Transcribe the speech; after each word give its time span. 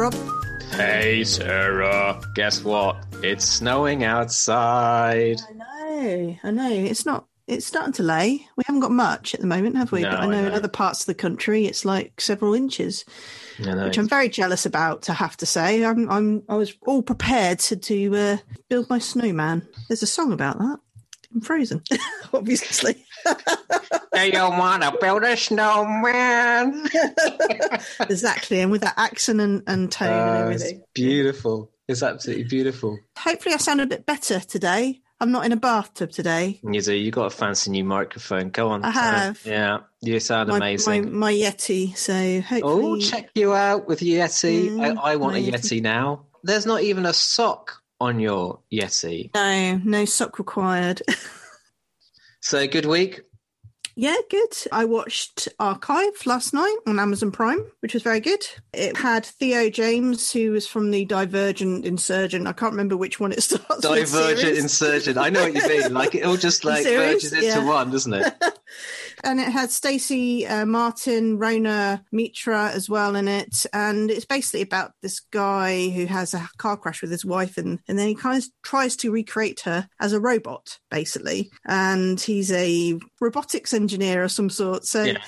Hey, 0.00 1.24
Sarah. 1.24 2.18
Guess 2.34 2.64
what? 2.64 3.04
It's 3.22 3.44
snowing 3.44 4.02
outside. 4.02 5.42
I 5.46 5.52
know, 5.52 6.36
I 6.42 6.50
know. 6.50 6.70
It's 6.70 7.04
not. 7.04 7.26
It's 7.46 7.66
starting 7.66 7.92
to 7.94 8.02
lay. 8.02 8.46
We 8.56 8.64
haven't 8.64 8.80
got 8.80 8.92
much 8.92 9.34
at 9.34 9.40
the 9.40 9.46
moment, 9.46 9.76
have 9.76 9.92
we? 9.92 10.00
No, 10.00 10.10
but 10.10 10.20
I 10.20 10.22
I 10.22 10.26
know, 10.28 10.46
in 10.46 10.52
other 10.54 10.68
parts 10.68 11.00
of 11.00 11.06
the 11.06 11.14
country, 11.14 11.66
it's 11.66 11.84
like 11.84 12.18
several 12.18 12.54
inches, 12.54 13.04
which 13.58 13.98
I'm 13.98 14.08
very 14.08 14.30
jealous 14.30 14.64
about. 14.64 15.02
To 15.02 15.12
have 15.12 15.36
to 15.36 15.44
say, 15.44 15.84
I'm. 15.84 16.10
I'm. 16.10 16.44
I 16.48 16.54
was 16.54 16.74
all 16.86 17.02
prepared 17.02 17.58
to 17.58 17.76
to 17.76 18.16
uh, 18.16 18.36
build 18.70 18.88
my 18.88 19.00
snowman. 19.00 19.68
There's 19.88 20.02
a 20.02 20.06
song 20.06 20.32
about 20.32 20.58
that. 20.60 20.78
I'm 21.34 21.42
frozen, 21.42 21.82
obviously. 22.32 23.04
Do 23.24 24.20
you 24.26 24.40
want 24.40 24.82
to 24.82 24.96
build 25.00 25.22
a 25.22 25.36
snowman? 25.36 26.88
exactly, 28.00 28.60
and 28.60 28.70
with 28.70 28.82
that 28.82 28.94
accent 28.96 29.40
and, 29.40 29.62
and 29.66 29.90
tone 29.90 30.08
and 30.08 30.48
Uh, 30.48 30.56
it's 30.56 30.72
beautiful. 30.94 31.70
It's 31.88 32.02
absolutely 32.02 32.44
beautiful. 32.44 32.98
Hopefully, 33.18 33.54
I 33.54 33.58
sound 33.58 33.80
a 33.80 33.86
bit 33.86 34.06
better 34.06 34.40
today. 34.40 35.00
I'm 35.22 35.32
not 35.32 35.44
in 35.44 35.52
a 35.52 35.56
bathtub 35.56 36.10
today. 36.12 36.60
You 36.62 36.80
do. 36.80 36.94
You 36.94 37.10
got 37.10 37.26
a 37.26 37.30
fancy 37.30 37.70
new 37.70 37.84
microphone. 37.84 38.48
Go 38.50 38.68
on. 38.68 38.84
I 38.84 38.92
tell 38.92 39.02
us. 39.02 39.14
have. 39.14 39.40
Yeah. 39.44 39.78
You 40.00 40.18
sound 40.18 40.48
My, 40.48 40.58
my, 40.58 40.68
amazing. 40.68 41.14
my 41.14 41.32
Yeti. 41.32 41.94
So 41.94 42.40
hopefully... 42.40 42.62
Oh, 42.62 42.98
check 42.98 43.28
you 43.34 43.52
out 43.52 43.86
with 43.86 44.00
Yeti. 44.00 44.70
Mm, 44.70 44.98
I, 44.98 45.12
I 45.12 45.16
want 45.16 45.36
a 45.36 45.40
my 45.40 45.46
Yeti 45.58 45.82
now. 45.82 46.24
There's 46.42 46.64
not 46.64 46.82
even 46.82 47.04
a 47.04 47.12
sock 47.12 47.82
on 48.00 48.18
your 48.18 48.60
Yeti. 48.72 49.30
no, 49.34 49.80
no 49.84 50.04
sock 50.06 50.38
required. 50.38 51.02
So 52.40 52.66
good 52.66 52.86
week. 52.86 53.22
Yeah, 53.96 54.16
good. 54.30 54.52
I 54.72 54.86
watched 54.86 55.48
Archive 55.58 56.24
last 56.24 56.54
night 56.54 56.76
on 56.86 56.98
Amazon 56.98 57.32
Prime, 57.32 57.66
which 57.80 57.92
was 57.92 58.02
very 58.02 58.20
good. 58.20 58.42
It 58.72 58.96
had 58.96 59.26
Theo 59.26 59.68
James, 59.68 60.32
who 60.32 60.52
was 60.52 60.66
from 60.66 60.90
the 60.90 61.04
Divergent 61.04 61.84
Insurgent. 61.84 62.46
I 62.46 62.52
can't 62.52 62.72
remember 62.72 62.96
which 62.96 63.20
one 63.20 63.32
it 63.32 63.42
starts 63.42 63.68
with. 63.68 63.82
Divergent 63.82 64.56
insurgent. 64.56 65.18
I 65.18 65.28
know 65.28 65.42
what 65.42 65.54
you 65.54 65.68
mean. 65.68 65.92
Like 65.92 66.14
it 66.14 66.24
all 66.24 66.36
just 66.38 66.64
like 66.64 66.84
merges 66.84 67.32
into 67.32 67.46
Yeah. 67.46 67.64
one, 67.66 67.90
doesn't 67.90 68.14
it? 68.14 68.32
and 69.24 69.40
it 69.40 69.48
had 69.48 69.70
Stacy 69.70 70.46
uh, 70.46 70.66
Martin, 70.66 71.38
Rhona 71.38 72.02
Mitra 72.12 72.70
as 72.70 72.88
well 72.88 73.16
in 73.16 73.28
it. 73.28 73.66
And 73.72 74.10
it's 74.10 74.24
basically 74.24 74.62
about 74.62 74.92
this 75.02 75.20
guy 75.20 75.88
who 75.88 76.06
has 76.06 76.34
a 76.34 76.48
car 76.58 76.76
crash 76.76 77.02
with 77.02 77.10
his 77.10 77.24
wife, 77.24 77.56
and, 77.58 77.78
and 77.88 77.98
then 77.98 78.08
he 78.08 78.14
kind 78.14 78.38
of 78.38 78.48
tries 78.62 78.96
to 78.96 79.10
recreate 79.10 79.60
her 79.60 79.88
as 80.00 80.12
a 80.12 80.20
robot, 80.20 80.78
basically. 80.90 81.50
And 81.66 82.20
he's 82.20 82.52
a 82.52 82.98
robotics 83.20 83.74
engineer 83.74 84.24
of 84.24 84.32
some 84.32 84.50
sort. 84.50 84.84
So. 84.84 85.04
Yeah. 85.04 85.18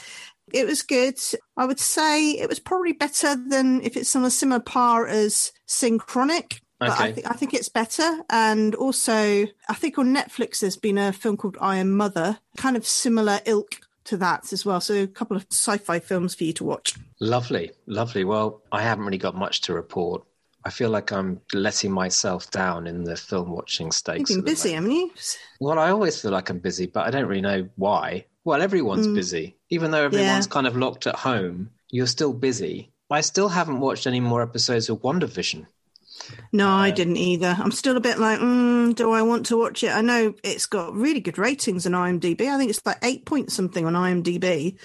It 0.53 0.67
was 0.67 0.83
good. 0.83 1.19
I 1.57 1.65
would 1.65 1.81
say 1.81 2.33
it 2.33 2.49
was 2.49 2.59
probably 2.59 2.93
better 2.93 3.37
than 3.37 3.81
if 3.83 3.97
it's 3.97 4.15
on 4.15 4.25
a 4.25 4.31
similar 4.31 4.61
par 4.61 5.07
as 5.07 5.51
Synchronic. 5.67 6.61
But 6.89 7.01
I, 7.01 7.05
Okay. 7.05 7.13
think 7.15 7.31
I 7.31 7.35
think 7.35 7.55
it's 7.55 7.69
better. 7.69 8.21
And 8.31 8.75
also, 8.75 9.47
I 9.69 9.75
think 9.75 9.99
on 9.99 10.15
Netflix 10.15 10.61
there's 10.61 10.77
been 10.77 10.99
a 10.99 11.13
film 11.13 11.37
called 11.37 11.57
I 11.61 11.77
Am 11.77 11.91
Mother, 11.97 12.39
kind 12.57 12.77
of 12.77 12.87
similar 12.87 13.41
ilk 13.45 13.81
to 14.05 14.17
that 14.17 14.53
as 14.53 14.65
well. 14.67 14.81
So 14.81 15.03
a 15.03 15.07
couple 15.07 15.37
of 15.37 15.47
sci-fi 15.51 16.01
films 16.01 16.35
for 16.35 16.45
you 16.45 16.53
to 16.55 16.65
watch. 16.65 16.95
Lovely, 17.21 17.71
lovely. 17.87 18.25
Well, 18.25 18.63
I 18.73 18.83
haven't 18.83 19.05
really 19.05 19.19
got 19.19 19.35
much 19.37 19.61
to 19.63 19.75
report. 19.75 20.25
I 20.65 20.71
feel 20.71 20.91
like 20.91 21.13
I'm 21.13 21.41
letting 21.53 21.91
myself 21.93 22.51
down 22.51 22.87
in 22.87 23.05
the 23.05 23.17
film 23.17 23.51
watching 23.51 23.87
You've 23.87 23.95
stakes. 23.95 24.31
been 24.31 24.43
busy, 24.43 24.73
haven't 24.73 24.91
you? 24.93 25.11
Well, 25.61 25.79
I 25.79 25.91
always 25.91 26.21
feel 26.21 26.31
like 26.31 26.51
I'm 26.51 26.59
busy, 26.61 26.87
but 26.87 27.07
I 27.07 27.11
don't 27.11 27.27
really 27.27 27.41
know 27.43 27.69
why. 27.77 28.27
Well, 28.45 28.63
everyone's 28.63 29.09
Mm. 29.09 29.15
busy. 29.15 29.57
Even 29.71 29.91
though 29.93 30.05
everyone's 30.05 30.47
kind 30.47 30.67
of 30.67 30.77
locked 30.77 31.07
at 31.07 31.17
home, 31.17 31.71
you're 31.91 32.07
still 32.07 32.33
busy. 32.33 32.93
I 33.11 33.21
still 33.21 33.49
haven't 33.49 33.81
watched 33.81 34.07
any 34.07 34.21
more 34.21 34.41
episodes 34.43 34.89
of 34.89 35.03
WandaVision. 35.03 35.67
No, 36.53 36.69
I 36.69 36.91
Uh, 36.91 36.95
didn't 36.95 37.17
either. 37.17 37.57
I'm 37.59 37.73
still 37.73 37.97
a 37.97 38.01
bit 38.01 38.19
like, 38.19 38.39
mm, 38.41 38.95
do 38.95 39.11
I 39.13 39.23
want 39.23 39.47
to 39.47 39.57
watch 39.57 39.83
it? 39.83 39.89
I 39.95 40.01
know 40.01 40.35
it's 40.43 40.67
got 40.67 40.95
really 40.95 41.21
good 41.21 41.39
ratings 41.39 41.87
on 41.87 41.93
IMDb. 41.93 42.43
I 42.49 42.59
think 42.59 42.71
it's 42.71 42.81
like 42.85 42.99
eight 43.03 43.25
point 43.25 43.51
something 43.53 43.87
on 43.87 43.95
IMDb. 43.95 44.79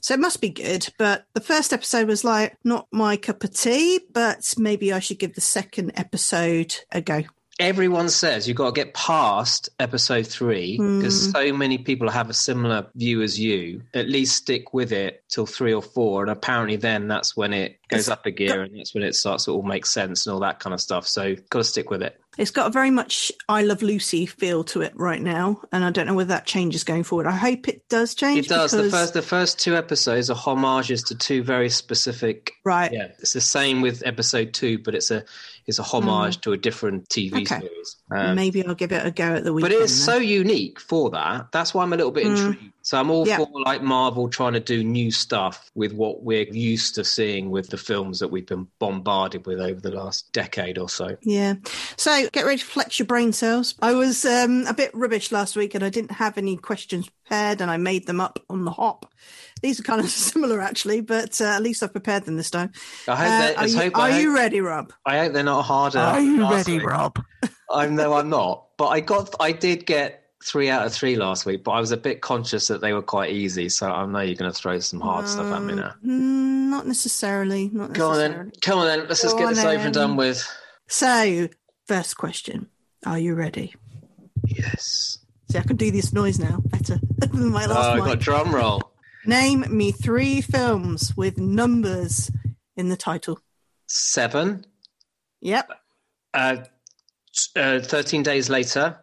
So 0.00 0.12
it 0.14 0.20
must 0.20 0.40
be 0.40 0.50
good. 0.50 0.88
But 0.98 1.24
the 1.34 1.40
first 1.40 1.72
episode 1.72 2.08
was 2.08 2.24
like 2.24 2.56
not 2.64 2.86
my 2.92 3.16
cup 3.16 3.42
of 3.44 3.54
tea, 3.54 4.00
but 4.12 4.52
maybe 4.58 4.92
I 4.92 4.98
should 5.00 5.18
give 5.18 5.34
the 5.34 5.40
second 5.40 5.92
episode 5.96 6.74
a 6.92 7.00
go. 7.00 7.22
Everyone 7.60 8.08
says 8.08 8.48
you've 8.48 8.56
got 8.56 8.74
to 8.74 8.80
get 8.84 8.94
past 8.94 9.68
episode 9.78 10.26
three 10.26 10.72
because 10.76 11.28
Mm. 11.28 11.32
so 11.32 11.52
many 11.56 11.78
people 11.78 12.10
have 12.10 12.28
a 12.28 12.34
similar 12.34 12.88
view 12.96 13.22
as 13.22 13.38
you. 13.38 13.80
At 13.94 14.08
least 14.08 14.34
stick 14.36 14.74
with 14.74 14.90
it 14.92 15.22
till 15.30 15.46
three 15.46 15.72
or 15.72 15.80
four, 15.80 16.22
and 16.22 16.32
apparently 16.32 16.74
then 16.74 17.06
that's 17.06 17.36
when 17.36 17.52
it 17.52 17.78
goes 17.88 18.08
up 18.08 18.24
a 18.26 18.30
gear 18.30 18.62
and 18.62 18.78
that's 18.78 18.94
when 18.94 19.02
it 19.02 19.14
starts 19.14 19.44
to 19.44 19.52
all 19.52 19.62
make 19.62 19.84
sense 19.86 20.26
and 20.26 20.34
all 20.34 20.40
that 20.40 20.58
kind 20.60 20.72
of 20.74 20.80
stuff. 20.80 21.06
So 21.06 21.34
got 21.50 21.58
to 21.60 21.64
stick 21.64 21.90
with 21.90 22.02
it. 22.02 22.18
It's 22.36 22.50
got 22.50 22.66
a 22.66 22.70
very 22.70 22.90
much 22.90 23.30
I 23.48 23.62
Love 23.62 23.82
Lucy 23.82 24.26
feel 24.26 24.64
to 24.64 24.80
it 24.80 24.92
right 24.96 25.22
now, 25.22 25.60
and 25.70 25.84
I 25.84 25.90
don't 25.90 26.06
know 26.06 26.14
whether 26.14 26.28
that 26.30 26.46
changes 26.46 26.82
going 26.82 27.04
forward. 27.04 27.26
I 27.28 27.32
hope 27.36 27.68
it 27.68 27.88
does 27.88 28.14
change. 28.16 28.46
It 28.46 28.48
does. 28.48 28.72
The 28.72 28.90
first 28.90 29.14
the 29.14 29.22
first 29.22 29.60
two 29.60 29.76
episodes 29.76 30.30
are 30.30 30.34
homages 30.36 31.04
to 31.04 31.14
two 31.14 31.44
very 31.44 31.68
specific. 31.70 32.52
right. 32.64 32.92
Yeah, 32.92 33.08
it's 33.20 33.34
the 33.34 33.40
same 33.40 33.82
with 33.82 34.02
episode 34.04 34.52
two, 34.52 34.78
but 34.78 34.96
it's 34.96 35.12
a 35.12 35.24
it's 35.66 35.78
a 35.78 35.84
homage 35.84 36.40
to 36.40 36.52
a 36.52 36.56
different 36.56 37.08
TV 37.08 37.30
Mm. 37.30 37.42
Okay. 37.42 37.60
series. 37.60 37.96
Um, 38.10 38.34
Maybe 38.34 38.66
I'll 38.66 38.74
give 38.74 38.90
it 38.92 39.06
a 39.06 39.10
go 39.12 39.36
at 39.36 39.44
the 39.44 39.52
weekend. 39.52 39.70
but 39.72 39.80
it 39.80 39.82
is 39.84 40.04
then. 40.06 40.16
so 40.16 40.20
unique 40.20 40.80
for 40.80 41.10
that. 41.10 41.52
That's 41.52 41.72
why 41.72 41.84
I'm 41.84 41.92
a 41.92 41.96
little 41.96 42.12
bit 42.12 42.24
Mm. 42.26 42.30
intrigued. 42.48 42.73
So 42.84 43.00
I'm 43.00 43.10
all 43.10 43.26
Yeah. 43.26 43.38
for 43.38 43.48
like 43.64 43.82
Marvel 43.82 44.28
trying 44.28 44.52
to 44.52 44.60
do 44.60 44.84
new 44.84 45.10
stuff 45.10 45.70
with 45.74 45.94
what 45.94 46.22
we're 46.22 46.44
used 46.52 46.94
to 46.96 47.04
seeing 47.04 47.50
with 47.50 47.70
the 47.70 47.78
films 47.78 48.18
that 48.20 48.28
we've 48.28 48.44
been 48.46 48.68
bombarded 48.78 49.46
with 49.46 49.58
over 49.58 49.80
the 49.80 49.90
last 49.90 50.30
decade 50.34 50.76
or 50.76 50.90
so. 50.90 51.16
Yeah. 51.22 51.54
So 51.96 52.28
get 52.30 52.44
ready 52.44 52.58
to 52.58 52.64
flex 52.64 52.98
your 52.98 53.06
brain 53.06 53.32
cells. 53.32 53.74
I 53.80 53.94
was 53.94 54.26
um, 54.26 54.66
a 54.66 54.74
bit 54.74 54.90
rubbish 54.94 55.32
last 55.32 55.56
week 55.56 55.74
and 55.74 55.82
I 55.82 55.88
didn't 55.88 56.12
have 56.12 56.36
any 56.36 56.58
questions 56.58 57.08
prepared 57.08 57.62
and 57.62 57.70
I 57.70 57.78
made 57.78 58.06
them 58.06 58.20
up 58.20 58.38
on 58.50 58.66
the 58.66 58.70
hop. 58.72 59.10
These 59.62 59.80
are 59.80 59.82
kind 59.82 60.00
of 60.02 60.10
similar 60.10 60.60
actually, 60.60 61.00
but 61.00 61.40
uh, 61.40 61.44
at 61.44 61.62
least 61.62 61.82
I've 61.82 61.92
prepared 61.92 62.26
them 62.26 62.36
this 62.36 62.50
time. 62.50 62.70
I 63.08 63.16
hope 63.16 63.26
Uh, 63.56 63.60
are 63.62 63.66
you, 63.66 63.78
hope, 63.78 63.96
are 63.96 64.00
I, 64.10 64.18
you 64.20 64.34
ready, 64.34 64.60
Rob? 64.60 64.92
I 65.06 65.16
hope 65.20 65.32
they're 65.32 65.42
not 65.42 65.62
harder. 65.62 66.00
Are 66.00 66.20
you 66.20 66.50
ready, 66.50 66.74
week. 66.78 66.86
Rob? 66.86 67.18
I 67.70 67.86
know 67.86 68.12
I'm 68.12 68.28
not, 68.28 68.76
but 68.76 68.88
I 68.88 69.00
got 69.00 69.34
I 69.40 69.52
did 69.52 69.86
get 69.86 70.23
three 70.44 70.68
out 70.68 70.84
of 70.86 70.92
three 70.92 71.16
last 71.16 71.46
week, 71.46 71.64
but 71.64 71.70
I 71.72 71.80
was 71.80 71.90
a 71.90 71.96
bit 71.96 72.20
conscious 72.20 72.68
that 72.68 72.80
they 72.80 72.92
were 72.92 73.02
quite 73.02 73.32
easy. 73.32 73.68
So 73.68 73.90
I 73.90 74.04
know 74.06 74.20
you're 74.20 74.36
going 74.36 74.50
to 74.52 74.56
throw 74.56 74.78
some 74.78 75.00
hard 75.00 75.26
stuff 75.26 75.52
at 75.52 75.62
me 75.62 75.74
now. 75.74 75.94
Mm, 76.04 76.68
not 76.68 76.86
necessarily. 76.86 77.70
Not 77.72 77.92
Go 77.94 78.10
on 78.10 78.18
then, 78.18 78.52
come 78.60 78.78
on 78.80 78.86
then. 78.86 79.06
Let's 79.08 79.22
just 79.22 79.38
get 79.38 79.48
this 79.48 79.64
over 79.64 79.84
and 79.84 79.94
done 79.94 80.16
with. 80.16 80.46
So, 80.86 81.48
first 81.86 82.16
question. 82.18 82.68
Are 83.06 83.18
you 83.18 83.34
ready? 83.34 83.74
Yes. 84.46 85.18
See, 85.50 85.58
I 85.58 85.62
can 85.62 85.76
do 85.76 85.90
this 85.90 86.12
noise 86.12 86.38
now 86.38 86.58
better 86.66 86.98
than 87.18 87.50
my 87.50 87.64
Oh, 87.64 87.68
last 87.68 87.78
I 87.78 87.98
one. 88.00 88.08
got 88.08 88.18
drum 88.20 88.54
roll. 88.54 88.82
Name 89.26 89.64
me 89.70 89.92
three 89.92 90.42
films 90.42 91.16
with 91.16 91.38
numbers 91.38 92.30
in 92.76 92.90
the 92.90 92.96
title. 92.96 93.40
Seven. 93.86 94.66
Yep. 95.40 95.70
Uh, 96.34 96.56
uh, 97.56 97.80
Thirteen 97.80 98.22
days 98.22 98.50
later. 98.50 98.98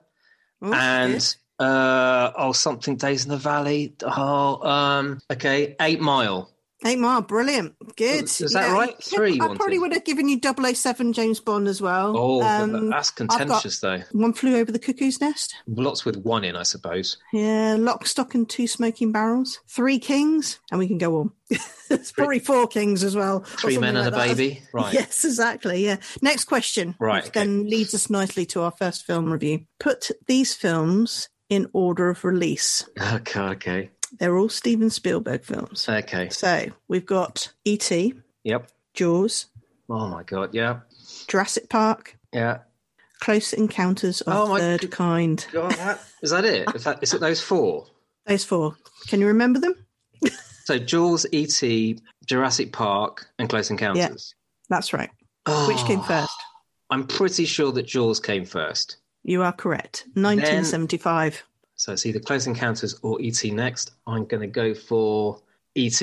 Oh, 0.62 0.74
and 0.74 1.36
uh 1.60 2.32
oh 2.38 2.52
something 2.52 2.96
days 2.96 3.24
in 3.26 3.30
the 3.30 3.38
valley 3.38 3.94
oh 4.04 4.68
um 4.68 5.20
okay 5.32 5.76
eight 5.80 6.00
mile. 6.02 6.52
Eight 6.86 6.98
Mile, 7.00 7.22
brilliant. 7.22 7.76
Good. 7.96 8.24
Is 8.24 8.54
that 8.54 8.72
right? 8.74 8.96
Three 9.04 9.40
I 9.40 9.48
probably 9.56 9.78
would 9.78 9.94
have 9.94 10.04
given 10.04 10.28
you 10.28 10.40
007 10.74 11.14
James 11.14 11.40
Bond 11.40 11.68
as 11.68 11.80
well. 11.82 12.16
oh 12.18 12.42
Um, 12.42 12.90
that's 12.90 13.12
contentious 13.12 13.80
though 13.80 14.02
One 14.14 14.34
flew 14.34 14.56
over 14.58 14.72
the 14.72 14.80
cuckoo's 14.80 15.22
nest. 15.22 15.56
lots 15.68 16.06
with 16.06 16.18
one 16.18 16.44
in 16.44 16.56
i 16.56 16.64
suppose 16.64 17.18
Yeah, 17.34 17.76
Lock, 17.78 18.08
Stock, 18.08 18.34
and 18.34 18.50
Two 18.50 18.66
Smoking 18.68 19.12
Barrels. 19.12 19.60
Three 19.68 20.00
Kings, 20.00 20.60
and 20.72 20.80
we 20.80 20.88
can 20.88 20.98
go 20.98 21.20
on. 21.20 21.32
It's 21.92 22.14
probably 22.14 22.40
four 22.40 22.68
Kings 22.68 23.04
as 23.04 23.18
well. 23.18 23.42
three 23.42 23.78
men 23.78 23.98
and 23.98 24.08
a 24.08 24.12
like 24.18 24.30
that. 24.30 24.38
baby 24.38 24.64
right 24.74 24.94
Yes, 24.94 25.26
exactly. 25.26 25.86
Yeah. 25.86 25.98
Next 26.22 26.46
question. 26.46 26.96
Right, 27.02 27.24
Which 27.26 27.34
then 27.34 27.70
leads 27.70 27.94
us 27.94 28.10
nicely 28.10 28.46
to 28.48 28.62
our 28.62 28.72
first 28.72 29.06
film 29.06 29.30
review. 29.32 29.66
Put 29.78 30.10
these 30.26 30.54
films 30.56 31.28
in 31.50 31.68
order 31.74 32.10
of 32.10 32.24
release. 32.24 32.90
okay 33.02 33.40
okay 33.42 33.90
They're 34.22 34.38
all 34.38 34.50
Steven 34.50 34.92
Spielberg 34.92 35.44
films. 35.44 35.90
okay 35.90 36.30
So 36.30 36.68
we've 36.88 37.08
got 37.08 37.52
E.T., 37.66 38.14
yep 38.44 38.70
Jaws, 38.94 39.48
oh 39.90 40.08
my 40.10 40.22
god 40.22 40.52
yeah 40.54 40.82
Jurassic 41.28 41.70
Park, 41.70 42.18
yeah 42.32 42.60
Close 43.20 43.52
Encounters 43.54 44.22
of 44.22 44.34
Oh 44.34 44.58
Third 44.58 44.92
Kind. 44.92 45.48
God, 45.52 45.72
that, 45.74 46.00
is 46.22 46.30
that 46.30 46.46
it 46.46 46.70
is, 46.76 46.84
that, 46.84 47.00
is 47.02 47.14
it 47.16 47.20
those 47.20 47.42
four 47.42 47.88
Those 48.28 48.44
four. 48.44 48.76
Can 49.08 49.22
you 49.22 49.28
remember 49.28 49.60
them? 49.60 49.74
so 50.66 50.78
jaws 50.78 51.26
et 51.34 51.50
jurassic 52.28 52.72
park 52.72 53.26
and 53.40 53.50
close 53.50 53.72
encounters 53.72 54.36
Yeah, 54.36 54.66
That's 54.70 54.94
right. 54.94 55.10
oh, 55.48 55.68
Which 55.68 55.84
came 55.86 56.02
first? 56.04 56.38
i'm 56.92 57.08
pretty 57.08 57.46
sure 57.46 57.72
that 57.72 57.88
jaws 57.88 58.20
came 58.20 58.46
first 58.46 58.98
You 59.24 59.42
are 59.42 59.54
correct. 59.54 60.06
1975. 60.14 61.44
So 61.82 61.94
it's 61.94 62.06
either 62.06 62.20
Close 62.20 62.46
Encounters 62.46 63.00
or 63.02 63.18
ET 63.24 63.44
next. 63.46 63.94
I'm 64.06 64.26
going 64.26 64.42
to 64.42 64.46
go 64.46 64.76
for 64.76 65.42
ET. 65.76 66.00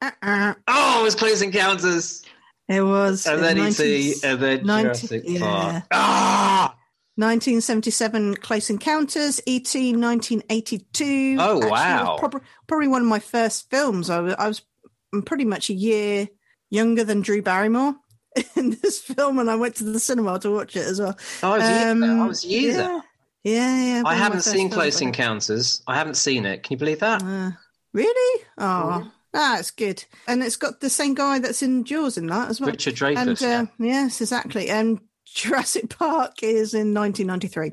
Uh-uh. 0.00 0.54
Oh, 0.68 1.00
it 1.00 1.02
was 1.02 1.16
Close 1.16 1.42
Encounters. 1.42 2.22
It 2.68 2.82
was. 2.82 3.26
And 3.26 3.42
then 3.42 3.56
you 3.56 3.64
19 3.64 3.74
see, 3.74 4.14
and 4.24 4.40
then 4.40 4.64
90 4.64 4.84
Jurassic 4.84 5.22
yeah. 5.26 5.40
Park. 5.40 5.84
Ah! 5.90 6.76
1977 7.16 8.36
Close 8.36 8.70
Encounters, 8.70 9.40
E.T. 9.44 9.96
1982. 9.96 11.36
Oh, 11.40 11.56
Actually, 11.56 11.68
wow. 11.68 12.16
Probably, 12.16 12.40
probably 12.68 12.86
one 12.86 13.02
of 13.02 13.08
my 13.08 13.18
first 13.18 13.68
films. 13.70 14.10
I 14.10 14.20
was, 14.20 14.34
I 14.38 14.46
was 14.46 14.62
pretty 15.26 15.44
much 15.44 15.68
a 15.68 15.74
year 15.74 16.28
younger 16.70 17.02
than 17.02 17.22
Drew 17.22 17.42
Barrymore 17.42 17.96
in 18.56 18.70
this 18.70 19.00
film, 19.00 19.40
and 19.40 19.50
I 19.50 19.56
went 19.56 19.74
to 19.76 19.84
the 19.84 19.98
cinema 19.98 20.38
to 20.38 20.52
watch 20.52 20.76
it 20.76 20.86
as 20.86 21.00
well. 21.00 21.18
I 21.42 21.56
was, 21.56 21.68
years 21.68 21.90
Um, 21.90 22.00
there. 22.02 22.22
I 22.22 22.26
was 22.28 22.44
years 22.44 22.76
yeah. 22.76 23.00
Yeah, 23.44 23.84
yeah. 23.84 24.02
I 24.04 24.14
haven't 24.14 24.42
seen 24.42 24.70
Close 24.70 25.00
Encounters. 25.00 25.82
I 25.86 25.94
haven't 25.94 26.16
seen 26.16 26.44
it. 26.44 26.62
Can 26.62 26.74
you 26.74 26.78
believe 26.78 27.00
that? 27.00 27.22
Uh, 27.22 27.52
really? 27.92 28.44
Oh, 28.58 29.10
that's 29.32 29.70
good. 29.70 30.04
And 30.26 30.42
it's 30.42 30.56
got 30.56 30.80
the 30.80 30.90
same 30.90 31.14
guy 31.14 31.38
that's 31.38 31.62
in 31.62 31.84
Jaws 31.84 32.18
in 32.18 32.26
that 32.26 32.50
as 32.50 32.60
well. 32.60 32.70
Richard 32.70 32.94
Dreyfuss. 32.94 33.42
and 33.42 33.68
uh, 33.68 33.70
yes, 33.78 34.20
exactly. 34.20 34.70
And 34.70 35.00
Jurassic 35.24 35.96
Park 35.96 36.42
is 36.42 36.74
in 36.74 36.94
1993, 36.94 37.72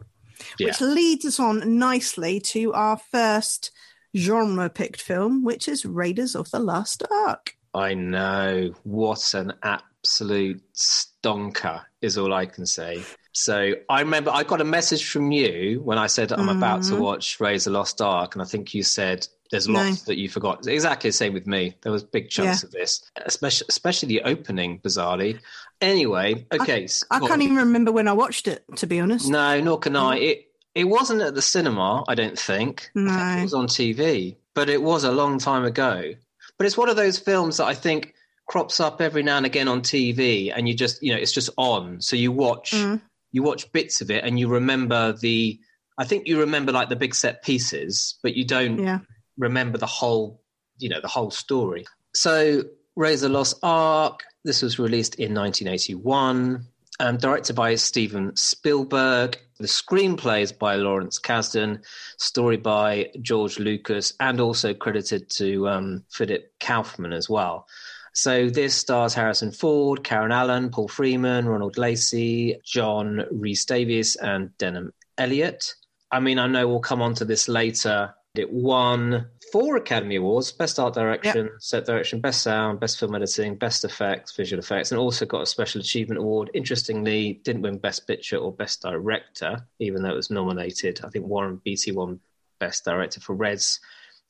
yeah. 0.59 0.67
which 0.67 0.81
leads 0.81 1.25
us 1.25 1.39
on 1.39 1.77
nicely 1.77 2.39
to 2.39 2.73
our 2.73 2.97
first 2.97 3.71
genre 4.15 4.69
picked 4.69 5.01
film, 5.01 5.43
which 5.43 5.67
is 5.67 5.85
Raiders 5.85 6.35
of 6.35 6.49
the 6.51 6.59
Lost 6.59 7.03
Ark. 7.11 7.55
I 7.73 7.93
know. 7.93 8.73
What 8.83 9.33
an 9.33 9.53
absolute 9.63 10.63
stonker 10.73 11.81
is 12.01 12.17
all 12.17 12.33
I 12.33 12.45
can 12.45 12.65
say. 12.65 13.03
So 13.37 13.73
I 13.89 13.99
remember 13.99 14.31
I 14.33 14.43
got 14.43 14.61
a 14.61 14.65
message 14.65 15.09
from 15.09 15.31
you 15.33 15.81
when 15.83 15.97
I 15.97 16.07
said 16.07 16.31
I'm 16.31 16.47
about 16.47 16.83
to 16.83 16.93
Mhm. 16.93 16.99
watch 16.99 17.37
Raise 17.41 17.65
the 17.65 17.69
Lost 17.71 18.01
Ark, 18.01 18.33
and 18.33 18.41
I 18.41 18.45
think 18.45 18.73
you 18.73 18.81
said 18.81 19.27
there's 19.51 19.67
No. 19.67 19.79
lots 19.83 20.03
that 20.03 20.17
you 20.17 20.29
forgot. 20.29 20.65
Exactly 20.65 21.09
the 21.09 21.13
same 21.13 21.33
with 21.33 21.45
me. 21.45 21.75
There 21.81 21.91
was 21.91 22.01
big 22.03 22.29
chunks 22.29 22.63
of 22.63 22.71
this, 22.71 23.01
especially 23.25 23.65
especially 23.67 24.07
the 24.07 24.21
opening, 24.21 24.79
bizarrely. 24.79 25.39
Anyway, 25.81 26.45
okay. 26.53 26.87
so- 26.87 27.05
I 27.11 27.19
can't 27.19 27.41
even 27.41 27.57
remember 27.57 27.91
when 27.91 28.07
I 28.07 28.13
watched 28.13 28.47
it, 28.47 28.63
to 28.77 28.87
be 28.87 29.01
honest. 29.01 29.27
No, 29.29 29.59
nor 29.59 29.79
can 29.79 29.97
I. 29.97 30.15
It 30.17 30.51
it 30.73 30.85
wasn't 30.85 31.21
at 31.21 31.35
the 31.35 31.41
cinema, 31.41 32.03
I 32.07 32.15
don't 32.15 32.37
think. 32.39 32.89
I 32.97 32.99
think 32.99 33.39
it 33.39 33.43
was 33.43 33.53
on 33.53 33.67
TV, 33.67 34.35
but 34.53 34.69
it 34.69 34.81
was 34.81 35.03
a 35.03 35.11
long 35.11 35.39
time 35.39 35.65
ago. 35.65 36.13
But 36.57 36.67
it's 36.67 36.77
one 36.77 36.87
of 36.89 36.95
those 36.95 37.17
films 37.19 37.57
that 37.57 37.65
I 37.65 37.73
think 37.73 38.13
crops 38.47 38.79
up 38.79 39.01
every 39.01 39.23
now 39.23 39.37
and 39.37 39.45
again 39.45 39.67
on 39.67 39.81
TV, 39.81 40.51
and 40.55 40.67
you 40.69 40.73
just 40.73 41.03
you 41.03 41.11
know 41.13 41.19
it's 41.19 41.33
just 41.33 41.49
on, 41.57 41.99
so 41.99 42.15
you 42.15 42.31
watch 42.31 42.71
Mm. 42.71 43.01
You 43.35 43.43
watch 43.43 43.69
bits 43.73 43.99
of 43.99 44.09
it, 44.09 44.23
and 44.23 44.39
you 44.39 44.47
remember 44.47 45.11
the. 45.11 45.59
I 45.97 46.05
think 46.05 46.25
you 46.27 46.39
remember 46.39 46.71
like 46.71 46.87
the 46.89 46.95
big 46.95 47.13
set 47.13 47.43
pieces, 47.43 48.17
but 48.23 48.35
you 48.35 48.45
don't 48.45 48.79
Yeah. 48.79 48.99
remember 49.37 49.77
the 49.77 49.85
whole, 49.85 50.41
you 50.77 50.87
know, 50.89 51.01
the 51.01 51.07
whole 51.09 51.31
story. 51.31 51.85
So, 52.13 52.63
Razor 52.95 53.29
Lost 53.29 53.57
Ark. 53.61 54.23
This 54.45 54.61
was 54.61 54.79
released 54.79 55.15
in 55.15 55.33
1981, 55.33 56.65
um, 56.99 57.17
directed 57.17 57.55
by 57.55 57.75
Steven 57.75 58.35
Spielberg. 58.35 59.37
The 59.59 59.67
screenplay 59.67 60.41
is 60.41 60.51
by 60.51 60.75
Lawrence 60.75 61.19
Kasdan, 61.19 61.83
story 62.17 62.57
by 62.57 63.09
George 63.21 63.57
Lucas, 63.59 64.13
and 64.19 64.39
also 64.39 64.73
credited 64.73 65.29
to 65.31 65.67
um, 65.67 66.03
Philip 66.11 66.51
Kaufman 66.59 67.11
as 67.13 67.29
well. 67.29 67.67
So 68.15 68.49
this 68.49 68.73
stars 68.73 69.13
Harrison 69.13 69.51
Ford, 69.51 70.05
Karen 70.05 70.31
Allen, 70.31 70.69
Paul 70.69 70.87
Freeman, 70.87 71.49
Ronald 71.49 71.77
Lacey, 71.77 72.55
John 72.63 73.25
Rhys 73.29 73.65
Davies, 73.65 74.15
and 74.15 74.51
Denholm 74.57 74.91
Elliott. 75.17 75.75
I 76.11 76.21
mean, 76.21 76.39
I 76.39 76.47
know 76.47 76.65
we'll 76.65 76.79
come 76.79 77.01
on 77.01 77.13
to 77.15 77.25
this 77.25 77.49
later. 77.49 78.15
It 78.35 78.49
won 78.49 79.27
four 79.51 79.75
Academy 79.75 80.15
Awards 80.15 80.53
Best 80.53 80.79
Art 80.79 80.93
Direction, 80.93 81.49
Set 81.59 81.85
Direction, 81.85 82.21
Best 82.21 82.41
Sound, 82.41 82.79
Best 82.79 82.99
Film 82.99 83.15
Editing, 83.15 83.55
Best 83.55 83.83
Effects, 83.83 84.33
Visual 84.33 84.61
Effects, 84.61 84.91
and 84.91 84.99
also 84.99 85.25
got 85.25 85.41
a 85.41 85.45
Special 85.45 85.81
Achievement 85.81 86.19
Award. 86.19 86.51
Interestingly, 86.53 87.41
didn't 87.43 87.63
win 87.63 87.77
Best 87.77 88.07
Picture 88.07 88.37
or 88.37 88.53
Best 88.53 88.81
Director, 88.81 89.57
even 89.79 90.01
though 90.01 90.11
it 90.11 90.15
was 90.15 90.29
nominated. 90.29 91.01
I 91.03 91.09
think 91.09 91.25
Warren 91.25 91.59
Beatty 91.65 91.91
won 91.91 92.21
Best 92.59 92.85
Director 92.85 93.19
for 93.19 93.35
Reds, 93.35 93.81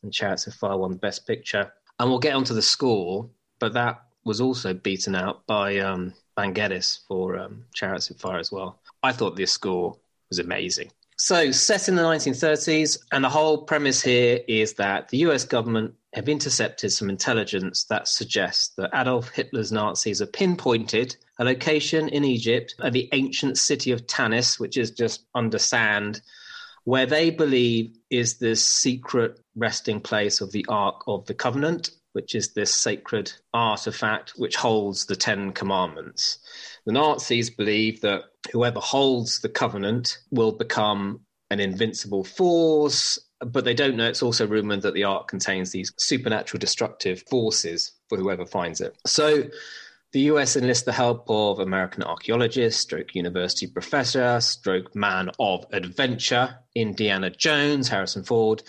and 0.01 0.11
Chariots 0.11 0.47
of 0.47 0.55
Fire 0.55 0.75
won 0.75 0.95
Best 0.95 1.27
Picture. 1.27 1.71
And 1.99 2.09
we'll 2.09 2.19
get 2.19 2.35
onto 2.35 2.55
the 2.55 2.63
score, 2.63 3.29
but 3.59 3.73
that 3.73 4.01
was 4.23 4.41
also 4.41 4.73
beaten 4.73 5.15
out 5.15 5.45
by 5.45 5.77
um, 5.79 6.13
for 7.07 7.37
um, 7.37 7.63
Chariots 7.73 8.09
of 8.09 8.17
Fire 8.17 8.39
as 8.39 8.51
well. 8.51 8.79
I 9.03 9.11
thought 9.11 9.35
this 9.35 9.51
score 9.51 9.97
was 10.29 10.39
amazing. 10.39 10.91
So, 11.17 11.51
set 11.51 11.87
in 11.87 11.95
the 11.95 12.01
1930s, 12.01 12.97
and 13.13 13.23
the 13.23 13.29
whole 13.29 13.59
premise 13.59 14.01
here 14.01 14.41
is 14.49 14.73
that 14.73 15.07
the 15.07 15.19
US 15.19 15.45
government 15.45 15.93
have 16.13 16.27
intercepted 16.27 16.91
some 16.91 17.09
intelligence 17.09 17.85
that 17.85 18.07
suggests 18.07 18.75
that 18.75 18.89
Adolf 18.93 19.29
Hitler's 19.29 19.71
Nazis 19.71 20.19
have 20.19 20.33
pinpointed 20.33 21.15
a 21.39 21.45
location 21.45 22.09
in 22.09 22.25
Egypt 22.25 22.75
at 22.81 22.93
the 22.93 23.07
ancient 23.13 23.57
city 23.57 23.91
of 23.91 24.07
Tanis, 24.07 24.59
which 24.59 24.77
is 24.77 24.91
just 24.91 25.25
under 25.35 25.59
sand, 25.59 26.21
where 26.83 27.05
they 27.05 27.29
believe 27.29 27.97
is 28.09 28.37
the 28.37 28.55
secret 28.55 29.39
resting 29.55 30.01
place 30.01 30.41
of 30.41 30.51
the 30.51 30.65
Ark 30.67 31.01
of 31.07 31.25
the 31.25 31.33
Covenant, 31.33 31.91
which 32.15 32.33
is 32.33 32.53
this 32.53 32.73
sacred 32.73 33.29
artifact 33.53 34.31
which 34.37 34.55
holds 34.55 35.05
the 35.05 35.17
Ten 35.17 35.51
Commandments. 35.51 36.39
The 36.85 36.93
Nazis 36.93 37.49
believe 37.49 37.99
that 38.01 38.23
whoever 38.53 38.79
holds 38.79 39.41
the 39.41 39.49
covenant 39.49 40.19
will 40.31 40.53
become 40.53 41.19
an 41.51 41.59
invincible 41.59 42.23
force, 42.23 43.19
but 43.41 43.65
they 43.65 43.73
don't 43.73 43.97
know 43.97 44.07
it's 44.07 44.23
also 44.23 44.47
rumored 44.47 44.81
that 44.83 44.93
the 44.93 45.03
Ark 45.03 45.27
contains 45.27 45.71
these 45.71 45.91
supernatural 45.97 46.57
destructive 46.57 47.21
forces 47.29 47.91
for 48.07 48.17
whoever 48.17 48.45
finds 48.45 48.79
it. 48.79 48.95
So 49.05 49.43
the 50.13 50.21
US 50.21 50.55
enlists 50.55 50.85
the 50.85 50.93
help 50.93 51.25
of 51.27 51.59
American 51.59 52.03
archaeologist, 52.03 52.79
stroke 52.79 53.13
university 53.13 53.67
professor, 53.67 54.39
stroke 54.39 54.95
man 54.95 55.31
of 55.37 55.65
adventure, 55.73 56.59
Indiana 56.75 57.29
Jones, 57.29 57.89
Harrison 57.89 58.23
Ford, 58.23 58.63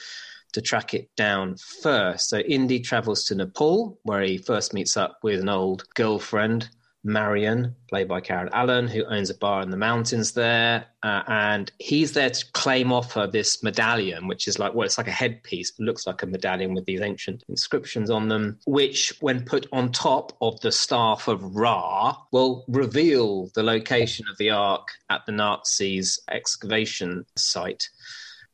to 0.56 0.62
track 0.62 0.94
it 0.94 1.14
down 1.16 1.54
first. 1.82 2.30
So 2.30 2.38
Indy 2.38 2.80
travels 2.80 3.24
to 3.24 3.34
Nepal, 3.34 3.98
where 4.04 4.22
he 4.22 4.38
first 4.38 4.72
meets 4.72 4.96
up 4.96 5.18
with 5.22 5.38
an 5.40 5.50
old 5.50 5.84
girlfriend, 5.94 6.70
Marion, 7.04 7.74
played 7.90 8.08
by 8.08 8.22
Karen 8.22 8.48
Allen, 8.54 8.88
who 8.88 9.04
owns 9.04 9.28
a 9.28 9.34
bar 9.34 9.60
in 9.60 9.68
the 9.68 9.76
mountains 9.76 10.32
there. 10.32 10.86
Uh, 11.02 11.22
and 11.28 11.70
he's 11.78 12.12
there 12.12 12.30
to 12.30 12.44
claim 12.52 12.90
off 12.90 13.12
her 13.12 13.26
this 13.26 13.62
medallion, 13.62 14.28
which 14.28 14.48
is 14.48 14.58
like, 14.58 14.72
well, 14.72 14.86
it's 14.86 14.96
like 14.96 15.08
a 15.08 15.12
headpiece, 15.12 15.72
but 15.72 15.84
looks 15.84 16.06
like 16.06 16.22
a 16.22 16.26
medallion 16.26 16.72
with 16.72 16.86
these 16.86 17.02
ancient 17.02 17.44
inscriptions 17.50 18.08
on 18.08 18.28
them, 18.28 18.58
which, 18.66 19.12
when 19.20 19.44
put 19.44 19.66
on 19.72 19.92
top 19.92 20.32
of 20.40 20.58
the 20.62 20.72
staff 20.72 21.28
of 21.28 21.54
Ra, 21.54 22.16
will 22.32 22.64
reveal 22.66 23.50
the 23.54 23.62
location 23.62 24.24
of 24.30 24.38
the 24.38 24.48
Ark 24.48 24.88
at 25.10 25.20
the 25.26 25.32
Nazis' 25.32 26.18
excavation 26.30 27.26
site. 27.36 27.90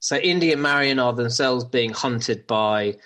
So 0.02 0.16
Indy 0.16 0.52
and 0.52 0.60
Marion 0.60 0.98
are 0.98 1.12
themselves 1.12 1.64
being 1.64 1.92
hunted 1.92 2.44
by 2.48 2.96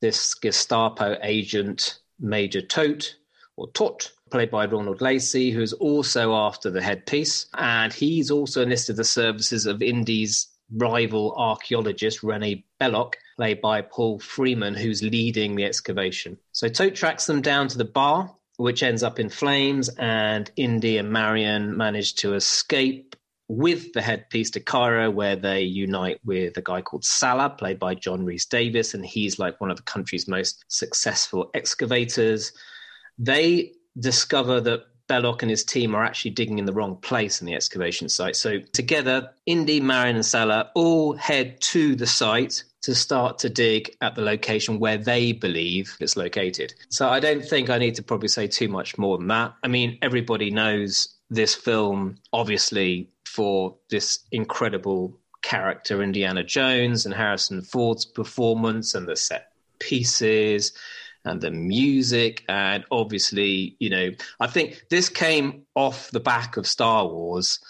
this 0.00 0.34
Gestapo 0.34 1.16
agent, 1.22 2.00
Major 2.18 2.60
Tote, 2.60 3.14
or 3.54 3.70
Tot, 3.70 4.10
played 4.32 4.50
by 4.50 4.66
Ronald 4.66 5.00
Lacey, 5.00 5.52
who's 5.52 5.72
also 5.72 6.34
after 6.34 6.68
the 6.68 6.82
headpiece. 6.82 7.46
And 7.54 7.92
he's 7.92 8.32
also 8.32 8.62
enlisted 8.62 8.96
the 8.96 9.04
services 9.04 9.64
of 9.64 9.80
Indy's 9.80 10.48
rival 10.72 11.36
archaeologist, 11.36 12.24
Rene 12.24 12.64
Belloq, 12.80 13.14
played 13.36 13.60
by 13.60 13.82
Paul 13.82 14.18
Freeman, 14.18 14.74
who's 14.74 15.04
leading 15.04 15.54
the 15.54 15.64
excavation. 15.64 16.36
So 16.50 16.66
Tote 16.66 16.96
tracks 16.96 17.26
them 17.26 17.42
down 17.42 17.68
to 17.68 17.78
the 17.78 17.84
bar, 17.84 18.34
which 18.56 18.82
ends 18.82 19.04
up 19.04 19.20
in 19.20 19.28
flames, 19.28 19.88
and 19.98 20.50
Indy 20.56 20.98
and 20.98 21.12
Marion 21.12 21.76
manage 21.76 22.16
to 22.16 22.34
escape 22.34 23.14
with 23.50 23.92
the 23.94 24.00
headpiece 24.00 24.48
to 24.48 24.60
Cairo, 24.60 25.10
where 25.10 25.34
they 25.34 25.62
unite 25.62 26.20
with 26.24 26.56
a 26.56 26.62
guy 26.62 26.80
called 26.80 27.04
Sallah, 27.04 27.50
played 27.50 27.80
by 27.80 27.96
John 27.96 28.24
Rhys 28.24 28.46
Davies, 28.46 28.94
and 28.94 29.04
he's 29.04 29.40
like 29.40 29.60
one 29.60 29.72
of 29.72 29.76
the 29.76 29.82
country's 29.82 30.28
most 30.28 30.64
successful 30.68 31.50
excavators. 31.52 32.52
They 33.18 33.72
discover 33.98 34.60
that 34.60 34.84
Belloq 35.08 35.42
and 35.42 35.50
his 35.50 35.64
team 35.64 35.96
are 35.96 36.04
actually 36.04 36.30
digging 36.30 36.60
in 36.60 36.64
the 36.64 36.72
wrong 36.72 36.94
place 36.98 37.40
in 37.40 37.46
the 37.48 37.54
excavation 37.54 38.08
site. 38.08 38.36
So 38.36 38.60
together, 38.72 39.30
Indy, 39.46 39.80
Marion, 39.80 40.14
and 40.14 40.24
Sallah 40.24 40.70
all 40.76 41.14
head 41.14 41.60
to 41.62 41.96
the 41.96 42.06
site 42.06 42.62
to 42.82 42.94
start 42.94 43.40
to 43.40 43.48
dig 43.50 43.96
at 44.00 44.14
the 44.14 44.22
location 44.22 44.78
where 44.78 44.96
they 44.96 45.32
believe 45.32 45.96
it's 45.98 46.16
located. 46.16 46.72
So 46.88 47.08
I 47.08 47.18
don't 47.18 47.44
think 47.44 47.68
I 47.68 47.78
need 47.78 47.96
to 47.96 48.02
probably 48.04 48.28
say 48.28 48.46
too 48.46 48.68
much 48.68 48.96
more 48.96 49.18
than 49.18 49.26
that. 49.26 49.54
I 49.64 49.66
mean, 49.66 49.98
everybody 50.02 50.52
knows 50.52 51.16
this 51.30 51.54
film, 51.54 52.16
obviously, 52.32 53.10
for 53.40 53.74
this 53.88 54.18
incredible 54.32 55.18
character, 55.40 56.02
Indiana 56.02 56.44
Jones, 56.44 57.06
and 57.06 57.14
Harrison 57.14 57.62
Ford's 57.62 58.04
performance 58.04 58.94
and 58.94 59.08
the 59.08 59.16
set 59.16 59.52
pieces 59.78 60.74
and 61.24 61.40
the 61.40 61.50
music. 61.50 62.44
And 62.50 62.84
obviously, 62.90 63.76
you 63.78 63.88
know, 63.88 64.10
I 64.40 64.46
think 64.46 64.84
this 64.90 65.08
came 65.08 65.62
off 65.74 66.10
the 66.10 66.20
back 66.20 66.58
of 66.58 66.66
Star 66.66 67.06
Wars. 67.06 67.60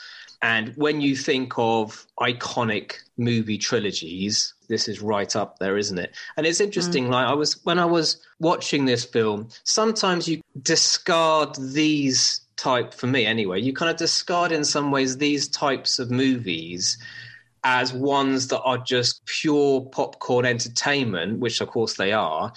And 0.42 0.72
when 0.74 1.00
you 1.00 1.14
think 1.14 1.52
of 1.56 2.04
iconic 2.18 2.94
movie 3.16 3.58
trilogies, 3.58 4.54
this 4.68 4.88
is 4.88 5.00
right 5.00 5.36
up 5.36 5.60
there, 5.60 5.78
isn't 5.78 5.98
it? 5.98 6.16
And 6.36 6.48
it's 6.48 6.60
interesting. 6.60 7.06
Mm. 7.06 7.12
Like 7.12 7.28
I 7.28 7.34
was 7.34 7.64
when 7.64 7.78
I 7.78 7.84
was 7.84 8.20
watching 8.40 8.86
this 8.86 9.04
film, 9.04 9.50
sometimes 9.62 10.26
you 10.26 10.42
discard 10.62 11.54
these 11.54 12.40
type 12.60 12.94
for 12.94 13.06
me 13.06 13.26
anyway. 13.26 13.60
You 13.60 13.72
kind 13.72 13.90
of 13.90 13.96
discard 13.96 14.52
in 14.52 14.64
some 14.64 14.90
ways 14.90 15.16
these 15.16 15.48
types 15.48 15.98
of 15.98 16.10
movies 16.10 16.98
as 17.64 17.92
ones 17.92 18.48
that 18.48 18.60
are 18.60 18.78
just 18.78 19.24
pure 19.26 19.82
popcorn 19.82 20.46
entertainment, 20.46 21.40
which 21.40 21.60
of 21.60 21.68
course 21.68 21.94
they 21.94 22.12
are. 22.12 22.52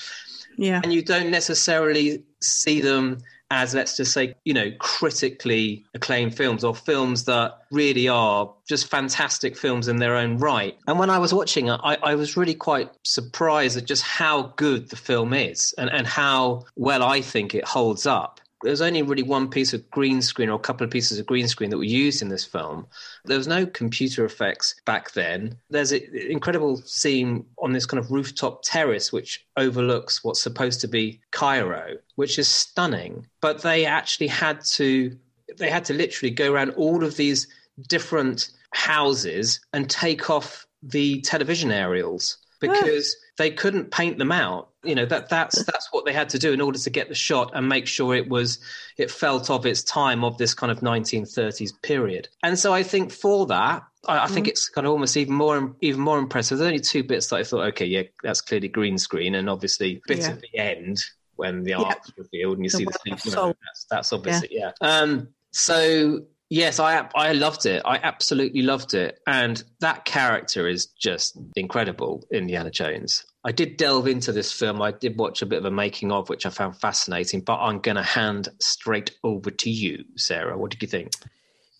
Yeah. 0.57 0.81
And 0.83 0.93
you 0.93 1.01
don't 1.01 1.31
necessarily 1.31 2.24
see 2.41 2.81
them 2.81 3.19
as 3.51 3.75
let's 3.75 3.95
just 3.95 4.12
say 4.13 4.33
you 4.45 4.53
know 4.53 4.72
critically 4.79 5.86
acclaimed 5.93 6.36
films 6.36 6.63
or 6.63 6.74
films 6.74 7.25
that 7.25 7.60
really 7.72 8.07
are 8.07 8.51
just 8.67 8.88
fantastic 8.88 9.55
films 9.55 9.88
in 9.88 9.98
their 9.98 10.15
own 10.15 10.38
right 10.38 10.75
and 10.88 10.98
when 10.98 11.12
i 11.12 11.19
was 11.19 11.33
watching 11.33 11.67
it 11.67 11.79
I, 11.83 11.98
I, 12.01 12.15
was 12.15 12.36
really 12.36 12.55
quite 12.55 12.89
surprised 13.03 13.77
at 13.77 13.86
just 13.86 14.01
how 14.01 14.53
good 14.55 14.89
the 14.89 14.95
film 14.95 15.33
is 15.33 15.74
and, 15.77 15.89
and 15.91 16.07
how 16.07 16.65
well 16.75 17.03
i 17.03 17.22
think 17.22 17.53
it 17.53 17.65
holds 17.65 18.07
up 18.07 18.39
there 18.63 18.72
was 18.72 18.82
only 18.82 19.01
really 19.01 19.24
one 19.24 19.50
piece 19.50 19.74
of 19.74 19.89
green 19.91 20.22
screen 20.22 20.50
or 20.50 20.55
a 20.55 20.60
couple 20.60 20.86
of 20.86 20.91
pieces 20.91 21.20
of 21.20 21.25
green 21.25 21.48
screen 21.48 21.70
that 21.70 21.77
were 21.77 21.84
used 21.84 22.22
in 22.22 22.29
this 22.29 22.46
film. 22.46 22.88
There 23.25 23.38
was 23.38 23.48
no 23.48 23.65
computer 23.65 24.24
effects 24.24 24.75
back 24.86 25.12
then. 25.12 25.58
There's 25.70 25.91
an 25.91 26.01
incredible 26.13 26.77
scene 26.77 27.46
on 27.60 27.74
this 27.74 27.86
kind 27.86 28.00
of 28.00 28.10
rooftop 28.10 28.63
terrace 28.63 29.12
which 29.12 29.46
overlooks 29.58 30.24
what's 30.24 30.41
supposed 30.41 30.79
to 30.82 30.88
be 30.88 31.20
Cairo, 31.32 31.98
which 32.15 32.39
is 32.39 32.48
stunning. 32.48 33.27
But 33.41 33.62
they 33.62 33.86
actually 33.86 34.27
had 34.27 34.62
to 34.65 35.15
they 35.58 35.70
had 35.70 35.86
to 35.86 35.93
literally 35.93 36.32
go 36.32 36.51
around 36.51 36.72
all 36.72 37.03
of 37.03 37.17
these 37.17 37.48
different 37.88 38.50
houses 38.72 39.60
and 39.74 39.89
take 39.89 40.29
off 40.29 40.65
the 40.82 41.22
television 41.22 41.72
aerials 41.72 42.38
because 42.60 43.15
they 43.38 43.52
couldn't 43.52 43.92
paint 43.92 44.18
them 44.18 44.32
out. 44.32 44.70
You 44.84 44.96
know 44.96 45.06
that 45.06 45.30
that's 45.30 45.63
that's 45.63 45.88
what 45.92 46.06
they 46.06 46.13
had 46.13 46.30
to 46.30 46.40
do 46.40 46.52
in 46.52 46.60
order 46.60 46.78
to 46.78 46.90
get 46.90 47.08
the 47.08 47.16
shot 47.16 47.52
and 47.54 47.68
make 47.68 47.88
sure 47.88 48.16
it 48.16 48.28
was 48.28 48.60
it 48.98 49.10
felt 49.10 49.50
of 49.50 49.66
its 49.66 49.84
time 49.84 50.24
of 50.24 50.38
this 50.38 50.54
kind 50.54 50.72
of 50.72 50.82
1930s 50.82 51.82
period. 51.82 52.28
And 52.44 52.60
so 52.60 52.74
I 52.74 52.84
think 52.84 53.12
for 53.12 53.46
that, 53.48 53.84
I, 54.08 54.25
I 54.25 54.28
think 54.28 54.48
mm. 54.48 54.50
it's 54.50 54.68
kind 54.68 54.86
of 54.86 54.92
almost 54.92 55.16
even 55.16 55.36
more 55.36 55.75
even 55.82 56.02
more 56.02 56.20
impressive. 56.20 56.58
There's 56.58 56.68
only 56.68 56.82
two 56.82 57.04
bits 57.04 57.28
that 57.28 57.38
I 57.38 57.44
thought, 57.44 57.66
okay, 57.68 57.86
yeah, 57.86 58.04
that's 58.24 58.42
clearly 58.42 58.68
green 58.68 58.98
screen, 58.98 59.36
and 59.36 59.50
obviously 59.50 60.02
bit 60.08 60.20
yeah. 60.20 60.30
at 60.30 60.42
the 60.42 60.58
end 60.58 61.00
when 61.36 61.63
the 61.63 61.72
yeah. 61.72 61.82
art's 61.82 62.12
revealed 62.18 62.58
and 62.58 62.66
you 62.66 62.70
the 62.70 62.78
see 62.78 62.86
the 62.86 63.22
you 63.25 63.32
know, 63.32 63.56
that's, 63.66 63.86
that's 63.90 64.13
obviously 64.13 64.50
yeah. 64.52 64.72
yeah. 64.82 65.00
Um, 65.00 65.30
so 65.52 66.25
Yes, 66.53 66.79
I 66.79 67.10
I 67.15 67.31
loved 67.31 67.65
it. 67.65 67.81
I 67.83 67.98
absolutely 67.98 68.62
loved 68.62 68.93
it, 68.93 69.17
and 69.25 69.63
that 69.79 70.05
character 70.05 70.67
is 70.67 70.86
just 70.86 71.36
incredible. 71.55 72.27
Indiana 72.31 72.69
Jones. 72.69 73.25
I 73.43 73.51
did 73.51 73.75
delve 73.75 74.05
into 74.05 74.31
this 74.31 74.51
film. 74.51 74.79
I 74.79 74.91
did 74.91 75.17
watch 75.17 75.41
a 75.41 75.48
bit 75.48 75.57
of 75.57 75.65
a 75.65 75.72
making 75.72 76.12
of, 76.12 76.29
which 76.29 76.45
I 76.45 76.51
found 76.51 76.79
fascinating. 76.79 77.41
But 77.41 77.57
I'm 77.57 77.79
going 77.79 77.95
to 77.98 78.03
hand 78.03 78.50
straight 78.60 79.17
over 79.24 79.50
to 79.50 79.69
you, 79.72 80.05
Sarah. 80.15 80.55
What 80.55 80.69
did 80.69 80.83
you 80.83 80.88
think? 80.88 81.13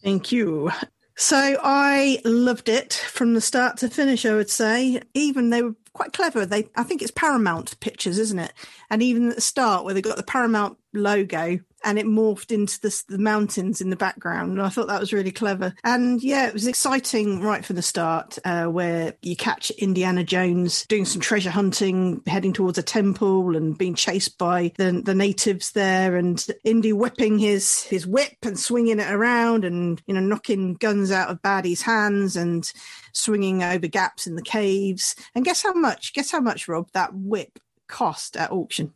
Thank 0.04 0.32
you. 0.32 0.72
So 1.16 1.60
I 1.62 2.20
loved 2.26 2.68
it 2.68 2.94
from 2.94 3.36
the 3.36 3.42
start 3.42 3.78
to 3.78 3.90
finish. 3.90 4.26
I 4.26 4.34
would 4.34 4.50
say, 4.50 5.04
even 5.14 5.52
were 5.62 5.76
quite 5.94 6.14
clever. 6.14 6.46
They, 6.46 6.70
I 6.76 6.84
think 6.84 7.02
it's 7.02 7.12
Paramount 7.12 7.80
Pictures, 7.80 8.18
isn't 8.18 8.40
it? 8.40 8.54
And 8.90 9.02
even 9.02 9.30
at 9.30 9.36
the 9.36 9.42
start, 9.42 9.86
where 9.86 9.94
they 9.94 10.02
got 10.02 10.18
the 10.18 10.24
Paramount 10.24 10.78
logo, 10.94 11.60
and 11.84 12.00
it 12.00 12.06
morphed 12.06 12.52
into 12.52 12.80
the, 12.80 13.04
the, 13.10 13.18
mountains 13.18 13.82
in 13.82 13.90
the 13.90 13.96
background. 13.96 14.54
And 14.54 14.62
I 14.62 14.70
thought 14.70 14.88
that 14.88 15.00
was 15.00 15.12
really 15.12 15.32
clever. 15.32 15.74
And 15.84 16.24
yeah, 16.24 16.48
it 16.48 16.54
was 16.54 16.68
exciting 16.68 17.42
right 17.42 17.66
from 17.66 17.76
the 17.76 17.82
start, 17.82 18.40
uh, 18.46 18.66
where 18.66 19.16
you 19.22 19.36
catch 19.36 19.70
Indiana 19.72 20.24
Jones 20.24 20.86
doing 20.88 21.06
some 21.06 21.22
treasure 21.22 21.50
hunting, 21.50 22.22
heading 22.26 22.54
towards 22.54 22.78
a 22.78 22.84
temple 22.84 23.56
and 23.56 23.78
being 23.78 23.96
chased 23.96 24.38
by 24.38 24.72
the, 24.78 25.02
the 25.04 25.16
natives 25.16 25.72
there, 25.72 26.16
and 26.16 26.46
Indy 26.64 26.94
whipping 26.94 27.38
his 27.38 27.84
his 27.84 28.08
whip 28.08 28.38
and 28.44 28.58
swinging 28.58 29.00
it 29.00 29.12
around, 29.12 29.66
and 29.66 30.02
you 30.06 30.14
know 30.14 30.22
knocking 30.22 30.76
guns 30.76 31.12
out 31.12 31.30
of 31.30 31.42
baddies' 31.42 31.82
hands 31.82 32.36
and 32.36 32.72
swinging 33.14 33.64
over 33.64 33.88
gaps 33.88 34.28
in 34.28 34.36
the 34.36 34.42
caves. 34.42 35.16
And 35.36 35.46
guess 35.46 35.64
how 35.64 35.74
much? 35.84 36.14
Guess 36.14 36.32
how 36.32 36.40
much, 36.40 36.68
Rob? 36.68 36.90
That 36.94 37.14
whip 37.14 37.60
cost 37.88 38.38
at 38.38 38.52
auction. 38.52 38.94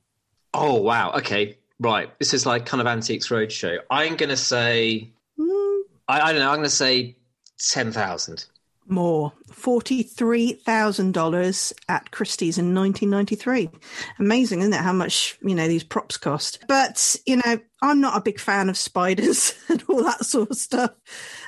Oh 0.53 0.81
wow! 0.81 1.11
Okay, 1.11 1.57
Right. 1.79 2.17
This 2.19 2.33
is 2.33 2.45
like 2.45 2.65
kind 2.65 2.81
of 2.81 2.87
Antiques 2.87 3.29
Roadshow. 3.29 3.79
I'm 3.89 4.15
going 4.15 4.29
to 4.29 4.37
say, 4.37 5.09
mm. 5.39 5.81
I, 6.07 6.21
I, 6.21 6.31
don't 6.31 6.41
know, 6.41 6.49
I'm 6.49 6.55
going 6.55 6.65
to 6.65 6.69
say 6.69 7.15
10,000. 7.69 8.45
More. 8.87 9.33
$43,000 9.51 11.73
at 11.89 12.11
Christie's 12.11 12.57
in 12.57 12.73
1993. 12.73 13.69
Amazing, 14.17 14.61
isn't 14.61 14.73
it? 14.73 14.79
How 14.79 14.93
much, 14.93 15.37
you 15.41 15.53
know, 15.53 15.67
these 15.67 15.83
props 15.83 16.15
cost. 16.17 16.63
But, 16.67 17.15
you 17.25 17.35
know, 17.37 17.59
I'm 17.81 18.01
not 18.01 18.17
a 18.17 18.21
big 18.21 18.39
fan 18.39 18.69
of 18.69 18.77
spiders 18.77 19.53
and 19.69 19.83
all 19.87 20.03
that 20.03 20.25
sort 20.25 20.49
of 20.49 20.57
stuff. 20.57 20.91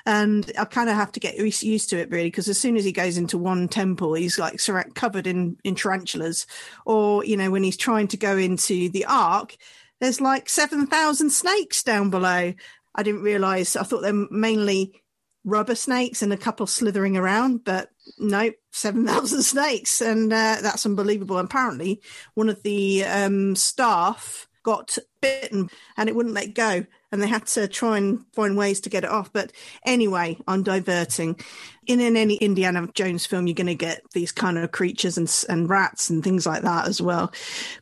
And 0.06 0.51
I 0.58 0.65
kind 0.65 0.89
of 0.89 0.96
have 0.96 1.12
to 1.13 1.20
get 1.20 1.38
used 1.38 1.89
to 1.89 1.98
it 1.98 2.10
really, 2.10 2.27
because 2.27 2.48
as 2.48 2.60
soon 2.60 2.77
as 2.77 2.86
he 2.86 2.91
goes 2.91 3.18
into 3.18 3.38
one 3.38 3.68
temple, 3.68 4.13
he's 4.13 4.39
like 4.39 4.60
covered 4.96 5.27
in, 5.27 5.58
in 5.63 5.75
tarantulas. 5.75 6.48
Or, 6.86 7.24
you 7.25 7.38
know, 7.38 7.51
when 7.51 7.63
he's 7.63 7.77
trying 7.77 8.08
to 8.10 8.18
go 8.18 8.38
into 8.38 8.89
the 8.89 9.06
ark, 9.06 9.56
there's 10.00 10.22
like 10.22 10.50
7,000 10.50 11.29
snakes 11.29 11.84
down 11.84 12.10
below. 12.10 12.53
I 12.96 13.03
didn't 13.03 13.22
realize, 13.22 13.75
I 13.75 13.84
thought 13.84 14.01
they're 14.01 14.27
mainly 14.32 15.01
rubber 15.46 15.75
snakes 15.75 16.22
and 16.22 16.34
a 16.34 16.38
couple 16.38 16.68
slithering 16.68 17.18
around, 17.18 17.63
but 17.63 17.89
no, 18.18 18.51
7,000 18.72 19.41
snakes. 19.44 20.01
And 20.01 20.32
uh, 20.32 20.58
that's 20.62 20.86
unbelievable. 20.86 21.38
Apparently, 21.38 22.01
one 22.34 22.50
of 22.50 22.62
the 22.63 23.06
um, 23.06 23.56
staff 23.56 24.48
got 24.63 24.98
bitten 25.22 25.70
and 25.98 26.10
it 26.10 26.15
wouldn't 26.15 26.36
let 26.36 26.53
go 26.53 26.86
and 27.12 27.22
they 27.22 27.28
had 27.28 27.46
to 27.48 27.68
try 27.68 27.98
and 27.98 28.25
find 28.34 28.58
ways 28.58 28.82
to 28.82 28.89
get 28.89 29.04
it 29.04 29.10
off. 29.10 29.32
But 29.32 29.51
anyway 29.86 30.38
i'm 30.48 30.63
diverting 30.63 31.39
in, 31.88 32.00
in 32.00 32.16
any 32.16 32.36
indiana 32.36 32.88
jones 32.94 33.25
film 33.25 33.48
you're 33.48 33.54
going 33.54 33.68
to 33.68 33.75
get 33.75 34.01
these 34.13 34.32
kind 34.32 34.58
of 34.58 34.72
creatures 34.72 35.18
and, 35.18 35.46
and 35.50 35.70
rats 35.70 36.10
and 36.10 36.24
things 36.24 36.46
like 36.46 36.63
that 36.63 36.88
as 36.88 37.01
well. 37.01 37.32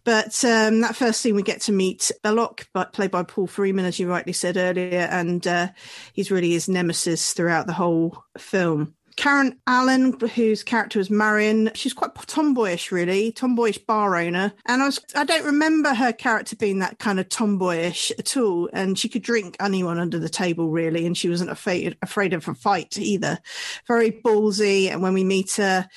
But 0.04 0.44
um, 0.44 0.82
that 0.82 0.96
first 0.96 1.22
scene 1.22 1.36
we 1.36 1.44
get 1.44 1.62
to 1.62 1.72
meet 1.72 2.12
Belloq, 2.24 2.66
but 2.74 2.94
played 2.94 3.12
by 3.12 3.24
paul 3.24 3.48
freeman 3.48 3.86
as 3.86 4.00
you 4.00 4.10
rightly 4.10 4.34
said 4.34 4.58
earlier 4.58 5.08
and 5.12 5.46
uh, 5.46 5.70
he's 6.14 6.32
really 6.32 6.52
his 6.52 6.70
nemesis 6.70 7.34
throughout 7.34 7.68
the 7.68 7.74
whole 7.74 8.24
film 8.38 8.96
Karen 9.18 9.60
Allen, 9.66 10.18
whose 10.36 10.64
character 10.64 11.00
was 11.00 11.10
Marion, 11.10 11.72
she's 11.74 11.94
quite 11.94 12.14
tomboyish, 12.16 12.92
really, 12.92 13.32
tomboyish 13.32 13.80
bar 13.80 14.16
owner. 14.16 14.54
And 14.68 14.82
I 14.82 14.86
was, 14.86 15.00
I 15.16 15.26
don't 15.26 15.46
remember 15.46 15.94
her 15.94 16.14
character 16.14 16.56
being 16.56 16.80
that 16.80 17.00
kind 17.00 17.20
of 17.20 17.28
tomboyish 17.28 18.12
at 18.18 18.38
all. 18.38 18.70
And 18.72 18.98
she 18.98 19.10
could 19.10 19.24
drink 19.24 19.58
anyone 19.60 19.98
under 20.00 20.20
the 20.20 20.30
table, 20.30 20.70
really. 20.70 21.06
And 21.06 21.18
she 21.18 21.30
wasn't 21.30 21.50
afraid, 21.50 21.98
afraid 22.02 22.34
of 22.34 22.48
a 22.48 22.54
fight 22.54 22.98
either. 23.00 23.40
Very 23.88 24.12
ballsy. 24.12 24.92
And 24.92 25.02
when 25.02 25.16
we 25.16 25.24
meet 25.24 25.56
her, 25.56 25.90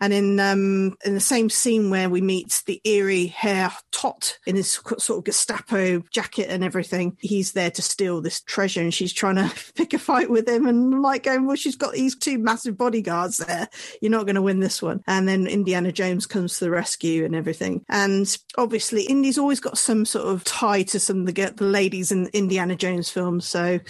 and 0.00 0.12
in 0.12 0.40
um, 0.40 0.96
in 1.04 1.14
the 1.14 1.20
same 1.20 1.50
scene 1.50 1.90
where 1.90 2.08
we 2.08 2.20
meet 2.20 2.62
the 2.66 2.80
eerie 2.84 3.26
Herr 3.26 3.70
Tot 3.92 4.38
in 4.46 4.56
his 4.56 4.70
sort 4.70 5.18
of 5.18 5.24
Gestapo 5.24 6.00
jacket 6.10 6.50
and 6.50 6.62
everything, 6.62 7.16
he's 7.20 7.52
there 7.52 7.70
to 7.72 7.82
steal 7.82 8.20
this 8.20 8.40
treasure, 8.40 8.80
and 8.80 8.94
she's 8.94 9.12
trying 9.12 9.36
to 9.36 9.52
pick 9.74 9.92
a 9.92 9.98
fight 9.98 10.30
with 10.30 10.48
him, 10.48 10.66
and 10.66 11.02
like 11.02 11.24
going, 11.24 11.46
well, 11.46 11.56
she's 11.56 11.76
got 11.76 11.94
these 11.94 12.16
two 12.16 12.38
massive 12.38 12.76
bodyguards 12.76 13.38
there. 13.38 13.68
You're 14.00 14.10
not 14.10 14.26
going 14.26 14.36
to 14.36 14.42
win 14.42 14.60
this 14.60 14.82
one. 14.82 15.02
And 15.06 15.28
then 15.28 15.46
Indiana 15.46 15.92
Jones 15.92 16.26
comes 16.26 16.58
to 16.58 16.64
the 16.64 16.70
rescue 16.70 17.24
and 17.24 17.34
everything. 17.34 17.84
And 17.88 18.36
obviously, 18.56 19.04
Indy's 19.04 19.38
always 19.38 19.60
got 19.60 19.78
some 19.78 20.04
sort 20.04 20.26
of 20.26 20.44
tie 20.44 20.82
to 20.84 21.00
some 21.00 21.20
of 21.20 21.26
the, 21.26 21.52
the 21.56 21.64
ladies 21.64 22.12
in 22.12 22.28
Indiana 22.32 22.76
Jones 22.76 23.10
films. 23.10 23.46
So, 23.46 23.80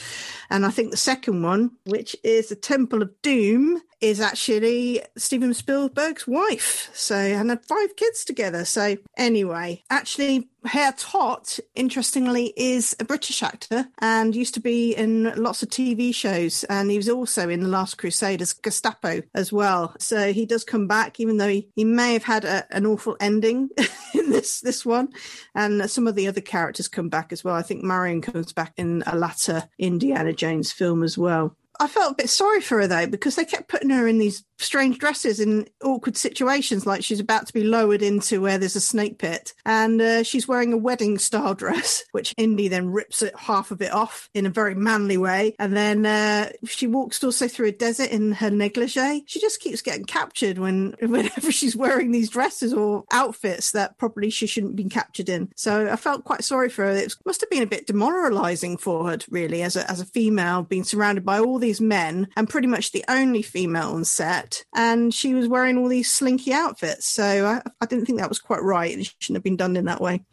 and 0.50 0.66
I 0.66 0.70
think 0.70 0.90
the 0.90 0.96
second 0.96 1.42
one, 1.42 1.70
which 1.84 2.16
is 2.24 2.48
the 2.48 2.56
Temple 2.56 3.02
of 3.02 3.10
Doom, 3.22 3.80
is 4.00 4.20
actually 4.20 5.02
Steven 5.16 5.54
Spielberg's 5.54 6.26
wife. 6.26 6.90
So, 6.94 7.16
and 7.16 7.50
had 7.50 7.64
five 7.64 7.96
kids 7.96 8.24
together. 8.24 8.64
So, 8.64 8.96
anyway, 9.16 9.82
actually, 9.90 10.48
Herr 10.64 10.92
Toht, 10.92 11.60
interestingly, 11.74 12.52
is 12.56 12.94
a 13.00 13.04
British 13.04 13.42
actor 13.42 13.88
and 14.00 14.34
used 14.34 14.54
to 14.54 14.60
be 14.60 14.94
in 14.94 15.32
lots 15.36 15.62
of 15.62 15.68
TV 15.68 16.14
shows. 16.14 16.64
And 16.64 16.90
he 16.90 16.96
was 16.96 17.08
also 17.08 17.48
in 17.48 17.62
The 17.62 17.68
Last 17.68 17.98
Crusade 17.98 18.42
as 18.42 18.52
Gestapo 18.52 19.22
as 19.34 19.52
well. 19.52 19.94
So 19.98 20.32
he 20.32 20.46
does 20.46 20.64
come 20.64 20.86
back, 20.86 21.20
even 21.20 21.36
though 21.36 21.48
he, 21.48 21.68
he 21.74 21.84
may 21.84 22.12
have 22.12 22.24
had 22.24 22.44
a, 22.44 22.66
an 22.74 22.86
awful 22.86 23.16
ending 23.20 23.70
in 24.14 24.30
this, 24.30 24.60
this 24.60 24.84
one. 24.84 25.08
And 25.54 25.90
some 25.90 26.06
of 26.06 26.14
the 26.14 26.28
other 26.28 26.40
characters 26.40 26.88
come 26.88 27.08
back 27.08 27.32
as 27.32 27.42
well. 27.42 27.54
I 27.54 27.62
think 27.62 27.82
Marion 27.82 28.20
comes 28.20 28.52
back 28.52 28.72
in 28.76 29.02
a 29.06 29.16
latter 29.16 29.68
Indiana 29.78 30.32
Jones 30.32 30.72
film 30.72 31.02
as 31.02 31.16
well. 31.16 31.56
I 31.80 31.86
felt 31.86 32.12
a 32.12 32.16
bit 32.16 32.30
sorry 32.30 32.60
for 32.60 32.78
her 32.80 32.86
though 32.86 33.06
because 33.06 33.36
they 33.36 33.44
kept 33.44 33.68
putting 33.68 33.90
her 33.90 34.08
in 34.08 34.18
these 34.18 34.44
strange 34.58 34.98
dresses 34.98 35.40
in 35.40 35.68
awkward 35.82 36.16
situations, 36.16 36.86
like 36.86 37.02
she's 37.02 37.20
about 37.20 37.46
to 37.46 37.52
be 37.52 37.64
lowered 37.64 38.02
into 38.02 38.40
where 38.40 38.58
there's 38.58 38.76
a 38.76 38.80
snake 38.80 39.18
pit, 39.18 39.54
and 39.64 40.00
uh, 40.00 40.22
she's 40.22 40.48
wearing 40.48 40.72
a 40.72 40.76
wedding 40.76 41.18
style 41.18 41.54
dress, 41.58 42.04
which 42.12 42.34
Indy 42.36 42.68
then 42.68 42.90
rips 42.90 43.22
it 43.22 43.34
half 43.36 43.70
of 43.70 43.80
it 43.80 43.92
off 43.92 44.28
in 44.34 44.46
a 44.46 44.50
very 44.50 44.74
manly 44.74 45.16
way, 45.16 45.54
and 45.58 45.76
then 45.76 46.04
uh, 46.04 46.50
she 46.66 46.86
walks 46.86 47.22
also 47.22 47.48
through 47.48 47.68
a 47.68 47.72
desert 47.72 48.10
in 48.10 48.32
her 48.32 48.50
negligee. 48.50 49.24
She 49.26 49.40
just 49.40 49.60
keeps 49.60 49.82
getting 49.82 50.04
captured 50.04 50.58
when 50.58 50.94
whenever 51.00 51.50
she's 51.52 51.76
wearing 51.76 52.10
these 52.10 52.30
dresses 52.30 52.72
or 52.72 53.04
outfits 53.10 53.72
that 53.72 53.98
probably 53.98 54.30
she 54.30 54.46
shouldn't 54.46 54.76
be 54.76 54.84
captured 54.84 55.28
in. 55.28 55.50
So 55.56 55.88
I 55.90 55.96
felt 55.96 56.24
quite 56.24 56.44
sorry 56.44 56.68
for 56.68 56.84
her. 56.84 56.90
It 56.90 57.14
must 57.24 57.40
have 57.40 57.50
been 57.50 57.62
a 57.62 57.66
bit 57.66 57.86
demoralizing 57.86 58.76
for 58.76 59.10
her, 59.10 59.18
really, 59.30 59.62
as 59.62 59.76
a 59.76 59.88
as 59.90 60.00
a 60.00 60.06
female 60.06 60.62
being 60.62 60.84
surrounded 60.84 61.24
by 61.24 61.38
all 61.38 61.58
these 61.58 61.80
men 61.80 62.28
and 62.36 62.48
pretty 62.48 62.66
much 62.66 62.92
the 62.92 63.04
only 63.08 63.42
female 63.42 63.92
on 63.92 64.04
set, 64.04 64.47
and 64.74 65.12
she 65.12 65.34
was 65.34 65.48
wearing 65.48 65.78
all 65.78 65.88
these 65.88 66.10
slinky 66.10 66.52
outfits. 66.52 67.06
So 67.06 67.46
I, 67.46 67.62
I 67.80 67.86
didn't 67.86 68.06
think 68.06 68.18
that 68.18 68.28
was 68.28 68.38
quite 68.38 68.62
right. 68.62 68.98
It 68.98 69.14
shouldn't 69.18 69.36
have 69.36 69.44
been 69.44 69.56
done 69.56 69.76
in 69.76 69.86
that 69.86 70.00
way. 70.00 70.24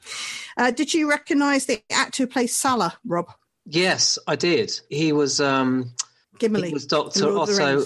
Uh, 0.57 0.71
did 0.71 0.93
you 0.93 1.09
recognise 1.09 1.65
the 1.65 1.81
actor 1.91 2.23
who 2.23 2.27
plays 2.27 2.55
Sallah, 2.55 2.97
Rob? 3.05 3.31
Yes, 3.65 4.19
I 4.27 4.35
did. 4.35 4.79
He 4.89 5.11
was 5.11 5.41
um 5.41 5.91
Gimli. 6.39 6.67
He 6.67 6.73
was 6.73 6.85
Doctor 6.85 7.37
Otto. 7.37 7.83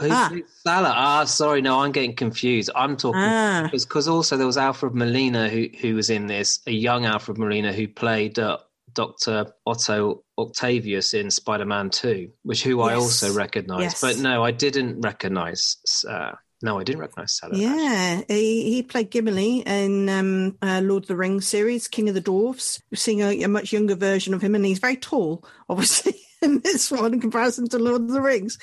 Who's 0.00 0.12
ah. 0.12 0.32
Sallah? 0.64 0.94
Ah, 0.94 1.24
sorry, 1.24 1.60
no, 1.60 1.80
I'm 1.80 1.90
getting 1.90 2.14
confused. 2.14 2.70
I'm 2.76 2.96
talking 2.96 3.20
ah. 3.20 3.68
because 3.72 4.06
also 4.06 4.36
there 4.36 4.46
was 4.46 4.56
Alfred 4.56 4.94
Molina 4.94 5.48
who 5.48 5.68
who 5.80 5.96
was 5.96 6.08
in 6.08 6.28
this, 6.28 6.60
a 6.66 6.70
young 6.70 7.04
Alfred 7.04 7.36
Molina 7.36 7.72
who 7.72 7.88
played 7.88 8.38
uh, 8.38 8.58
Doctor 8.98 9.46
Otto 9.64 10.24
Octavius 10.36 11.14
in 11.14 11.30
Spider-Man 11.30 11.90
Two, 11.90 12.32
which 12.42 12.64
who 12.64 12.78
yes. 12.78 12.88
I 12.88 12.94
also 12.94 13.32
recognise. 13.32 13.82
Yes. 13.82 14.00
But 14.00 14.18
no, 14.18 14.42
I 14.42 14.50
didn't 14.50 15.02
recognise. 15.02 15.76
Uh, 16.06 16.32
no, 16.62 16.80
I 16.80 16.82
didn't 16.82 17.02
recognize 17.02 17.36
Sallah. 17.36 17.56
Yeah, 17.56 18.22
he, 18.26 18.72
he, 18.72 18.82
played 18.82 19.12
Gimli 19.12 19.60
in 19.60 20.08
um, 20.08 20.58
uh, 20.60 20.80
Lord 20.82 21.04
of 21.04 21.06
the 21.06 21.14
Rings 21.14 21.46
series, 21.46 21.86
King 21.86 22.08
of 22.08 22.16
the 22.16 22.20
Dwarfs. 22.20 22.82
We're 22.90 22.96
seeing 22.96 23.22
a, 23.22 23.44
a, 23.44 23.46
much 23.46 23.72
younger 23.72 23.94
version 23.94 24.34
of 24.34 24.42
him, 24.42 24.56
and 24.56 24.66
he's 24.66 24.80
very 24.80 24.96
tall, 24.96 25.46
obviously. 25.68 26.16
in 26.42 26.60
this 26.60 26.90
one 26.90 27.14
in 27.14 27.20
comparison 27.20 27.68
to 27.68 27.78
Lord 27.78 28.02
of 28.02 28.10
the 28.10 28.20
Rings. 28.20 28.58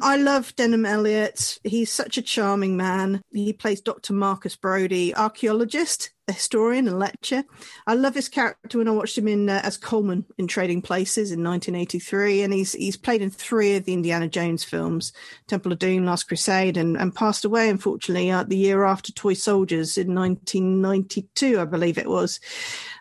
I 0.00 0.16
love 0.16 0.54
Denholm 0.56 0.86
Elliott. 0.86 1.58
He's 1.64 1.90
such 1.90 2.18
a 2.18 2.22
charming 2.22 2.76
man. 2.76 3.22
He 3.32 3.52
plays 3.52 3.80
Dr. 3.80 4.12
Marcus 4.12 4.56
Brody, 4.56 5.14
archaeologist 5.14 6.10
historian 6.32 6.88
and 6.88 6.98
lecturer. 6.98 7.44
I 7.86 7.94
love 7.94 8.14
his 8.14 8.28
character 8.28 8.78
when 8.78 8.88
I 8.88 8.92
watched 8.92 9.18
him 9.18 9.28
in 9.28 9.50
uh, 9.50 9.60
as 9.62 9.76
Coleman 9.76 10.24
in 10.38 10.46
Trading 10.46 10.80
Places 10.80 11.30
in 11.30 11.44
1983, 11.44 12.42
and 12.42 12.52
he's 12.52 12.72
he's 12.72 12.96
played 12.96 13.20
in 13.20 13.30
three 13.30 13.76
of 13.76 13.84
the 13.84 13.92
Indiana 13.92 14.28
Jones 14.28 14.64
films, 14.64 15.12
Temple 15.46 15.72
of 15.72 15.78
Doom, 15.78 16.06
Last 16.06 16.24
Crusade, 16.24 16.76
and, 16.76 16.96
and 16.96 17.14
passed 17.14 17.44
away 17.44 17.68
unfortunately 17.68 18.30
uh, 18.30 18.42
the 18.44 18.56
year 18.56 18.84
after 18.84 19.12
Toy 19.12 19.34
Soldiers 19.34 19.98
in 19.98 20.14
1992, 20.14 21.60
I 21.60 21.64
believe 21.64 21.98
it 21.98 22.08
was. 22.08 22.40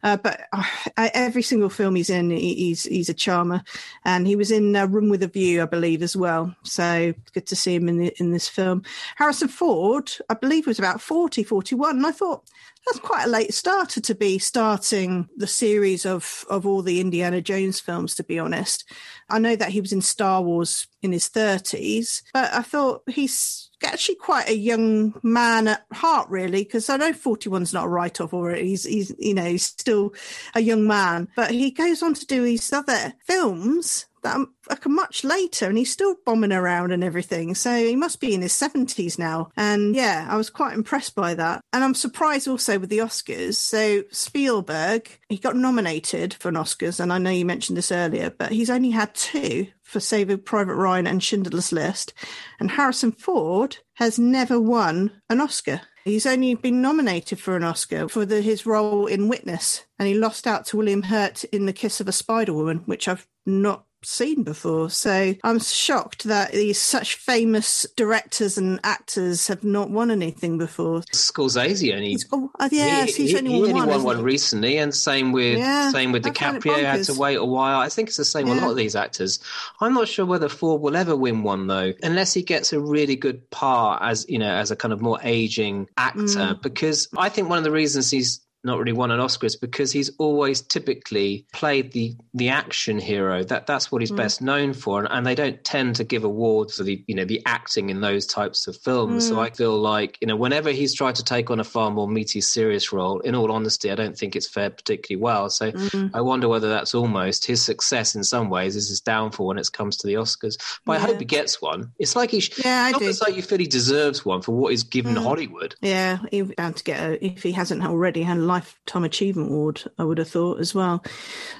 Uh, 0.03 0.17
but 0.17 0.41
uh, 0.51 0.63
every 0.97 1.41
single 1.41 1.69
film 1.69 1.95
he's 1.95 2.09
in, 2.09 2.29
he's 2.29 2.83
he's 2.83 3.09
a 3.09 3.13
charmer, 3.13 3.63
and 4.03 4.27
he 4.27 4.35
was 4.35 4.51
in 4.51 4.75
uh, 4.75 4.85
Room 4.87 5.09
with 5.09 5.23
a 5.23 5.27
View, 5.27 5.61
I 5.61 5.65
believe, 5.65 6.03
as 6.03 6.15
well. 6.15 6.53
So 6.63 7.13
good 7.33 7.47
to 7.47 7.55
see 7.55 7.75
him 7.75 7.87
in 7.87 7.97
the, 7.97 8.13
in 8.19 8.31
this 8.31 8.49
film. 8.49 8.83
Harrison 9.15 9.47
Ford, 9.47 10.11
I 10.29 10.33
believe, 10.33 10.67
was 10.67 10.79
about 10.79 11.01
40, 11.01 11.43
41, 11.43 11.95
and 11.95 12.05
I 12.05 12.11
thought 12.11 12.43
that's 12.85 12.99
quite 12.99 13.25
a 13.25 13.29
late 13.29 13.53
starter 13.53 14.01
to 14.01 14.15
be 14.15 14.39
starting 14.39 15.29
the 15.37 15.47
series 15.47 16.05
of 16.05 16.45
of 16.49 16.65
all 16.65 16.81
the 16.81 16.99
Indiana 16.99 17.41
Jones 17.41 17.79
films. 17.79 18.15
To 18.15 18.23
be 18.23 18.39
honest, 18.39 18.85
I 19.29 19.39
know 19.39 19.55
that 19.55 19.69
he 19.69 19.81
was 19.81 19.93
in 19.93 20.01
Star 20.01 20.41
Wars 20.41 20.87
in 21.01 21.11
his 21.11 21.27
thirties, 21.27 22.23
but 22.33 22.53
I 22.53 22.61
thought 22.61 23.03
he's 23.07 23.69
actually 23.85 24.15
quite 24.15 24.47
a 24.47 24.55
young 24.55 25.13
man 25.23 25.67
at 25.67 25.85
heart, 25.91 26.29
really, 26.29 26.63
because 26.63 26.89
I 26.89 26.97
know 26.97 27.11
41's 27.11 27.73
not 27.73 27.85
a 27.85 27.89
write 27.89 28.21
off 28.21 28.33
or 28.33 28.51
he's, 28.55 28.85
he's, 28.85 29.13
you 29.19 29.33
know, 29.33 29.43
he's 29.43 29.63
still 29.63 30.13
a 30.55 30.61
young 30.61 30.87
man, 30.87 31.27
but 31.35 31.51
he 31.51 31.71
goes 31.71 32.01
on 32.01 32.13
to 32.13 32.25
do 32.25 32.43
these 32.43 32.71
other 32.71 33.13
films 33.25 34.05
like 34.23 34.87
much 34.87 35.23
later 35.23 35.67
and 35.67 35.77
he's 35.77 35.91
still 35.91 36.15
bombing 36.25 36.51
around 36.51 36.91
and 36.91 37.03
everything. 37.03 37.55
So 37.55 37.75
he 37.75 37.95
must 37.95 38.19
be 38.19 38.33
in 38.33 38.41
his 38.41 38.53
70s 38.53 39.19
now. 39.19 39.49
And 39.57 39.95
yeah, 39.95 40.27
I 40.29 40.37
was 40.37 40.49
quite 40.49 40.73
impressed 40.73 41.15
by 41.15 41.33
that. 41.35 41.61
And 41.71 41.83
I'm 41.83 41.95
surprised 41.95 42.47
also 42.47 42.79
with 42.79 42.89
the 42.89 42.99
Oscars. 42.99 43.55
So 43.55 44.03
Spielberg, 44.11 45.19
he 45.29 45.37
got 45.37 45.55
nominated 45.55 46.33
for 46.35 46.49
an 46.49 46.55
Oscars. 46.55 46.99
And 46.99 47.11
I 47.11 47.17
know 47.17 47.29
you 47.29 47.45
mentioned 47.45 47.77
this 47.77 47.91
earlier, 47.91 48.29
but 48.29 48.51
he's 48.51 48.69
only 48.69 48.91
had 48.91 49.13
two 49.15 49.67
for 49.81 49.99
Saving 49.99 50.39
Private 50.39 50.75
Ryan 50.75 51.07
and 51.07 51.23
Schindler's 51.23 51.71
List. 51.71 52.13
And 52.59 52.71
Harrison 52.71 53.11
Ford 53.11 53.77
has 53.95 54.17
never 54.17 54.59
won 54.59 55.11
an 55.29 55.41
Oscar. 55.41 55.81
He's 56.05 56.25
only 56.25 56.55
been 56.55 56.81
nominated 56.81 57.39
for 57.39 57.55
an 57.55 57.63
Oscar 57.63 58.09
for 58.09 58.25
the, 58.25 58.41
his 58.41 58.65
role 58.65 59.07
in 59.07 59.29
Witness, 59.29 59.85
and 59.97 60.07
he 60.07 60.13
lost 60.13 60.45
out 60.45 60.65
to 60.65 60.77
William 60.77 61.03
Hurt 61.03 61.45
in 61.45 61.65
The 61.65 61.71
Kiss 61.71 62.01
of 62.01 62.09
a 62.09 62.11
Spider 62.11 62.53
Woman, 62.53 62.79
which 62.85 63.07
I've 63.07 63.25
not 63.45 63.85
seen 64.05 64.43
before. 64.43 64.89
So 64.89 65.35
I'm 65.43 65.59
shocked 65.59 66.23
that 66.25 66.51
these 66.51 66.79
such 66.79 67.15
famous 67.15 67.85
directors 67.95 68.57
and 68.57 68.79
actors 68.83 69.47
have 69.47 69.63
not 69.63 69.89
won 69.89 70.11
anything 70.11 70.57
before. 70.57 71.01
Scorsese 71.13 71.93
only. 71.93 72.09
He's, 72.09 72.25
oh, 72.31 72.51
uh, 72.59 72.69
yes, 72.71 73.15
he, 73.15 73.23
he's 73.23 73.35
only, 73.35 73.53
he, 73.53 73.59
won, 73.61 73.69
he 73.69 73.73
one, 73.73 73.87
won 73.87 74.03
one 74.03 74.23
recently, 74.23 74.77
and 74.77 74.93
same 74.93 75.31
with 75.31 75.57
yeah, 75.57 75.91
same 75.91 76.11
with 76.11 76.23
DiCaprio. 76.23 76.83
Had 76.83 77.03
to 77.05 77.13
wait 77.13 77.35
a 77.35 77.45
while. 77.45 77.79
I 77.79 77.89
think 77.89 78.09
it's 78.09 78.17
the 78.17 78.25
same 78.25 78.47
yeah. 78.47 78.53
with 78.53 78.63
a 78.63 78.65
lot 78.65 78.71
of 78.71 78.77
these 78.77 78.95
actors. 78.95 79.39
I'm 79.81 79.93
not 79.93 80.07
sure 80.07 80.25
whether 80.25 80.49
Ford 80.49 80.81
will 80.81 80.95
ever 80.95 81.15
win 81.15 81.43
one 81.43 81.67
though, 81.67 81.93
unless 82.03 82.33
he 82.33 82.43
gets 82.43 82.73
a 82.73 82.79
really 82.79 83.15
good 83.15 83.49
part 83.49 84.01
as 84.03 84.25
you 84.29 84.39
know 84.39 84.53
as 84.53 84.71
a 84.71 84.75
kind 84.75 84.93
of 84.93 85.01
more 85.01 85.19
aging 85.23 85.89
actor. 85.97 86.21
Mm. 86.21 86.61
Because 86.61 87.07
I 87.17 87.29
think 87.29 87.49
one 87.49 87.57
of 87.57 87.63
the 87.63 87.71
reasons 87.71 88.11
he's 88.11 88.39
not 88.63 88.79
really 88.79 88.93
won 88.93 89.11
an 89.11 89.19
Oscar 89.19 89.45
is 89.45 89.55
because 89.55 89.91
he's 89.91 90.09
always 90.17 90.61
typically 90.61 91.45
played 91.53 91.91
the 91.91 92.15
the 92.33 92.49
action 92.49 92.97
hero. 92.97 93.43
That 93.43 93.67
that's 93.67 93.91
what 93.91 94.01
he's 94.01 94.11
mm. 94.11 94.17
best 94.17 94.41
known 94.41 94.73
for, 94.73 94.99
and, 94.99 95.07
and, 95.11 95.25
they 95.25 95.35
don't 95.35 95.63
tend 95.63 95.95
to 95.97 96.03
give 96.03 96.23
awards 96.23 96.77
for 96.77 96.83
the 96.83 97.03
you 97.07 97.15
know 97.15 97.25
the 97.25 97.41
acting 97.45 97.89
in 97.89 98.01
those 98.01 98.25
types 98.25 98.67
of 98.67 98.77
films. 98.77 99.25
Mm. 99.25 99.29
So 99.29 99.39
I 99.39 99.49
feel 99.49 99.77
like 99.77 100.17
you 100.21 100.27
know 100.27 100.35
whenever 100.35 100.71
he's 100.71 100.93
tried 100.93 101.15
to 101.15 101.23
take 101.23 101.49
on 101.49 101.59
a 101.59 101.63
far 101.63 101.91
more 101.91 102.07
meaty, 102.07 102.41
serious 102.41 102.93
role, 102.93 103.19
in 103.21 103.35
all 103.35 103.51
honesty, 103.51 103.91
I 103.91 103.95
don't 103.95 104.17
think 104.17 104.35
it's 104.35 104.47
fared 104.47 104.77
particularly 104.77 105.21
well. 105.21 105.49
So 105.49 105.71
mm. 105.71 106.11
I 106.13 106.21
wonder 106.21 106.47
whether 106.47 106.69
that's 106.69 106.95
almost 106.95 107.45
his 107.45 107.61
success 107.61 108.15
in 108.15 108.23
some 108.23 108.49
ways 108.49 108.75
is 108.75 108.89
his 108.89 109.01
downfall 109.01 109.47
when 109.47 109.57
it 109.57 109.69
comes 109.73 109.97
to 109.97 110.07
the 110.07 110.15
Oscars. 110.15 110.57
But 110.85 110.93
yeah. 110.93 110.97
I 110.97 111.01
hope 111.07 111.19
he 111.19 111.25
gets 111.25 111.61
one. 111.61 111.91
It's 111.99 112.15
like 112.15 112.31
he 112.31 112.39
sh- 112.39 112.59
yeah, 112.63 112.83
I 112.83 112.97
do. 112.97 113.07
It's 113.07 113.21
like 113.21 113.35
you 113.35 113.41
feel 113.41 113.57
he 113.57 113.67
deserves 113.67 114.25
one 114.25 114.41
for 114.41 114.53
what 114.53 114.71
he's 114.71 114.83
given 114.83 115.15
mm. 115.15 115.23
Hollywood. 115.23 115.75
Yeah, 115.81 116.19
he 116.31 116.43
bound 116.43 116.77
to 116.77 116.83
get 116.83 116.99
a, 116.99 117.25
if 117.25 117.43
he 117.43 117.51
hasn't 117.51 117.83
already 117.83 118.23
had 118.23 118.37
a 118.37 118.52
Lifetime 118.53 119.03
Achievement 119.03 119.49
Award, 119.49 119.83
I 119.97 120.03
would 120.03 120.19
have 120.19 120.29
thought 120.29 120.59
as 120.59 120.75
well. 120.75 121.03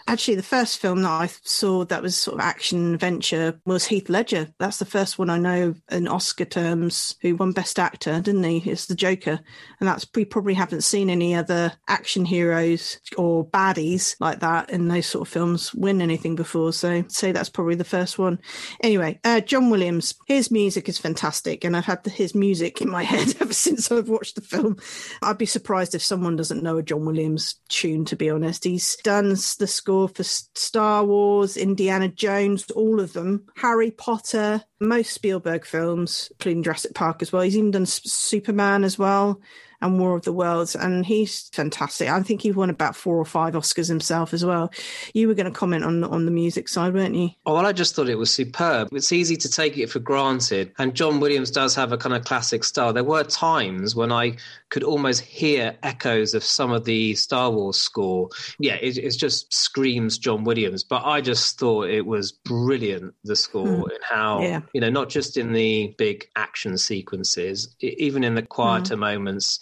Actually, 0.08 0.36
the 0.36 0.43
first 0.43 0.77
film 0.77 1.01
that 1.01 1.10
I 1.10 1.27
saw 1.41 1.86
that 1.86 2.03
was 2.03 2.15
sort 2.15 2.36
of 2.36 2.45
action 2.45 2.93
adventure 2.93 3.60
was 3.65 3.86
Heath 3.86 4.10
Ledger. 4.10 4.47
That's 4.60 4.77
the 4.77 4.86
first 4.86 5.17
one 5.17 5.32
I 5.32 5.39
know 5.39 5.73
in 5.89 6.08
Oscar 6.08 6.45
terms 6.45 7.15
who 7.23 7.36
won 7.36 7.51
Best 7.51 7.79
Actor, 7.79 8.21
didn't 8.21 8.43
he? 8.43 8.58
It's 8.69 8.86
the 8.86 8.93
Joker. 8.93 9.39
And 9.79 9.89
that's 9.89 10.06
we 10.13 10.23
probably 10.23 10.53
haven't 10.53 10.84
seen 10.84 11.10
any 11.10 11.34
other 11.34 11.73
action 11.88 12.25
heroes 12.25 12.99
or 13.17 13.43
baddies 13.47 14.15
like 14.19 14.39
that 14.41 14.69
in 14.69 14.88
those 14.88 15.08
sort 15.08 15.27
of 15.27 15.34
films 15.34 15.73
win 15.73 15.99
anything 15.99 16.36
before. 16.36 16.73
So 16.73 16.91
I'd 16.91 17.12
say 17.12 17.32
that's 17.32 17.49
probably 17.49 17.75
the 17.75 17.84
first 17.84 18.19
one. 18.19 18.39
Anyway, 18.84 19.19
uh, 19.23 19.39
John 19.39 19.71
Williams, 19.71 20.13
his 20.27 20.51
music 20.51 20.88
is 20.88 20.99
fantastic. 20.99 21.63
And 21.63 21.75
I've 21.75 21.86
had 21.86 22.06
his 22.06 22.36
music 22.36 22.82
in 22.82 22.89
my 22.89 23.01
head 23.13 23.34
ever 23.41 23.53
since 23.53 23.91
I've 23.91 24.10
watched 24.10 24.36
the 24.36 24.41
film. 24.41 24.77
I'd 25.23 25.39
be 25.39 25.47
surprised 25.47 25.95
if 25.95 26.03
someone 26.03 26.36
doesn't 26.36 26.62
know 26.62 26.77
John 26.84 27.06
Williams 27.06 27.56
tune, 27.69 28.06
to 28.06 28.15
be 28.15 28.30
honest. 28.30 28.63
He's 28.63 28.96
done 28.98 29.30
the 29.30 29.67
score 29.67 30.08
for 30.08 30.24
Star 30.24 31.04
Wars, 31.04 31.58
Indiana 31.58 32.08
Jones, 32.08 32.69
all 32.72 33.00
of 33.00 33.13
them, 33.13 33.46
Harry 33.56 33.91
Potter, 33.91 34.63
most 34.80 35.12
Spielberg 35.12 35.65
films, 35.65 36.30
including 36.32 36.63
Jurassic 36.63 36.93
Park 36.93 37.22
as 37.22 37.32
well. 37.32 37.41
He's 37.41 37.58
even 37.58 37.72
done 37.72 37.86
Superman 37.86 38.84
as 38.84 38.98
well 38.98 39.41
and 39.84 40.00
War 40.00 40.15
of 40.15 40.24
the 40.24 40.34
Worlds, 40.34 40.76
and 40.76 41.06
he's 41.06 41.50
fantastic. 41.50 42.08
I 42.08 42.22
think 42.24 42.41
he 42.41 42.52
won 42.52 42.69
about 42.69 42.96
four 42.96 43.17
or 43.17 43.26
five 43.26 43.54
Oscars 43.54 43.89
himself 43.89 44.34
as 44.34 44.46
well. 44.46 44.72
You 45.13 45.28
were 45.28 45.34
going 45.34 45.46
to 45.46 45.52
comment 45.52 45.84
on 45.84 46.04
on 46.04 46.26
the 46.26 46.32
music 46.32 46.69
side, 46.69 46.93
weren't 46.93 47.15
you? 47.15 47.30
Oh, 47.46 47.56
well, 47.56 47.65
I 47.65 47.74
just 47.74 47.96
thought 47.96 48.10
it 48.10 48.17
was 48.17 48.34
superb. 48.34 48.89
It's 48.93 49.12
easy 49.12 49.36
to 49.38 49.50
take 49.50 49.78
it 49.78 49.89
for 49.89 50.00
granted, 50.00 50.72
and 50.80 50.96
John 50.96 51.19
Williams 51.19 51.52
does 51.52 51.76
have 51.76 51.91
a 51.91 51.98
kind 51.98 52.15
of 52.15 52.24
classic 52.24 52.63
style. 52.63 52.93
There 52.93 53.04
were 53.04 53.24
times 53.24 53.96
when 53.96 54.12
I 54.12 54.38
could 54.69 54.84
almost 54.84 55.22
hear 55.22 55.76
echoes 55.84 56.34
of 56.34 56.43
some 56.43 56.72
of 56.72 56.86
the 56.86 57.13
Star 57.15 57.52
Wars 57.52 57.78
score. 57.78 58.30
Yeah, 58.60 58.76
it, 58.76 58.98
it 58.98 59.12
just 59.12 59.54
screams 59.54 60.17
John 60.17 60.46
Williams, 60.46 60.84
but 60.84 61.04
I 61.06 61.19
just 61.22 61.60
thought 61.60 61.89
it 61.89 62.06
was 62.06 62.32
brilliant 62.32 63.13
the 63.24 63.36
score 63.36 63.67
mm. 63.67 63.84
and 63.84 64.00
how 64.02 64.41
yeah. 64.41 64.62
you 64.74 64.82
know 64.82 64.89
not 64.89 65.10
just 65.10 65.38
in 65.38 65.52
the 65.52 65.93
big 65.98 66.30
action 66.38 66.78
sequences, 66.78 67.76
even 67.82 68.24
in 68.24 68.36
the 68.36 68.41
quieter 68.41 68.96
mm. 68.96 69.00
moments 69.00 69.60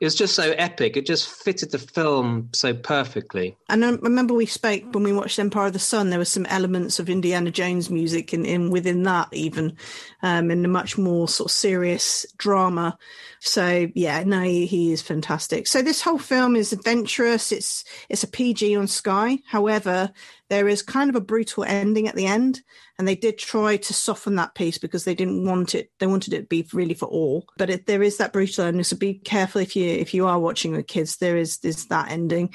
it 0.00 0.04
was 0.06 0.14
just 0.14 0.34
so 0.34 0.52
epic. 0.52 0.96
It 0.96 1.04
just 1.04 1.28
fitted 1.28 1.72
the 1.72 1.78
film 1.78 2.48
so 2.54 2.72
perfectly. 2.72 3.58
And 3.68 3.84
I 3.84 3.90
remember 3.90 4.32
we 4.32 4.46
spoke 4.46 4.82
when 4.94 5.04
we 5.04 5.12
watched 5.12 5.38
Empire 5.38 5.66
of 5.66 5.74
the 5.74 5.78
Sun. 5.78 6.08
There 6.08 6.18
were 6.18 6.24
some 6.24 6.46
elements 6.46 6.98
of 6.98 7.10
Indiana 7.10 7.50
Jones 7.50 7.90
music 7.90 8.32
in, 8.32 8.46
in 8.46 8.70
within 8.70 9.02
that, 9.02 9.28
even 9.32 9.76
um, 10.22 10.50
in 10.50 10.64
a 10.64 10.68
much 10.68 10.96
more 10.96 11.28
sort 11.28 11.50
of 11.50 11.52
serious 11.52 12.24
drama. 12.38 12.96
So 13.40 13.88
yeah, 13.94 14.24
no, 14.24 14.40
he, 14.40 14.64
he 14.64 14.90
is 14.90 15.02
fantastic. 15.02 15.66
So 15.66 15.82
this 15.82 16.00
whole 16.00 16.18
film 16.18 16.56
is 16.56 16.72
adventurous. 16.72 17.52
It's 17.52 17.84
it's 18.08 18.24
a 18.24 18.28
PG 18.28 18.74
on 18.76 18.86
Sky. 18.86 19.40
However, 19.46 20.12
there 20.48 20.66
is 20.66 20.82
kind 20.82 21.10
of 21.10 21.16
a 21.16 21.20
brutal 21.20 21.64
ending 21.64 22.08
at 22.08 22.14
the 22.14 22.26
end, 22.26 22.62
and 23.00 23.08
they 23.08 23.16
did 23.16 23.38
try 23.38 23.78
to 23.78 23.94
soften 23.94 24.36
that 24.36 24.54
piece 24.54 24.76
because 24.76 25.04
they 25.04 25.14
didn't 25.14 25.46
want 25.46 25.74
it. 25.74 25.90
They 26.00 26.06
wanted 26.06 26.34
it 26.34 26.40
to 26.42 26.46
be 26.46 26.66
really 26.70 26.92
for 26.92 27.06
all, 27.06 27.46
but 27.56 27.70
it, 27.70 27.86
there 27.86 28.02
is 28.02 28.18
that 28.18 28.34
brutal 28.34 28.66
ending. 28.66 28.84
So 28.84 28.94
be 28.94 29.14
careful 29.14 29.62
if 29.62 29.74
you 29.74 29.86
if 29.88 30.12
you 30.12 30.26
are 30.26 30.38
watching 30.38 30.72
with 30.72 30.86
kids. 30.86 31.16
There 31.16 31.38
is 31.38 31.58
is 31.62 31.86
that 31.86 32.10
ending. 32.10 32.52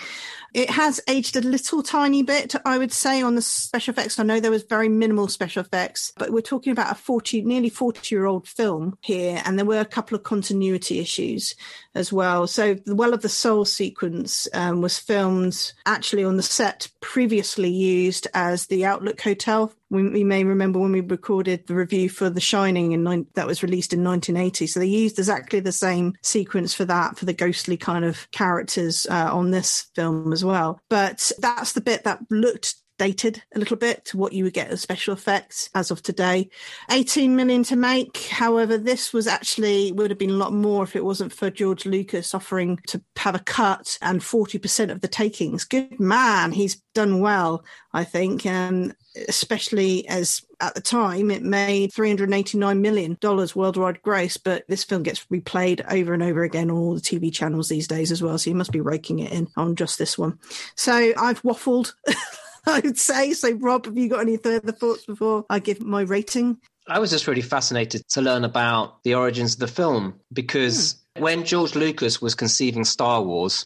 It 0.53 0.69
has 0.69 1.01
aged 1.10 1.36
a 1.36 1.41
little 1.41 1.81
tiny 1.81 2.21
bit, 2.21 2.53
I 2.63 2.77
would 2.77 2.93
say, 2.93 3.23
on 3.23 3.34
the 3.34 3.41
special 3.41 3.93
effects. 3.93 4.19
I 4.19 4.23
know 4.23 4.39
there 4.39 4.51
was 4.51 4.62
very 4.62 4.88
minimal 4.88 5.29
special 5.29 5.62
effects, 5.62 6.13
but 6.15 6.29
we're 6.29 6.41
talking 6.41 6.71
about 6.71 6.91
a 6.91 6.95
forty, 6.95 7.41
nearly 7.41 7.69
forty 7.69 8.13
year 8.13 8.27
old 8.27 8.47
film 8.47 8.99
here, 9.01 9.41
and 9.45 9.58
there 9.58 9.65
were 9.65 9.79
a 9.79 9.86
couple 9.86 10.15
of 10.15 10.21
continuity 10.21 10.99
issues 10.99 11.55
as 11.95 12.12
well. 12.12 12.45
So 12.45 12.75
the 12.75 12.95
Well 12.95 13.13
of 13.13 13.21
the 13.21 13.29
Soul 13.29 13.65
sequence 13.65 14.47
um, 14.53 14.81
was 14.81 14.99
filmed 14.99 15.73
actually 15.86 16.23
on 16.23 16.38
the 16.38 16.43
set 16.43 16.89
previously 17.01 17.69
used 17.69 18.27
as 18.34 18.67
the 18.67 18.86
Overlook 18.86 19.21
Hotel. 19.21 19.71
We, 19.89 20.10
we, 20.10 20.23
may 20.23 20.43
remember 20.43 20.79
when 20.79 20.91
we 20.91 21.01
recorded 21.01 21.67
the 21.67 21.75
review 21.75 22.10
for 22.10 22.29
The 22.29 22.41
Shining 22.41 22.91
in 22.91 23.27
that 23.36 23.47
was 23.47 23.63
released 23.63 23.93
in 23.93 24.03
1980. 24.03 24.67
So 24.67 24.79
they 24.79 24.88
used 24.88 25.17
exactly 25.17 25.60
the 25.62 25.71
same 25.71 26.15
sequence 26.21 26.73
for 26.73 26.86
that 26.86 27.17
for 27.17 27.25
the 27.25 27.34
ghostly 27.34 27.77
kind 27.77 28.03
of 28.03 28.29
characters 28.31 29.08
uh, 29.10 29.29
on 29.31 29.51
this 29.51 29.88
film 29.95 30.34
as 30.34 30.43
well. 30.43 30.79
But 30.89 31.31
that's 31.39 31.73
the 31.73 31.81
bit 31.81 32.03
that 32.03 32.19
looked 32.29 32.75
dated 32.97 33.43
a 33.53 33.60
little 33.60 33.77
bit 33.77 34.05
to 34.05 34.17
what 34.17 34.34
you 34.34 34.43
would 34.43 34.53
get 34.53 34.69
as 34.69 34.81
special 34.81 35.13
effects 35.13 35.69
as 35.75 35.91
of 35.91 36.01
today. 36.01 36.49
18 36.91 37.36
million 37.36 37.63
to 37.63 37.75
make. 37.75 38.17
However, 38.27 38.77
this 38.77 39.13
was 39.13 39.27
actually 39.27 39.91
would 39.91 40.12
have 40.12 40.19
been 40.19 40.29
a 40.29 40.34
lot 40.34 40.53
more 40.53 40.84
if 40.84 40.95
it 40.95 41.05
wasn't 41.05 41.34
for 41.34 41.49
George 41.49 41.86
Lucas 41.86 42.34
offering 42.34 42.79
to 42.88 43.01
have 43.17 43.36
a 43.36 43.39
cut 43.39 43.97
and 44.01 44.21
40% 44.21 44.91
of 44.91 45.01
the 45.01 45.08
takings. 45.08 45.63
Good 45.65 45.99
man. 45.99 46.51
He's 46.51 46.81
done 46.93 47.19
well, 47.19 47.63
I 47.93 48.03
think. 48.03 48.45
And 48.45 48.95
especially 49.27 50.08
as 50.08 50.41
at 50.62 50.75
the 50.75 50.81
time 50.81 51.31
it 51.31 51.43
made 51.43 51.93
389 51.93 52.81
million 52.81 53.17
dollars 53.21 53.55
worldwide 53.55 54.01
gross 54.01 54.38
but 54.38 54.63
this 54.67 54.84
film 54.84 55.03
gets 55.03 55.25
replayed 55.25 55.86
over 55.91 56.13
and 56.13 56.23
over 56.23 56.43
again 56.43 56.69
on 56.69 56.77
all 56.77 56.95
the 56.95 57.01
tv 57.01 57.34
channels 57.34 57.69
these 57.69 57.88
days 57.88 58.12
as 58.12 58.21
well 58.21 58.38
so 58.38 58.49
you 58.49 58.55
must 58.55 58.71
be 58.71 58.81
raking 58.81 59.19
it 59.19 59.31
in 59.31 59.47
on 59.55 59.75
just 59.75 59.97
this 59.97 60.17
one 60.17 60.38
so 60.75 61.13
i've 61.17 61.41
waffled 61.43 61.93
I 62.67 62.80
would 62.80 62.97
say. 62.97 63.34
So, 63.34 63.51
Rob, 63.54 63.86
have 63.86 63.97
you 63.97 64.10
got 64.10 64.21
any 64.21 64.38
further 64.38 64.71
thoughts 64.71 65.06
before 65.06 65.45
I 65.49 65.60
give 65.60 65.82
my 65.82 66.01
rating? 66.01 66.58
I 66.88 66.99
was 66.99 67.10
just 67.10 67.28
really 67.28 67.41
fascinated 67.41 68.08
to 68.10 68.21
learn 68.21 68.43
about 68.43 69.04
the 69.04 69.15
origins 69.15 69.54
of 69.54 69.60
the 69.60 69.67
film 69.67 70.19
because 70.32 71.04
hmm. 71.15 71.23
when 71.23 71.45
George 71.45 71.75
Lucas 71.75 72.21
was 72.21 72.36
conceiving 72.36 72.84
Star 72.84 73.21
Wars, 73.21 73.65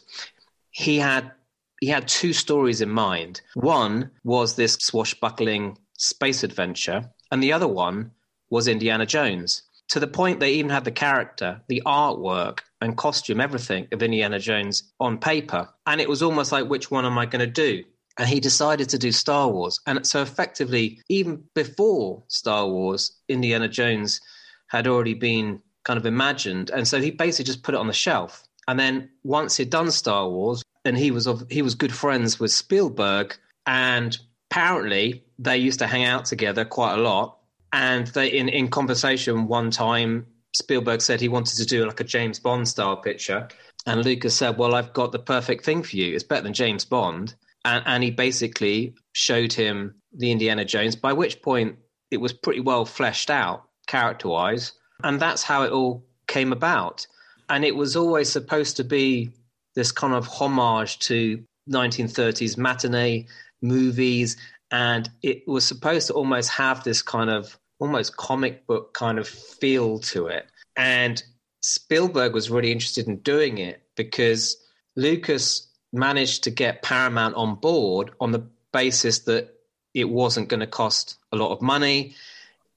he 0.70 0.98
had 0.98 1.32
he 1.80 1.86
had 1.86 2.08
two 2.08 2.32
stories 2.32 2.82
in 2.82 2.90
mind. 2.90 3.40
One 3.54 4.10
was 4.22 4.54
this 4.54 4.74
swashbuckling 4.74 5.78
space 5.96 6.42
adventure, 6.42 7.10
and 7.30 7.42
the 7.42 7.52
other 7.52 7.68
one 7.68 8.10
was 8.50 8.68
Indiana 8.68 9.06
Jones. 9.06 9.62
To 9.88 10.00
the 10.00 10.06
point 10.06 10.40
they 10.40 10.52
even 10.54 10.70
had 10.70 10.84
the 10.84 10.92
character, 10.92 11.62
the 11.68 11.82
artwork, 11.86 12.60
and 12.80 12.96
costume, 12.96 13.40
everything 13.40 13.88
of 13.92 14.02
Indiana 14.02 14.38
Jones 14.38 14.92
on 15.00 15.18
paper. 15.18 15.68
And 15.86 16.00
it 16.00 16.08
was 16.08 16.22
almost 16.22 16.52
like, 16.52 16.68
which 16.68 16.90
one 16.90 17.04
am 17.04 17.18
I 17.18 17.26
going 17.26 17.40
to 17.40 17.46
do? 17.46 17.84
And 18.20 18.28
he 18.28 18.38
decided 18.38 18.86
to 18.90 18.98
do 18.98 19.10
Star 19.12 19.48
Wars. 19.48 19.80
And 19.86 20.06
so, 20.06 20.20
effectively, 20.20 21.00
even 21.08 21.42
before 21.54 22.22
Star 22.28 22.68
Wars, 22.68 23.16
Indiana 23.30 23.66
Jones 23.66 24.20
had 24.66 24.86
already 24.86 25.14
been 25.14 25.58
kind 25.84 25.96
of 25.96 26.04
imagined, 26.04 26.68
and 26.68 26.86
so 26.86 27.00
he 27.00 27.12
basically 27.12 27.46
just 27.46 27.62
put 27.62 27.74
it 27.74 27.78
on 27.78 27.86
the 27.86 27.94
shelf. 27.94 28.44
And 28.68 28.78
then 28.78 29.08
once 29.24 29.56
he'd 29.56 29.70
done 29.70 29.90
Star 29.90 30.28
Wars, 30.28 30.62
and 30.84 30.98
he 30.98 31.10
was 31.10 31.26
of, 31.26 31.50
he 31.50 31.62
was 31.62 31.74
good 31.74 31.94
friends 31.94 32.38
with 32.38 32.50
Spielberg, 32.50 33.34
and 33.66 34.18
apparently 34.50 35.24
they 35.38 35.56
used 35.56 35.78
to 35.78 35.86
hang 35.86 36.04
out 36.04 36.26
together 36.26 36.66
quite 36.66 36.98
a 36.98 37.02
lot. 37.02 37.38
And 37.72 38.06
they, 38.08 38.28
in 38.28 38.50
in 38.50 38.68
conversation 38.68 39.46
one 39.46 39.70
time, 39.70 40.26
Spielberg 40.52 41.00
said 41.00 41.22
he 41.22 41.28
wanted 41.28 41.56
to 41.56 41.64
do 41.64 41.86
like 41.86 42.00
a 42.00 42.04
James 42.04 42.38
Bond 42.38 42.68
style 42.68 42.98
picture, 42.98 43.48
and 43.86 44.04
Lucas 44.04 44.34
said, 44.34 44.58
"Well, 44.58 44.74
I've 44.74 44.92
got 44.92 45.10
the 45.10 45.18
perfect 45.18 45.64
thing 45.64 45.82
for 45.82 45.96
you. 45.96 46.14
It's 46.14 46.22
better 46.22 46.42
than 46.42 46.52
James 46.52 46.84
Bond." 46.84 47.34
And, 47.64 47.82
and 47.86 48.02
he 48.02 48.10
basically 48.10 48.94
showed 49.12 49.52
him 49.52 49.94
the 50.12 50.30
Indiana 50.30 50.64
Jones, 50.64 50.96
by 50.96 51.12
which 51.12 51.42
point 51.42 51.76
it 52.10 52.18
was 52.18 52.32
pretty 52.32 52.60
well 52.60 52.84
fleshed 52.84 53.30
out 53.30 53.64
character 53.86 54.28
wise. 54.28 54.72
And 55.02 55.20
that's 55.20 55.42
how 55.42 55.62
it 55.62 55.72
all 55.72 56.04
came 56.26 56.52
about. 56.52 57.06
And 57.48 57.64
it 57.64 57.76
was 57.76 57.96
always 57.96 58.28
supposed 58.28 58.76
to 58.76 58.84
be 58.84 59.30
this 59.74 59.92
kind 59.92 60.14
of 60.14 60.26
homage 60.26 60.98
to 61.00 61.42
1930s 61.68 62.56
matinee 62.56 63.26
movies. 63.62 64.36
And 64.70 65.10
it 65.22 65.46
was 65.46 65.64
supposed 65.64 66.06
to 66.08 66.14
almost 66.14 66.50
have 66.50 66.84
this 66.84 67.02
kind 67.02 67.30
of 67.30 67.58
almost 67.78 68.16
comic 68.16 68.66
book 68.66 68.94
kind 68.94 69.18
of 69.18 69.26
feel 69.26 69.98
to 69.98 70.26
it. 70.26 70.46
And 70.76 71.22
Spielberg 71.62 72.34
was 72.34 72.50
really 72.50 72.72
interested 72.72 73.08
in 73.08 73.18
doing 73.18 73.58
it 73.58 73.82
because 73.96 74.56
Lucas 74.96 75.69
managed 75.92 76.44
to 76.44 76.50
get 76.50 76.82
Paramount 76.82 77.34
on 77.34 77.56
board 77.56 78.12
on 78.20 78.32
the 78.32 78.44
basis 78.72 79.20
that 79.20 79.54
it 79.94 80.08
wasn't 80.08 80.48
going 80.48 80.60
to 80.60 80.66
cost 80.66 81.16
a 81.32 81.36
lot 81.36 81.52
of 81.52 81.60
money. 81.60 82.14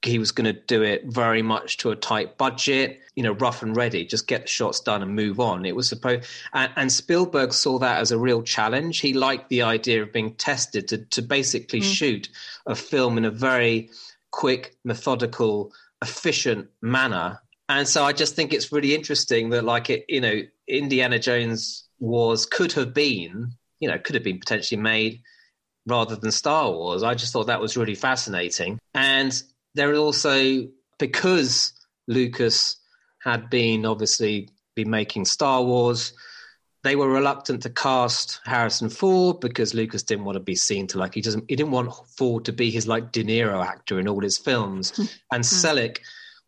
He 0.02 0.18
was 0.18 0.32
going 0.32 0.52
to 0.52 0.60
do 0.60 0.82
it 0.82 1.04
very 1.06 1.40
much 1.40 1.78
to 1.78 1.90
a 1.90 1.96
tight 1.96 2.36
budget, 2.36 3.00
you 3.14 3.22
know, 3.22 3.32
rough 3.32 3.62
and 3.62 3.74
ready, 3.74 4.04
just 4.04 4.26
get 4.26 4.42
the 4.42 4.48
shots 4.48 4.80
done 4.80 5.00
and 5.00 5.14
move 5.14 5.40
on. 5.40 5.64
It 5.64 5.74
was 5.74 5.88
supposed, 5.88 6.28
and, 6.52 6.70
and 6.76 6.92
Spielberg 6.92 7.54
saw 7.54 7.78
that 7.78 8.00
as 8.00 8.10
a 8.10 8.18
real 8.18 8.42
challenge. 8.42 9.00
He 9.00 9.14
liked 9.14 9.48
the 9.48 9.62
idea 9.62 10.02
of 10.02 10.12
being 10.12 10.34
tested 10.34 10.88
to, 10.88 10.98
to 10.98 11.22
basically 11.22 11.80
mm. 11.80 11.84
shoot 11.84 12.28
a 12.66 12.74
film 12.74 13.16
in 13.16 13.24
a 13.24 13.30
very 13.30 13.88
quick, 14.30 14.76
methodical, 14.84 15.72
efficient 16.02 16.68
manner. 16.82 17.40
And 17.70 17.88
so 17.88 18.04
I 18.04 18.12
just 18.12 18.36
think 18.36 18.52
it's 18.52 18.72
really 18.72 18.94
interesting 18.94 19.48
that, 19.50 19.64
like, 19.64 19.88
it, 19.88 20.04
you 20.06 20.20
know, 20.20 20.42
Indiana 20.68 21.18
Jones 21.18 21.83
was 22.04 22.46
could 22.46 22.72
have 22.72 22.94
been, 22.94 23.52
you 23.80 23.88
know, 23.88 23.98
could 23.98 24.14
have 24.14 24.24
been 24.24 24.38
potentially 24.38 24.80
made 24.80 25.22
rather 25.86 26.16
than 26.16 26.30
Star 26.30 26.70
Wars. 26.70 27.02
I 27.02 27.14
just 27.14 27.32
thought 27.32 27.46
that 27.46 27.60
was 27.60 27.76
really 27.76 27.94
fascinating. 27.94 28.78
And 28.94 29.42
there 29.74 29.90
are 29.90 29.96
also 29.96 30.66
because 30.98 31.72
Lucas 32.06 32.76
had 33.22 33.50
been 33.50 33.86
obviously 33.86 34.50
been 34.74 34.90
making 34.90 35.24
Star 35.24 35.62
Wars, 35.62 36.12
they 36.82 36.96
were 36.96 37.08
reluctant 37.08 37.62
to 37.62 37.70
cast 37.70 38.40
Harrison 38.44 38.90
Ford 38.90 39.40
because 39.40 39.72
Lucas 39.72 40.02
didn't 40.02 40.26
want 40.26 40.36
to 40.36 40.40
be 40.40 40.54
seen 40.54 40.86
to 40.88 40.98
like 40.98 41.14
he 41.14 41.22
doesn't 41.22 41.44
he 41.48 41.56
didn't 41.56 41.72
want 41.72 41.92
Ford 42.18 42.44
to 42.44 42.52
be 42.52 42.70
his 42.70 42.86
like 42.86 43.12
De 43.12 43.24
Niro 43.24 43.64
actor 43.64 43.98
in 43.98 44.06
all 44.08 44.20
his 44.20 44.38
films. 44.38 44.90
Hmm. 44.90 45.04
and 45.32 45.44
hmm. 45.44 45.66
Selleck 45.66 45.98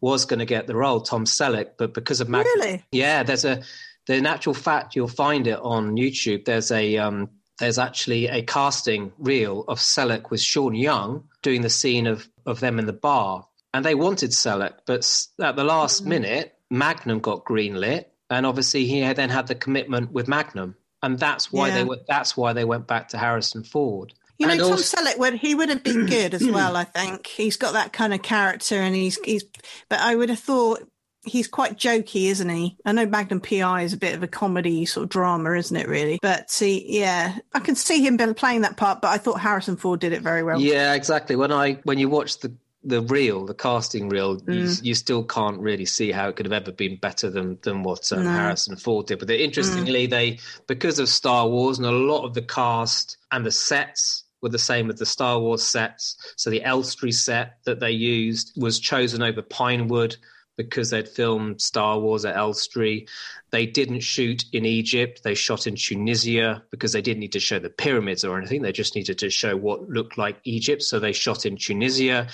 was 0.02 0.26
going 0.26 0.40
to 0.40 0.44
get 0.44 0.66
the 0.66 0.76
role, 0.76 1.00
Tom 1.00 1.24
Selleck, 1.24 1.70
but 1.78 1.94
because 1.94 2.20
of 2.20 2.28
Mag- 2.28 2.44
really, 2.44 2.84
yeah, 2.92 3.22
there's 3.22 3.46
a 3.46 3.62
the 4.06 4.20
natural 4.20 4.54
fact 4.54 4.94
you'll 4.94 5.08
find 5.08 5.46
it 5.46 5.58
on 5.60 5.96
YouTube. 5.96 6.44
There's 6.44 6.70
a 6.70 6.96
um, 6.98 7.30
there's 7.58 7.78
actually 7.78 8.28
a 8.28 8.42
casting 8.42 9.12
reel 9.18 9.64
of 9.68 9.78
Selleck 9.78 10.30
with 10.30 10.40
Sean 10.40 10.74
Young 10.74 11.28
doing 11.42 11.62
the 11.62 11.70
scene 11.70 12.06
of 12.06 12.28
of 12.44 12.60
them 12.60 12.78
in 12.78 12.86
the 12.86 12.92
bar, 12.92 13.46
and 13.74 13.84
they 13.84 13.94
wanted 13.94 14.30
Selleck, 14.30 14.74
but 14.86 15.06
at 15.42 15.56
the 15.56 15.64
last 15.64 16.00
mm-hmm. 16.00 16.10
minute, 16.10 16.58
Magnum 16.70 17.20
got 17.20 17.44
greenlit, 17.44 18.06
and 18.30 18.46
obviously 18.46 18.86
he 18.86 19.00
then 19.12 19.30
had 19.30 19.48
the 19.48 19.54
commitment 19.54 20.12
with 20.12 20.28
Magnum, 20.28 20.76
and 21.02 21.18
that's 21.18 21.52
why 21.52 21.68
yeah. 21.68 21.74
they 21.74 21.84
were 21.84 21.98
that's 22.06 22.36
why 22.36 22.52
they 22.52 22.64
went 22.64 22.86
back 22.86 23.08
to 23.08 23.18
Harrison 23.18 23.64
Ford. 23.64 24.14
You 24.38 24.46
know, 24.46 24.52
and 24.52 24.60
Tom 24.60 24.72
also, 24.72 24.96
Selleck 24.98 25.18
would 25.18 25.34
he 25.34 25.54
would 25.54 25.70
have 25.70 25.82
been 25.82 26.06
good 26.10 26.34
as 26.34 26.46
well. 26.46 26.76
I 26.76 26.84
think 26.84 27.26
he's 27.26 27.56
got 27.56 27.72
that 27.72 27.92
kind 27.92 28.12
of 28.12 28.22
character, 28.22 28.76
and 28.76 28.94
he's 28.94 29.18
he's. 29.24 29.44
But 29.88 30.00
I 30.00 30.14
would 30.14 30.28
have 30.28 30.38
thought 30.38 30.86
he's 31.26 31.48
quite 31.48 31.76
jokey, 31.76 32.26
isn't 32.26 32.48
he? 32.48 32.76
I 32.84 32.92
know 32.92 33.06
Magnum 33.06 33.40
PI 33.40 33.82
is 33.82 33.92
a 33.92 33.96
bit 33.96 34.14
of 34.14 34.22
a 34.22 34.28
comedy 34.28 34.86
sort 34.86 35.04
of 35.04 35.10
drama, 35.10 35.52
isn't 35.52 35.76
it? 35.76 35.88
Really, 35.88 36.18
but 36.22 36.50
see, 36.50 36.84
yeah, 36.88 37.36
I 37.54 37.60
can 37.60 37.74
see 37.74 38.04
him 38.04 38.16
playing 38.34 38.62
that 38.62 38.76
part. 38.76 39.00
But 39.00 39.08
I 39.08 39.18
thought 39.18 39.40
Harrison 39.40 39.76
Ford 39.76 40.00
did 40.00 40.12
it 40.12 40.22
very 40.22 40.42
well. 40.42 40.60
Yeah, 40.60 40.94
exactly. 40.94 41.36
When 41.36 41.52
I 41.52 41.74
when 41.84 41.98
you 41.98 42.08
watch 42.08 42.38
the 42.40 42.52
the 42.84 43.02
reel, 43.02 43.44
the 43.44 43.54
casting 43.54 44.08
reel, 44.08 44.40
mm. 44.40 44.54
you, 44.54 44.88
you, 44.90 44.94
still 44.94 45.24
can't 45.24 45.58
really 45.58 45.84
see 45.84 46.12
how 46.12 46.28
it 46.28 46.36
could 46.36 46.46
have 46.46 46.52
ever 46.52 46.70
been 46.70 46.96
better 46.96 47.28
than 47.28 47.58
than 47.62 47.82
what 47.82 48.10
um, 48.12 48.24
no. 48.24 48.30
Harrison 48.30 48.76
Ford 48.76 49.06
did. 49.06 49.18
But 49.18 49.30
interestingly, 49.30 50.06
mm. 50.06 50.10
they 50.10 50.38
because 50.66 50.98
of 50.98 51.08
Star 51.08 51.48
Wars 51.48 51.78
and 51.78 51.86
a 51.86 51.90
lot 51.90 52.24
of 52.24 52.34
the 52.34 52.42
cast 52.42 53.18
and 53.32 53.44
the 53.44 53.50
sets 53.50 54.24
were 54.42 54.48
the 54.50 54.58
same 54.58 54.90
as 54.90 54.98
the 54.98 55.06
Star 55.06 55.40
Wars 55.40 55.62
sets. 55.62 56.16
So 56.36 56.50
the 56.50 56.62
Elstree 56.62 57.12
set 57.12 57.58
that 57.64 57.80
they 57.80 57.90
used 57.90 58.52
was 58.56 58.78
chosen 58.78 59.22
over 59.22 59.42
Pinewood 59.42 60.16
because 60.56 60.90
they'd 60.90 61.08
filmed 61.08 61.60
Star 61.60 61.98
Wars 61.98 62.24
at 62.24 62.36
Elstree. 62.36 63.06
They 63.50 63.66
didn't 63.66 64.00
shoot 64.00 64.44
in 64.52 64.64
Egypt. 64.64 65.22
They 65.22 65.34
shot 65.34 65.66
in 65.66 65.76
Tunisia 65.76 66.62
because 66.70 66.92
they 66.92 67.02
didn't 67.02 67.20
need 67.20 67.32
to 67.32 67.40
show 67.40 67.58
the 67.58 67.70
pyramids 67.70 68.24
or 68.24 68.38
anything. 68.38 68.62
They 68.62 68.72
just 68.72 68.94
needed 68.94 69.18
to 69.18 69.30
show 69.30 69.56
what 69.56 69.88
looked 69.88 70.18
like 70.18 70.38
Egypt. 70.44 70.82
So 70.82 70.98
they 70.98 71.12
shot 71.12 71.46
in 71.46 71.56
Tunisia. 71.56 72.28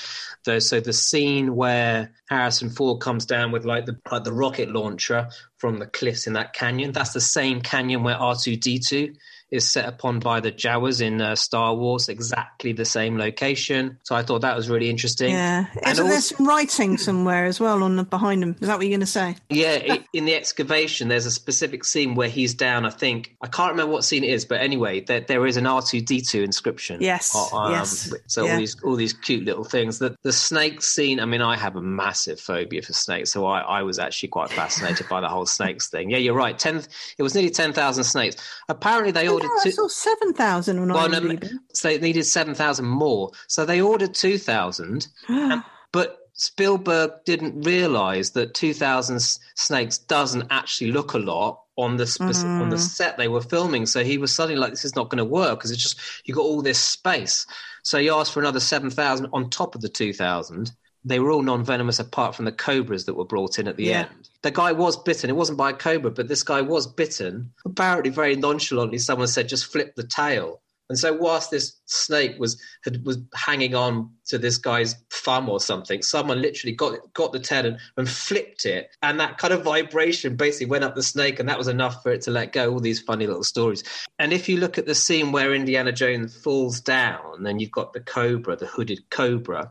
So 0.45 0.81
the 0.81 0.93
scene 0.93 1.55
where 1.55 2.13
Harrison 2.29 2.71
Ford 2.71 3.01
comes 3.01 3.27
down 3.27 3.53
with 3.53 3.65
like 3.65 3.87
the 3.87 3.99
like 4.11 4.25
the 4.25 4.33
rocket 4.33 4.71
launcher 4.71 5.29
from 5.59 5.79
the 5.79 5.87
cliffs 5.87 6.27
in 6.27 6.33
that 6.35 6.53
canyon, 6.55 6.93
that's 6.93 7.13
the 7.13 7.21
same 7.21 7.61
canyon 7.61 8.03
where 8.03 8.17
R2D2 8.17 9.17
is 9.53 9.71
set 9.71 9.87
upon 9.87 10.19
by 10.19 10.41
the 10.41 10.51
Jawas 10.51 11.03
in 11.03 11.21
uh, 11.21 11.37
Star 11.37 11.75
Wars, 11.75 12.09
exactly 12.09 12.73
the 12.73 12.87
same 12.87 13.19
location. 13.19 13.99
So 14.03 14.17
I 14.17 14.23
thought 14.23 14.41
that 14.41 14.57
was 14.57 14.71
really 14.71 14.89
interesting. 14.89 15.31
Yeah, 15.31 15.67
and 15.85 15.87
also, 15.87 16.05
there 16.05 16.21
some 16.23 16.49
writing 16.49 16.97
somewhere 16.97 17.45
as 17.45 17.61
well 17.61 17.83
on 17.83 17.97
the, 17.97 18.03
behind 18.03 18.43
him? 18.43 18.57
Is 18.61 18.69
that 18.69 18.79
what 18.79 18.87
you're 18.87 18.97
going 18.97 19.01
to 19.01 19.07
say? 19.07 19.37
Yeah, 19.51 19.75
it, 19.75 20.05
in 20.15 20.25
the 20.25 20.35
excavation, 20.35 21.09
there's 21.09 21.27
a 21.27 21.31
specific 21.31 21.85
scene 21.85 22.15
where 22.15 22.31
he's 22.31 22.55
down. 22.55 22.87
I 22.87 22.91
think 22.91 23.37
I 23.43 23.47
can't 23.47 23.73
remember 23.73 23.93
what 23.93 24.05
scene 24.05 24.25
it 24.25 24.31
is, 24.31 24.47
but 24.47 24.61
anyway, 24.61 25.01
there, 25.01 25.21
there 25.21 25.47
is 25.47 25.59
an 25.59 25.67
R 25.67 25.83
two 25.83 26.01
D 26.01 26.23
two 26.23 26.43
inscription. 26.43 27.03
Yes, 27.03 27.37
um, 27.53 27.73
yes. 27.73 28.11
So 28.27 28.47
yeah. 28.47 28.53
all 28.53 28.59
these 28.59 28.77
all 28.83 28.97
these 28.97 29.13
cute 29.13 29.45
little 29.45 29.65
things. 29.65 29.99
The 29.99 30.17
the 30.23 30.33
snake 30.33 30.81
scene. 30.81 31.21
I 31.21 31.27
mean, 31.27 31.43
I 31.43 31.59
have 31.59 31.77
a 31.77 31.83
massive 31.83 32.41
phobia 32.41 32.81
for 32.81 32.95
snakes, 32.95 33.31
so 33.31 33.45
I, 33.45 33.61
I 33.61 33.83
was 33.83 33.99
actually 33.99 34.31
quite 34.31 34.51
fascinated 34.51 35.09
by 35.11 35.21
the 35.21 35.29
whole 35.29 35.45
snakes 35.45 35.91
thing. 35.91 36.09
Yeah, 36.09 36.19
you're 36.19 36.35
right. 36.35 36.59
Ten. 36.59 36.83
It 37.19 37.23
was 37.23 37.35
nearly 37.35 37.51
ten 37.51 37.75
thousand 37.75 38.05
snakes. 38.05 38.37
Apparently, 38.71 39.13
they 39.13 39.29
all 39.29 39.42
ordered. 39.45 39.63
Two... 39.63 39.69
I 39.69 39.73
saw 39.73 39.89
seven 39.89 40.33
thousand 40.33 40.79
on 40.79 40.89
well, 40.89 41.09
no, 41.09 41.39
So 41.73 41.89
they 41.89 41.99
needed 41.99 42.25
seven 42.25 42.55
thousand 42.55 42.87
more. 42.87 43.31
So 43.49 43.65
they 43.65 43.81
ordered 43.81 44.15
two 44.15 44.39
thousand, 44.39 45.09
but 45.93 46.19
Spielberg 46.35 47.13
didn't 47.25 47.63
realize 47.63 48.31
that 48.33 48.55
two 48.55 48.75
thousand 48.75 49.21
snakes 49.55 49.99
doesn't 49.99 50.47
actually 50.51 50.93
look 50.93 51.15
a 51.15 51.19
lot 51.19 51.61
on 51.77 51.97
the 51.97 52.05
speci- 52.05 52.45
mm. 52.45 52.61
on 52.61 52.69
the 52.69 52.77
mm. 52.77 52.81
set 52.81 53.17
they 53.17 53.29
were 53.29 53.41
filming. 53.41 53.87
So 53.87 54.05
he 54.05 54.19
was 54.19 54.33
suddenly 54.33 54.61
like, 54.61 54.71
"This 54.71 54.85
is 54.85 54.97
not 54.97 55.09
going 55.09 55.19
to 55.19 55.25
work 55.25 55.59
because 55.59 55.71
it's 55.71 55.83
just 55.83 56.01
you 56.25 56.35
got 56.35 56.43
all 56.43 56.63
this 56.63 56.79
space." 56.79 57.47
So 57.83 57.99
he 57.99 58.09
asked 58.09 58.33
for 58.33 58.41
another 58.41 58.61
seven 58.61 58.91
thousand 58.91 59.29
on 59.33 59.51
top 59.51 59.75
of 59.75 59.81
the 59.81 59.89
two 59.89 60.13
thousand. 60.13 60.73
They 61.05 61.19
were 61.19 61.31
all 61.31 61.43
non-venomous 61.43 61.99
apart 61.99 62.37
from 62.37 62.45
the 62.45 62.53
cobras 62.53 63.07
that 63.07 63.15
were 63.15 63.25
brought 63.25 63.59
in 63.59 63.67
at 63.67 63.77
the 63.77 63.85
yeah. 63.85 64.07
end 64.11 64.29
the 64.43 64.51
guy 64.51 64.73
was 64.73 64.97
bitten. 64.97 65.31
It 65.31 65.37
wasn't 65.37 65.59
by 65.59 65.71
a 65.71 65.75
cobra, 65.75 66.11
but 66.11 66.29
this 66.29 66.43
guy 66.43 66.61
was 66.61 66.87
bitten. 66.87 67.53
Apparently, 67.65 68.11
very 68.11 68.37
nonchalantly, 68.37 68.99
someone 68.99 69.29
said, 69.29 69.49
"Just 69.49 69.67
flip 69.67 69.95
the 69.95 70.07
tail." 70.07 70.61
And 70.89 70.99
so, 70.99 71.15
whilst 71.15 71.51
this 71.51 71.81
snake 71.87 72.39
was 72.39 72.61
had, 72.85 73.07
was 73.07 73.19
hanging 73.35 73.75
on 73.75 74.11
to 74.27 74.37
this 74.37 74.59
guy's 74.59 74.97
thumb 75.11 75.49
or 75.49 75.61
something, 75.61 76.03
someone 76.03 76.43
literally 76.43 76.75
got 76.75 76.99
got 77.15 77.33
the 77.33 77.39
tail 77.39 77.67
and, 77.67 77.79
and 77.97 78.09
flipped 78.09 78.67
it, 78.67 78.91
and 79.01 79.21
that 79.21 79.39
kind 79.39 79.55
of 79.55 79.63
vibration 79.63 80.35
basically 80.37 80.67
went 80.67 80.85
up 80.85 80.97
the 80.97 81.03
snake, 81.03 81.39
and 81.39 81.49
that 81.49 81.59
was 81.59 81.69
enough 81.69 82.03
for 82.03 82.13
it 82.13 82.23
to 82.23 82.33
let 82.33 82.53
go. 82.53 82.73
All 82.73 82.81
these 82.81 83.01
funny 83.01 83.27
little 83.27 83.45
stories. 83.45 83.85
And 84.19 84.33
if 84.33 84.49
you 84.49 84.59
look 84.59 84.77
at 84.77 84.87
the 84.87 84.95
scene 84.95 85.31
where 85.31 85.55
Indiana 85.55 85.93
Jones 85.93 86.37
falls 86.37 86.81
down, 86.81 87.47
and 87.47 87.61
you've 87.61 87.71
got 87.71 87.93
the 87.93 88.01
cobra, 88.01 88.57
the 88.57 88.67
hooded 88.67 89.09
cobra 89.09 89.71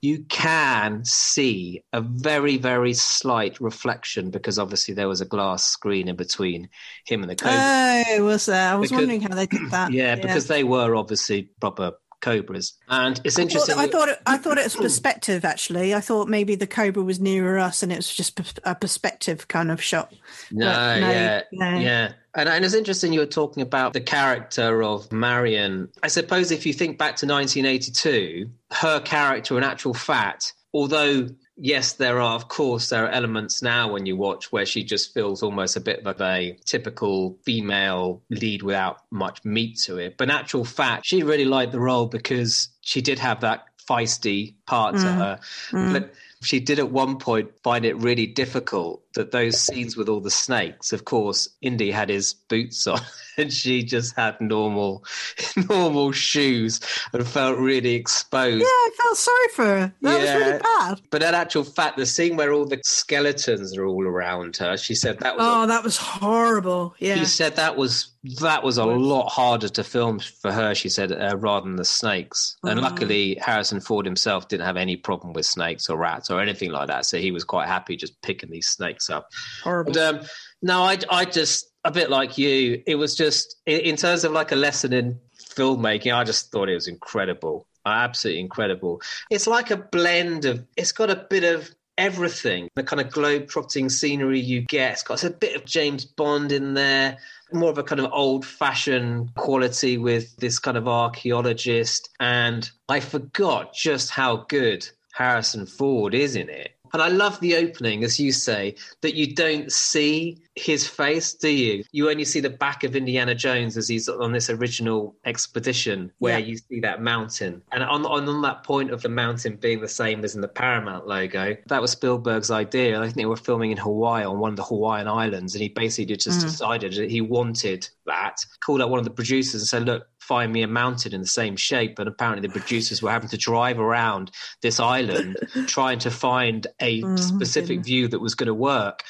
you 0.00 0.24
can 0.28 1.04
see 1.04 1.82
a 1.92 2.00
very, 2.00 2.56
very 2.56 2.92
slight 2.92 3.60
reflection 3.60 4.30
because 4.30 4.58
obviously 4.58 4.94
there 4.94 5.08
was 5.08 5.20
a 5.20 5.24
glass 5.26 5.64
screen 5.64 6.08
in 6.08 6.16
between 6.16 6.68
him 7.06 7.22
and 7.22 7.30
the 7.30 7.36
cobra. 7.36 8.04
Oh, 8.08 8.24
was 8.24 8.46
there? 8.46 8.72
I 8.72 8.74
was 8.74 8.90
because, 8.90 9.00
wondering 9.02 9.20
how 9.22 9.34
they 9.34 9.46
did 9.46 9.70
that. 9.70 9.92
Yeah, 9.92 10.14
yeah, 10.14 10.14
because 10.16 10.46
they 10.46 10.64
were 10.64 10.94
obviously 10.94 11.50
proper 11.60 11.92
cobras. 12.24 12.72
And 12.88 13.20
it's 13.22 13.38
interesting. 13.38 13.76
I 13.76 13.86
thought, 13.86 14.08
I 14.08 14.08
thought, 14.08 14.08
it, 14.08 14.18
I 14.26 14.36
thought 14.38 14.58
it 14.58 14.64
was 14.64 14.76
perspective. 14.76 15.44
Actually, 15.44 15.94
I 15.94 16.00
thought 16.00 16.28
maybe 16.28 16.54
the 16.54 16.66
cobra 16.66 17.02
was 17.02 17.20
nearer 17.20 17.58
us, 17.58 17.82
and 17.82 17.92
it 17.92 17.96
was 17.96 18.12
just 18.12 18.40
a 18.64 18.74
perspective 18.74 19.46
kind 19.48 19.70
of 19.70 19.82
shot. 19.82 20.12
No, 20.50 20.66
no 21.00 21.10
yeah, 21.10 21.42
no. 21.52 21.78
yeah. 21.78 22.12
And, 22.34 22.48
and 22.48 22.64
it's 22.64 22.74
interesting 22.74 23.12
you 23.12 23.20
were 23.20 23.26
talking 23.26 23.62
about 23.62 23.92
the 23.92 24.00
character 24.00 24.82
of 24.82 25.12
Marion. 25.12 25.88
I 26.02 26.08
suppose 26.08 26.50
if 26.50 26.66
you 26.66 26.72
think 26.72 26.98
back 26.98 27.16
to 27.16 27.26
1982, 27.26 28.50
her 28.72 29.00
character, 29.00 29.56
in 29.58 29.62
actual 29.62 29.94
fact, 29.94 30.54
although 30.72 31.28
yes, 31.56 31.92
there 31.94 32.20
are, 32.20 32.34
of 32.34 32.48
course, 32.48 32.88
there 32.88 33.04
are 33.04 33.10
elements 33.10 33.62
now 33.62 33.92
when 33.92 34.06
you 34.06 34.16
watch 34.16 34.50
where 34.52 34.66
she 34.66 34.82
just 34.84 35.14
feels 35.14 35.42
almost 35.42 35.76
a 35.76 35.80
bit 35.80 36.04
of 36.04 36.20
a 36.20 36.58
typical 36.64 37.38
female 37.44 38.22
lead 38.30 38.62
without 38.62 38.98
much 39.10 39.44
meat 39.44 39.78
to 39.84 39.98
it. 39.98 40.16
But 40.16 40.28
in 40.28 40.34
actual 40.34 40.64
fact, 40.64 41.06
she 41.06 41.22
really 41.22 41.44
liked 41.44 41.72
the 41.72 41.80
role 41.80 42.06
because 42.06 42.68
she 42.80 43.00
did 43.00 43.18
have 43.18 43.40
that 43.40 43.66
feisty 43.88 44.54
part 44.66 44.94
mm. 44.96 45.02
to 45.02 45.12
her. 45.12 45.40
Mm. 45.70 45.92
But 45.92 46.14
she 46.42 46.60
did 46.60 46.78
at 46.78 46.90
one 46.90 47.18
point 47.18 47.50
find 47.62 47.84
it 47.84 47.96
really 47.96 48.26
difficult 48.26 49.03
that 49.14 49.30
those 49.30 49.60
scenes 49.60 49.96
with 49.96 50.08
all 50.08 50.20
the 50.20 50.30
snakes, 50.30 50.92
of 50.92 51.04
course, 51.04 51.48
Indy 51.62 51.90
had 51.90 52.08
his 52.08 52.34
boots 52.34 52.86
on 52.86 53.00
and 53.38 53.52
she 53.52 53.82
just 53.82 54.14
had 54.16 54.40
normal 54.40 55.04
normal 55.68 56.12
shoes 56.12 56.80
and 57.12 57.26
felt 57.26 57.58
really 57.58 57.94
exposed. 57.94 58.60
Yeah, 58.60 58.66
I 58.66 58.90
felt 58.96 59.16
sorry 59.16 59.48
for 59.54 59.64
her. 59.64 59.94
That 60.02 60.20
yeah. 60.20 60.34
was 60.34 60.44
really 60.44 60.58
bad. 60.58 61.00
But 61.10 61.22
in 61.22 61.34
actual 61.34 61.64
fact, 61.64 61.96
the 61.96 62.06
scene 62.06 62.36
where 62.36 62.52
all 62.52 62.66
the 62.66 62.80
skeletons 62.84 63.76
are 63.76 63.86
all 63.86 64.04
around 64.04 64.56
her, 64.58 64.76
she 64.76 64.94
said 64.94 65.20
that 65.20 65.36
was 65.36 65.44
Oh, 65.46 65.64
a, 65.64 65.66
that 65.66 65.82
was 65.82 65.96
horrible. 65.96 66.94
Yeah. 66.98 67.16
She 67.16 67.24
said 67.24 67.56
that 67.56 67.76
was 67.76 68.14
that 68.40 68.62
was 68.62 68.78
a 68.78 68.84
lot 68.84 69.28
harder 69.28 69.68
to 69.68 69.84
film 69.84 70.18
for 70.18 70.50
her, 70.50 70.74
she 70.74 70.88
said, 70.88 71.12
uh, 71.12 71.36
rather 71.36 71.66
than 71.66 71.76
the 71.76 71.84
snakes. 71.84 72.56
And 72.62 72.80
mm. 72.80 72.82
luckily, 72.82 73.36
Harrison 73.40 73.80
Ford 73.80 74.06
himself 74.06 74.48
didn't 74.48 74.64
have 74.64 74.78
any 74.78 74.96
problem 74.96 75.34
with 75.34 75.44
snakes 75.44 75.90
or 75.90 75.98
rats 75.98 76.30
or 76.30 76.40
anything 76.40 76.70
like 76.70 76.88
that. 76.88 77.04
So 77.04 77.18
he 77.18 77.30
was 77.30 77.44
quite 77.44 77.68
happy 77.68 77.96
just 77.96 78.20
picking 78.22 78.50
these 78.50 78.68
snakes 78.68 79.03
up. 79.10 79.30
Horrible. 79.62 79.92
But, 79.92 80.02
um, 80.02 80.20
no, 80.62 80.82
I, 80.82 80.98
I 81.10 81.24
just, 81.24 81.70
a 81.84 81.90
bit 81.90 82.10
like 82.10 82.38
you, 82.38 82.82
it 82.86 82.94
was 82.94 83.14
just, 83.14 83.56
in 83.66 83.96
terms 83.96 84.24
of 84.24 84.32
like 84.32 84.52
a 84.52 84.56
lesson 84.56 84.92
in 84.92 85.20
filmmaking, 85.38 86.14
I 86.14 86.24
just 86.24 86.50
thought 86.50 86.68
it 86.68 86.74
was 86.74 86.88
incredible. 86.88 87.66
Absolutely 87.86 88.40
incredible. 88.40 89.02
It's 89.30 89.46
like 89.46 89.70
a 89.70 89.76
blend 89.76 90.46
of, 90.46 90.64
it's 90.76 90.92
got 90.92 91.10
a 91.10 91.26
bit 91.28 91.44
of 91.44 91.70
everything. 91.98 92.68
The 92.74 92.82
kind 92.82 93.00
of 93.00 93.10
globe 93.10 93.48
trotting 93.48 93.90
scenery 93.90 94.40
you 94.40 94.62
get. 94.62 94.92
It's 94.92 95.02
got 95.02 95.22
a 95.22 95.30
bit 95.30 95.54
of 95.54 95.66
James 95.66 96.06
Bond 96.06 96.50
in 96.50 96.74
there, 96.74 97.18
more 97.52 97.70
of 97.70 97.78
a 97.78 97.84
kind 97.84 98.00
of 98.00 98.10
old 98.12 98.46
fashioned 98.46 99.34
quality 99.34 99.98
with 99.98 100.34
this 100.38 100.58
kind 100.58 100.76
of 100.78 100.88
archaeologist. 100.88 102.08
And 102.18 102.68
I 102.88 103.00
forgot 103.00 103.74
just 103.74 104.10
how 104.10 104.46
good 104.48 104.88
Harrison 105.12 105.66
Ford 105.66 106.14
is 106.14 106.34
in 106.34 106.48
it. 106.48 106.73
And 106.94 107.02
I 107.02 107.08
love 107.08 107.40
the 107.40 107.56
opening, 107.56 108.04
as 108.04 108.20
you 108.20 108.30
say, 108.30 108.76
that 109.02 109.16
you 109.16 109.34
don't 109.34 109.70
see 109.70 110.38
his 110.54 110.86
face, 110.86 111.34
do 111.34 111.48
you? 111.48 111.82
You 111.90 112.08
only 112.08 112.24
see 112.24 112.38
the 112.38 112.50
back 112.50 112.84
of 112.84 112.94
Indiana 112.94 113.34
Jones 113.34 113.76
as 113.76 113.88
he's 113.88 114.08
on 114.08 114.30
this 114.30 114.48
original 114.48 115.16
expedition 115.24 116.12
where 116.18 116.38
yeah. 116.38 116.46
you 116.46 116.56
see 116.56 116.78
that 116.80 117.02
mountain. 117.02 117.62
And 117.72 117.82
on, 117.82 118.06
on, 118.06 118.28
on 118.28 118.42
that 118.42 118.62
point 118.62 118.92
of 118.92 119.02
the 119.02 119.08
mountain 119.08 119.56
being 119.56 119.80
the 119.80 119.88
same 119.88 120.24
as 120.24 120.36
in 120.36 120.40
the 120.40 120.46
Paramount 120.46 121.08
logo, 121.08 121.56
that 121.66 121.82
was 121.82 121.90
Spielberg's 121.90 122.52
idea. 122.52 123.00
I 123.00 123.02
think 123.02 123.16
they 123.16 123.26
were 123.26 123.34
filming 123.34 123.72
in 123.72 123.76
Hawaii 123.76 124.24
on 124.24 124.38
one 124.38 124.50
of 124.50 124.56
the 124.56 124.64
Hawaiian 124.64 125.08
islands, 125.08 125.56
and 125.56 125.62
he 125.62 125.70
basically 125.70 126.14
just 126.14 126.38
mm. 126.38 126.42
decided 126.42 126.94
that 126.94 127.10
he 127.10 127.20
wanted 127.20 127.88
that. 128.06 128.36
Called 128.64 128.80
up 128.80 128.90
one 128.90 129.00
of 129.00 129.04
the 129.04 129.10
producers 129.10 129.60
and 129.60 129.66
said, 129.66 129.84
Look, 129.84 130.06
find 130.24 130.52
me 130.52 130.62
a 130.62 130.68
mountain 130.68 131.14
in 131.14 131.20
the 131.20 131.26
same 131.26 131.56
shape. 131.56 131.98
And 131.98 132.08
apparently, 132.08 132.46
the 132.46 132.52
producers 132.52 133.02
were 133.02 133.10
having 133.10 133.28
to 133.28 133.36
drive 133.36 133.78
around 133.78 134.30
this 134.62 134.80
island 134.80 135.36
trying 135.66 135.98
to 136.00 136.10
find 136.10 136.66
a 136.80 137.02
oh, 137.04 137.16
specific 137.16 137.78
goodness. 137.78 137.86
view 137.86 138.08
that 138.08 138.20
was 138.20 138.34
going 138.34 138.48
to 138.48 138.54
work. 138.54 139.02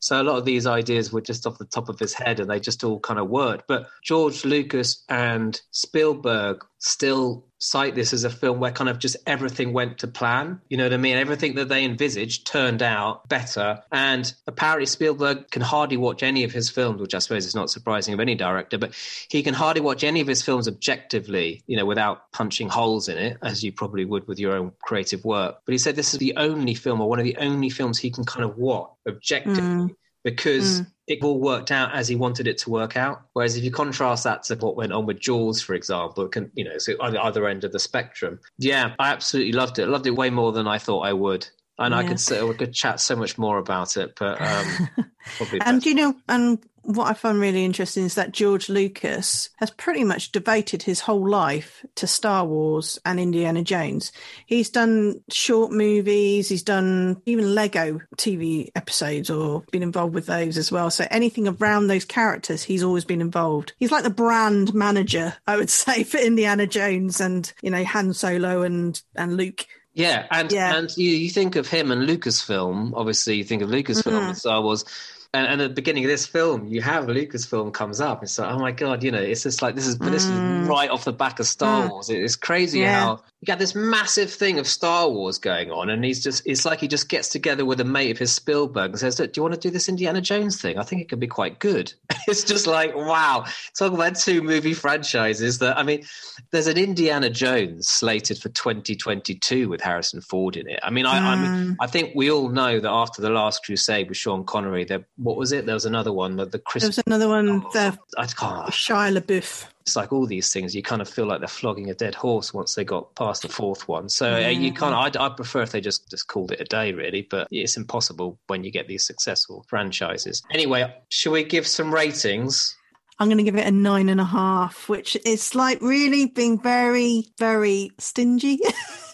So 0.00 0.20
a 0.20 0.24
lot 0.24 0.36
of 0.36 0.44
these 0.44 0.66
ideas 0.66 1.12
were 1.12 1.20
just 1.20 1.46
off 1.46 1.58
the 1.58 1.64
top 1.64 1.88
of 1.88 2.00
his 2.00 2.12
head 2.12 2.40
and 2.40 2.50
they 2.50 2.58
just 2.58 2.82
all 2.82 2.98
kind 2.98 3.20
of 3.20 3.28
worked. 3.28 3.68
But 3.68 3.88
George 4.02 4.44
Lucas 4.44 5.04
and 5.08 5.60
Spielberg 5.70 6.64
still 6.80 7.46
cite 7.62 7.94
this 7.94 8.12
as 8.12 8.24
a 8.24 8.30
film 8.30 8.58
where 8.58 8.72
kind 8.72 8.90
of 8.90 8.98
just 8.98 9.16
everything 9.24 9.72
went 9.72 9.98
to 9.98 10.08
plan. 10.08 10.60
You 10.68 10.76
know 10.76 10.84
what 10.84 10.92
I 10.92 10.96
mean? 10.96 11.16
Everything 11.16 11.54
that 11.54 11.68
they 11.68 11.84
envisaged 11.84 12.44
turned 12.44 12.82
out 12.82 13.28
better. 13.28 13.80
And 13.92 14.32
apparently, 14.48 14.86
Spielberg 14.86 15.48
can 15.50 15.62
hardly 15.62 15.96
watch 15.96 16.24
any 16.24 16.42
of 16.42 16.50
his 16.50 16.68
films, 16.68 17.00
which 17.00 17.14
I 17.14 17.20
suppose 17.20 17.46
is 17.46 17.54
not 17.54 17.70
surprising 17.70 18.14
of 18.14 18.20
any 18.20 18.34
director, 18.34 18.78
but 18.78 18.94
he 19.30 19.44
can 19.44 19.54
hardly 19.54 19.80
watch 19.80 20.02
any 20.02 20.20
of 20.20 20.26
his 20.26 20.42
films 20.42 20.66
objectively, 20.66 21.62
you 21.68 21.76
know, 21.76 21.86
without 21.86 22.32
punching 22.32 22.68
holes 22.68 23.08
in 23.08 23.16
it, 23.16 23.38
as 23.42 23.62
you 23.62 23.72
probably 23.72 24.04
would 24.04 24.26
with 24.26 24.40
your 24.40 24.56
own 24.56 24.72
creative 24.82 25.24
work. 25.24 25.58
But 25.64 25.72
he 25.72 25.78
said 25.78 25.94
this 25.94 26.14
is 26.14 26.18
the 26.18 26.34
only 26.36 26.74
film 26.74 27.00
or 27.00 27.08
one 27.08 27.20
of 27.20 27.24
the 27.24 27.36
only 27.36 27.70
films 27.70 27.96
he 27.96 28.10
can 28.10 28.24
kind 28.24 28.44
of 28.44 28.56
watch 28.56 28.90
objectively. 29.06 29.62
Mm 29.62 29.94
because 30.24 30.82
mm. 30.82 30.86
It 31.06 31.22
all 31.22 31.40
worked 31.40 31.70
out 31.70 31.94
as 31.94 32.08
he 32.08 32.14
wanted 32.14 32.46
it 32.46 32.58
to 32.58 32.70
work 32.70 32.96
out. 32.96 33.22
Whereas 33.32 33.56
if 33.56 33.64
you 33.64 33.70
contrast 33.70 34.24
that 34.24 34.44
to 34.44 34.56
what 34.56 34.76
went 34.76 34.92
on 34.92 35.06
with 35.06 35.20
Jaws, 35.20 35.60
for 35.60 35.74
example, 35.74 36.24
it 36.24 36.32
can, 36.32 36.50
you 36.54 36.64
know, 36.64 36.78
so 36.78 36.94
on 37.00 37.12
the 37.12 37.22
other 37.22 37.48
end 37.48 37.64
of 37.64 37.72
the 37.72 37.80
spectrum. 37.80 38.38
Yeah, 38.58 38.94
I 38.98 39.10
absolutely 39.10 39.52
loved 39.52 39.78
it. 39.78 39.84
I 39.84 39.86
loved 39.86 40.06
it 40.06 40.12
way 40.12 40.30
more 40.30 40.52
than 40.52 40.68
I 40.68 40.78
thought 40.78 41.00
I 41.00 41.12
would. 41.12 41.48
And 41.78 41.92
yeah. 41.92 41.98
I 41.98 42.04
could 42.04 42.20
say, 42.20 42.42
we 42.42 42.54
could 42.54 42.72
chat 42.72 43.00
so 43.00 43.16
much 43.16 43.38
more 43.38 43.58
about 43.58 43.96
it, 43.96 44.12
but 44.18 44.40
um, 44.40 44.88
and 45.62 45.84
you 45.84 45.94
know, 45.94 46.14
and 46.28 46.62
what 46.82 47.06
I 47.06 47.14
find 47.14 47.38
really 47.38 47.64
interesting 47.64 48.04
is 48.04 48.14
that 48.16 48.32
George 48.32 48.68
Lucas 48.68 49.50
has 49.56 49.70
pretty 49.70 50.04
much 50.04 50.32
devoted 50.32 50.82
his 50.82 51.00
whole 51.00 51.28
life 51.28 51.84
to 51.96 52.06
Star 52.06 52.44
Wars 52.44 52.98
and 53.04 53.20
Indiana 53.20 53.62
Jones. 53.62 54.12
He's 54.46 54.70
done 54.70 55.20
short 55.30 55.72
movies, 55.72 56.48
he's 56.48 56.62
done 56.62 57.22
even 57.24 57.54
Lego 57.54 58.00
TV 58.16 58.70
episodes 58.74 59.30
or 59.30 59.62
been 59.70 59.82
involved 59.82 60.14
with 60.14 60.26
those 60.26 60.58
as 60.58 60.72
well. 60.72 60.90
So 60.90 61.06
anything 61.10 61.48
around 61.48 61.86
those 61.86 62.04
characters, 62.04 62.62
he's 62.62 62.82
always 62.82 63.04
been 63.04 63.20
involved. 63.20 63.72
He's 63.78 63.92
like 63.92 64.04
the 64.04 64.10
brand 64.10 64.74
manager, 64.74 65.34
I 65.46 65.56
would 65.56 65.70
say, 65.70 66.04
for 66.04 66.18
Indiana 66.18 66.66
Jones 66.66 67.20
and, 67.20 67.52
you 67.62 67.70
know, 67.70 67.84
Han 67.84 68.12
Solo 68.12 68.62
and, 68.62 69.00
and 69.14 69.36
Luke. 69.36 69.66
Yeah, 69.94 70.26
and 70.30 70.50
yeah. 70.50 70.74
and 70.74 70.90
you, 70.96 71.10
you 71.10 71.28
think 71.28 71.54
of 71.54 71.68
him 71.68 71.90
and 71.90 72.08
Lucasfilm. 72.08 72.92
Obviously, 72.96 73.36
you 73.36 73.44
think 73.44 73.60
of 73.60 73.68
Lucasfilm 73.68 74.12
mm-hmm. 74.12 74.28
and 74.28 74.38
Star 74.38 74.62
Wars 74.62 74.86
and, 75.34 75.46
and, 75.46 75.62
at 75.62 75.68
the 75.68 75.74
beginning 75.74 76.04
of 76.04 76.10
this 76.10 76.26
film, 76.26 76.66
you 76.68 76.82
have 76.82 77.06
Lucasfilm 77.06 77.72
comes 77.72 78.00
up. 78.00 78.22
It's 78.22 78.38
like, 78.38 78.52
oh 78.52 78.58
my 78.58 78.72
god, 78.72 79.02
you 79.02 79.10
know, 79.10 79.20
it's 79.20 79.42
just 79.42 79.62
like 79.62 79.74
this 79.74 79.86
is, 79.86 79.96
mm. 79.96 80.10
this 80.10 80.24
is 80.24 80.30
mm. 80.30 80.68
right 80.68 80.90
off 80.90 81.04
the 81.04 81.12
back 81.12 81.40
of 81.40 81.46
Star 81.46 81.86
mm. 81.86 81.90
Wars. 81.90 82.10
It's 82.10 82.36
crazy 82.36 82.80
yeah. 82.80 83.00
how 83.00 83.22
you 83.42 83.46
got 83.46 83.58
this 83.58 83.74
massive 83.74 84.30
thing 84.30 84.60
of 84.60 84.68
Star 84.68 85.08
Wars 85.08 85.36
going 85.38 85.72
on, 85.72 85.90
and 85.90 86.04
he's 86.04 86.22
just 86.22 86.46
it's 86.46 86.64
like 86.64 86.78
he 86.78 86.86
just 86.86 87.08
gets 87.08 87.28
together 87.28 87.64
with 87.64 87.80
a 87.80 87.84
mate 87.84 88.12
of 88.12 88.18
his 88.18 88.32
Spielberg 88.32 88.92
and 88.92 89.00
says, 89.00 89.16
"Do 89.16 89.28
you 89.34 89.42
want 89.42 89.54
to 89.54 89.60
do 89.60 89.68
this 89.68 89.88
Indiana 89.88 90.20
Jones 90.20 90.62
thing? 90.62 90.78
I 90.78 90.84
think 90.84 91.02
it 91.02 91.08
could 91.08 91.18
be 91.18 91.26
quite 91.26 91.58
good." 91.58 91.92
it's 92.28 92.44
just 92.44 92.68
like 92.68 92.94
wow, 92.94 93.44
talk 93.76 93.92
about 93.92 94.14
two 94.14 94.42
movie 94.42 94.74
franchises 94.74 95.58
that 95.58 95.76
I 95.76 95.82
mean, 95.82 96.04
there's 96.52 96.68
an 96.68 96.78
Indiana 96.78 97.30
Jones 97.30 97.88
slated 97.88 98.38
for 98.38 98.48
2022 98.48 99.68
with 99.68 99.80
Harrison 99.80 100.20
Ford 100.20 100.56
in 100.56 100.70
it. 100.70 100.78
I 100.80 100.90
mean, 100.90 101.06
I, 101.06 101.18
mm. 101.18 101.22
I 101.22 101.36
mean, 101.36 101.76
I 101.80 101.88
think 101.88 102.12
we 102.14 102.30
all 102.30 102.48
know 102.48 102.78
that 102.78 102.88
after 102.88 103.22
the 103.22 103.30
Last 103.30 103.64
Crusade 103.64 104.08
with 104.08 104.18
Sean 104.18 104.44
Connery, 104.44 104.84
there 104.84 105.04
what 105.16 105.36
was 105.36 105.50
it? 105.50 105.66
There 105.66 105.74
was 105.74 105.84
another 105.84 106.12
one, 106.12 106.36
with 106.36 106.52
the 106.52 106.60
Chris. 106.60 106.84
There 106.84 106.90
was 106.90 107.02
another 107.08 107.26
one, 107.26 107.48
oh, 107.50 107.70
the 107.72 107.98
I 108.16 108.26
can't. 108.26 108.70
Shia 108.70 109.18
LaBeouf 109.18 109.66
it's 109.82 109.96
like 109.96 110.12
all 110.12 110.26
these 110.26 110.52
things 110.52 110.74
you 110.74 110.82
kind 110.82 111.02
of 111.02 111.08
feel 111.08 111.26
like 111.26 111.40
they're 111.40 111.48
flogging 111.48 111.90
a 111.90 111.94
dead 111.94 112.14
horse 112.14 112.54
once 112.54 112.74
they 112.74 112.84
got 112.84 113.14
past 113.14 113.42
the 113.42 113.48
fourth 113.48 113.88
one. 113.88 114.08
So 114.08 114.34
uh, 114.34 114.48
you 114.48 114.72
kind 114.72 114.94
of 114.94 115.20
I, 115.20 115.26
I, 115.26 115.28
prefer 115.28 115.62
if 115.62 115.72
they 115.72 115.80
just 115.80 116.08
just 116.10 116.28
called 116.28 116.52
it 116.52 116.60
a 116.60 116.64
day 116.64 116.92
really 116.92 117.22
but 117.22 117.48
it's 117.50 117.76
impossible 117.76 118.38
when 118.46 118.64
you 118.64 118.70
get 118.70 118.88
these 118.88 119.04
successful 119.04 119.64
franchises. 119.68 120.42
Anyway 120.50 120.94
should 121.08 121.32
we 121.32 121.44
give 121.44 121.66
some 121.66 121.92
ratings 121.92 122.76
I'm 123.22 123.28
going 123.28 123.38
to 123.38 123.44
give 123.44 123.54
it 123.54 123.68
a 123.68 123.70
nine 123.70 124.08
and 124.08 124.20
a 124.20 124.24
half, 124.24 124.88
which 124.88 125.16
is 125.24 125.54
like 125.54 125.80
really 125.80 126.26
being 126.26 126.60
very, 126.60 127.28
very 127.38 127.92
stingy. 127.98 128.58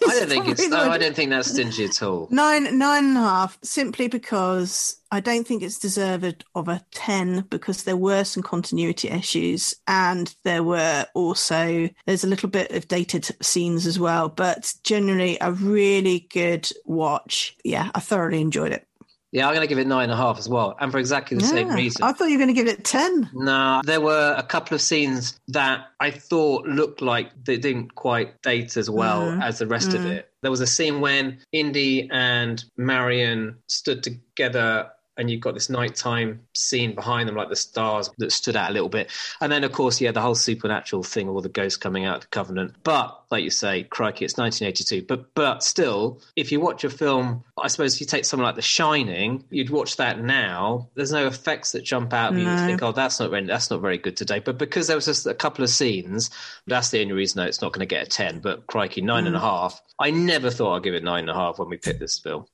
I 0.07 0.19
don't 0.19 0.27
think 0.27 0.47
it's. 0.47 0.67
No, 0.67 0.89
I 0.89 0.97
don't 0.97 1.15
think 1.15 1.29
that's 1.29 1.51
stingy 1.51 1.85
at 1.85 2.01
all. 2.01 2.27
Nine, 2.31 2.79
nine 2.79 3.05
and 3.05 3.17
a 3.17 3.21
half, 3.21 3.59
simply 3.61 4.07
because 4.07 4.99
I 5.11 5.19
don't 5.19 5.45
think 5.45 5.61
it's 5.61 5.77
deserved 5.77 6.43
of 6.55 6.67
a 6.67 6.83
ten 6.89 7.41
because 7.51 7.83
there 7.83 7.97
were 7.97 8.23
some 8.23 8.41
continuity 8.41 9.09
issues 9.09 9.75
and 9.87 10.33
there 10.43 10.63
were 10.63 11.05
also 11.13 11.87
there's 12.07 12.23
a 12.23 12.27
little 12.27 12.49
bit 12.49 12.71
of 12.71 12.87
dated 12.87 13.29
scenes 13.43 13.85
as 13.85 13.99
well. 13.99 14.27
But 14.27 14.73
generally, 14.83 15.37
a 15.39 15.51
really 15.51 16.27
good 16.31 16.67
watch. 16.83 17.55
Yeah, 17.63 17.91
I 17.93 17.99
thoroughly 17.99 18.41
enjoyed 18.41 18.71
it. 18.71 18.87
Yeah, 19.31 19.47
I'm 19.47 19.53
going 19.53 19.61
to 19.61 19.67
give 19.67 19.77
it 19.77 19.85
nine 19.85 20.03
and 20.05 20.11
a 20.11 20.15
half 20.15 20.39
as 20.39 20.49
well, 20.49 20.75
and 20.79 20.91
for 20.91 20.97
exactly 20.97 21.37
the 21.37 21.43
yeah, 21.43 21.49
same 21.49 21.69
reason. 21.69 22.03
I 22.03 22.13
thought 22.13 22.25
you 22.25 22.37
were 22.37 22.45
going 22.45 22.55
to 22.55 22.59
give 22.59 22.67
it 22.67 22.83
ten. 22.83 23.29
No, 23.33 23.81
there 23.85 24.01
were 24.01 24.33
a 24.35 24.43
couple 24.43 24.73
of 24.73 24.81
scenes 24.81 25.39
that 25.49 25.85
I 25.99 26.09
thought 26.09 26.65
looked 26.65 27.01
like 27.01 27.31
they 27.45 27.57
didn't 27.57 27.93
quite 27.93 28.41
date 28.41 28.75
as 28.75 28.89
well 28.89 29.21
mm. 29.21 29.43
as 29.43 29.59
the 29.59 29.67
rest 29.67 29.91
mm. 29.91 29.95
of 29.95 30.05
it. 30.07 30.31
There 30.41 30.49
was 30.49 30.61
a 30.61 30.67
scene 30.67 30.99
when 30.99 31.39
Indy 31.51 32.09
and 32.11 32.63
Marion 32.75 33.57
stood 33.67 34.03
together 34.03 34.89
and 35.19 35.29
you've 35.29 35.41
got 35.41 35.53
this 35.53 35.69
nighttime 35.69 36.39
scene 36.55 36.95
behind 36.95 37.27
them, 37.27 37.35
like 37.35 37.49
the 37.49 37.55
stars 37.55 38.09
that 38.19 38.31
stood 38.31 38.55
out 38.55 38.69
a 38.69 38.73
little 38.73 38.87
bit. 38.87 39.11
And 39.41 39.51
then, 39.51 39.65
of 39.65 39.73
course, 39.73 39.99
yeah, 39.99 40.13
the 40.13 40.21
whole 40.21 40.33
supernatural 40.33 41.03
thing, 41.03 41.27
all 41.27 41.41
the 41.41 41.49
ghosts 41.49 41.77
coming 41.77 42.05
out 42.05 42.15
of 42.15 42.21
the 42.21 42.27
Covenant. 42.27 42.75
But 42.83 43.21
like 43.29 43.43
you 43.43 43.49
say, 43.49 43.83
crikey, 43.83 44.23
it's 44.23 44.37
1982. 44.37 45.05
But 45.05 45.35
but 45.35 45.61
still, 45.61 46.21
if 46.37 46.53
you 46.53 46.61
watch 46.61 46.85
a 46.85 46.89
film, 46.89 47.43
I 47.61 47.67
suppose 47.67 47.95
if 47.95 48.01
you 48.01 48.07
take 48.07 48.23
something 48.23 48.45
like 48.45 48.55
The 48.55 48.61
Shining, 48.61 49.43
you'd 49.49 49.69
watch 49.69 49.97
that 49.97 50.21
now. 50.21 50.89
There's 50.95 51.11
no 51.11 51.27
effects 51.27 51.73
that 51.73 51.83
jump 51.83 52.13
out 52.13 52.31
of 52.31 52.39
you. 52.39 52.45
No. 52.45 52.53
You 52.53 52.65
think, 52.65 52.81
oh, 52.81 52.93
that's 52.93 53.19
not 53.19 53.29
very, 53.29 53.45
that's 53.45 53.69
not 53.69 53.81
very 53.81 53.97
good 53.97 54.15
today. 54.15 54.39
But 54.39 54.57
because 54.57 54.87
there 54.87 54.95
was 54.95 55.05
just 55.05 55.27
a 55.27 55.33
couple 55.33 55.65
of 55.65 55.69
scenes, 55.69 56.29
that's 56.65 56.91
the 56.91 57.01
only 57.01 57.13
reason 57.13 57.39
that 57.39 57.49
it's 57.49 57.61
not 57.61 57.73
going 57.73 57.81
to 57.81 57.93
get 57.93 58.07
a 58.07 58.09
10. 58.09 58.39
But 58.39 58.67
crikey, 58.67 59.01
nine 59.01 59.25
mm. 59.25 59.27
and 59.27 59.35
a 59.35 59.39
mm. 59.39 59.43
half. 59.43 59.81
I 59.99 60.11
never 60.11 60.49
thought 60.49 60.77
I'd 60.77 60.83
give 60.83 60.93
it 60.93 61.03
nine 61.03 61.21
and 61.21 61.29
a 61.29 61.33
half 61.33 61.59
when 61.59 61.67
we 61.67 61.75
picked 61.75 61.99
this 61.99 62.19
film. 62.19 62.45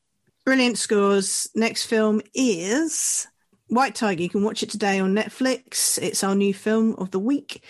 Brilliant 0.45 0.77
scores. 0.77 1.49
Next 1.55 1.85
film 1.85 2.21
is 2.35 3.25
White 3.69 3.95
Tiger. 3.95 4.21
You 4.21 4.29
can 4.29 4.43
watch 4.43 4.61
it 4.61 4.69
today 4.69 4.99
on 4.99 5.15
Netflix. 5.15 5.97
It's 5.99 6.23
our 6.23 6.35
new 6.35 6.53
film 6.53 6.93
of 6.99 7.09
the 7.09 7.17
week. 7.17 7.63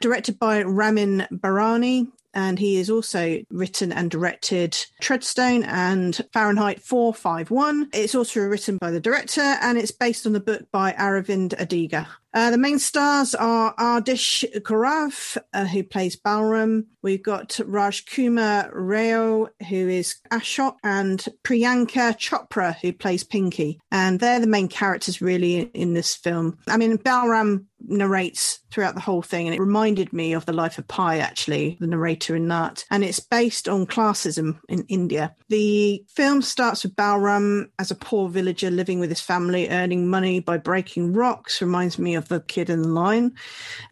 Directed 0.00 0.38
by 0.38 0.62
Ramin 0.62 1.26
Bahrani, 1.32 2.06
and 2.32 2.56
he 2.56 2.76
has 2.76 2.88
also 2.88 3.42
written 3.50 3.92
and 3.92 4.12
directed 4.12 4.72
Treadstone 5.02 5.66
and 5.66 6.20
Fahrenheit 6.32 6.82
451. 6.82 7.90
It's 7.92 8.14
also 8.14 8.40
written 8.40 8.76
by 8.78 8.92
the 8.92 9.00
director 9.00 9.40
and 9.40 9.78
it's 9.78 9.92
based 9.92 10.26
on 10.26 10.32
the 10.32 10.40
book 10.40 10.70
by 10.70 10.92
Aravind 10.92 11.56
Adiga. 11.56 12.06
Uh, 12.32 12.50
the 12.50 12.58
main 12.58 12.78
stars 12.78 13.34
are 13.34 13.74
Ardish 13.76 14.44
Gourav, 14.62 15.38
uh, 15.52 15.64
who 15.64 15.82
plays 15.82 16.16
Balram. 16.16 16.86
We've 17.04 17.22
got 17.22 17.50
Rajkummar 17.50 18.70
Rao, 18.72 19.48
who 19.68 19.88
is 19.90 20.16
Ashok, 20.32 20.76
and 20.82 21.22
Priyanka 21.44 22.16
Chopra, 22.16 22.74
who 22.80 22.94
plays 22.94 23.22
Pinky. 23.22 23.78
And 23.92 24.18
they're 24.18 24.40
the 24.40 24.46
main 24.46 24.68
characters, 24.68 25.20
really, 25.20 25.70
in 25.74 25.92
this 25.92 26.14
film. 26.14 26.56
I 26.66 26.78
mean, 26.78 26.96
Balram 26.96 27.66
narrates 27.86 28.60
throughout 28.70 28.94
the 28.94 29.00
whole 29.00 29.20
thing, 29.20 29.46
and 29.46 29.54
it 29.54 29.60
reminded 29.60 30.12
me 30.14 30.32
of 30.32 30.46
The 30.46 30.52
Life 30.52 30.78
of 30.78 30.88
Pi, 30.88 31.18
actually, 31.18 31.76
the 31.78 31.86
narrator 31.86 32.34
in 32.34 32.48
that. 32.48 32.86
And 32.90 33.04
it's 33.04 33.20
based 33.20 33.68
on 33.68 33.86
classism 33.86 34.58
in 34.68 34.84
India. 34.88 35.34
The 35.50 36.02
film 36.08 36.40
starts 36.40 36.84
with 36.84 36.96
Balram 36.96 37.68
as 37.78 37.90
a 37.90 37.96
poor 37.96 38.30
villager 38.30 38.70
living 38.70 38.98
with 38.98 39.10
his 39.10 39.20
family, 39.20 39.68
earning 39.68 40.08
money 40.08 40.40
by 40.40 40.56
breaking 40.56 41.12
rocks. 41.12 41.60
Reminds 41.60 41.98
me 41.98 42.14
of 42.14 42.28
the 42.28 42.40
kid 42.40 42.70
in 42.70 42.82
the 42.82 42.88
line. 42.88 43.34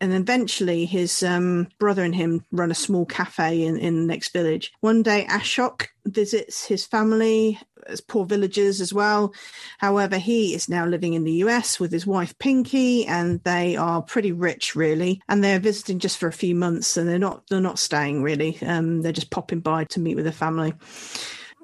And 0.00 0.14
eventually 0.14 0.86
his 0.86 1.22
um, 1.22 1.68
brother 1.78 2.02
and 2.02 2.14
him 2.14 2.44
run 2.50 2.70
a 2.70 2.74
small 2.74 3.01
cafe 3.06 3.64
in, 3.64 3.76
in 3.76 3.96
the 3.96 4.06
next 4.06 4.32
village. 4.32 4.72
One 4.80 5.02
day 5.02 5.26
Ashok 5.28 5.88
visits 6.04 6.66
his 6.66 6.84
family 6.84 7.58
as 7.86 8.00
poor 8.00 8.24
villagers 8.24 8.80
as 8.80 8.92
well. 8.92 9.32
However, 9.78 10.18
he 10.18 10.54
is 10.54 10.68
now 10.68 10.86
living 10.86 11.14
in 11.14 11.24
the 11.24 11.44
US 11.44 11.80
with 11.80 11.92
his 11.92 12.06
wife 12.06 12.38
Pinky, 12.38 13.06
and 13.06 13.42
they 13.44 13.76
are 13.76 14.02
pretty 14.02 14.32
rich, 14.32 14.74
really. 14.74 15.20
And 15.28 15.42
they're 15.42 15.58
visiting 15.58 15.98
just 15.98 16.18
for 16.18 16.28
a 16.28 16.32
few 16.32 16.54
months, 16.54 16.96
and 16.96 17.08
they're 17.08 17.18
not 17.18 17.44
they're 17.48 17.60
not 17.60 17.78
staying 17.78 18.22
really. 18.22 18.58
Um, 18.62 19.02
they're 19.02 19.12
just 19.12 19.30
popping 19.30 19.60
by 19.60 19.84
to 19.84 20.00
meet 20.00 20.16
with 20.16 20.24
their 20.24 20.32
family. 20.32 20.74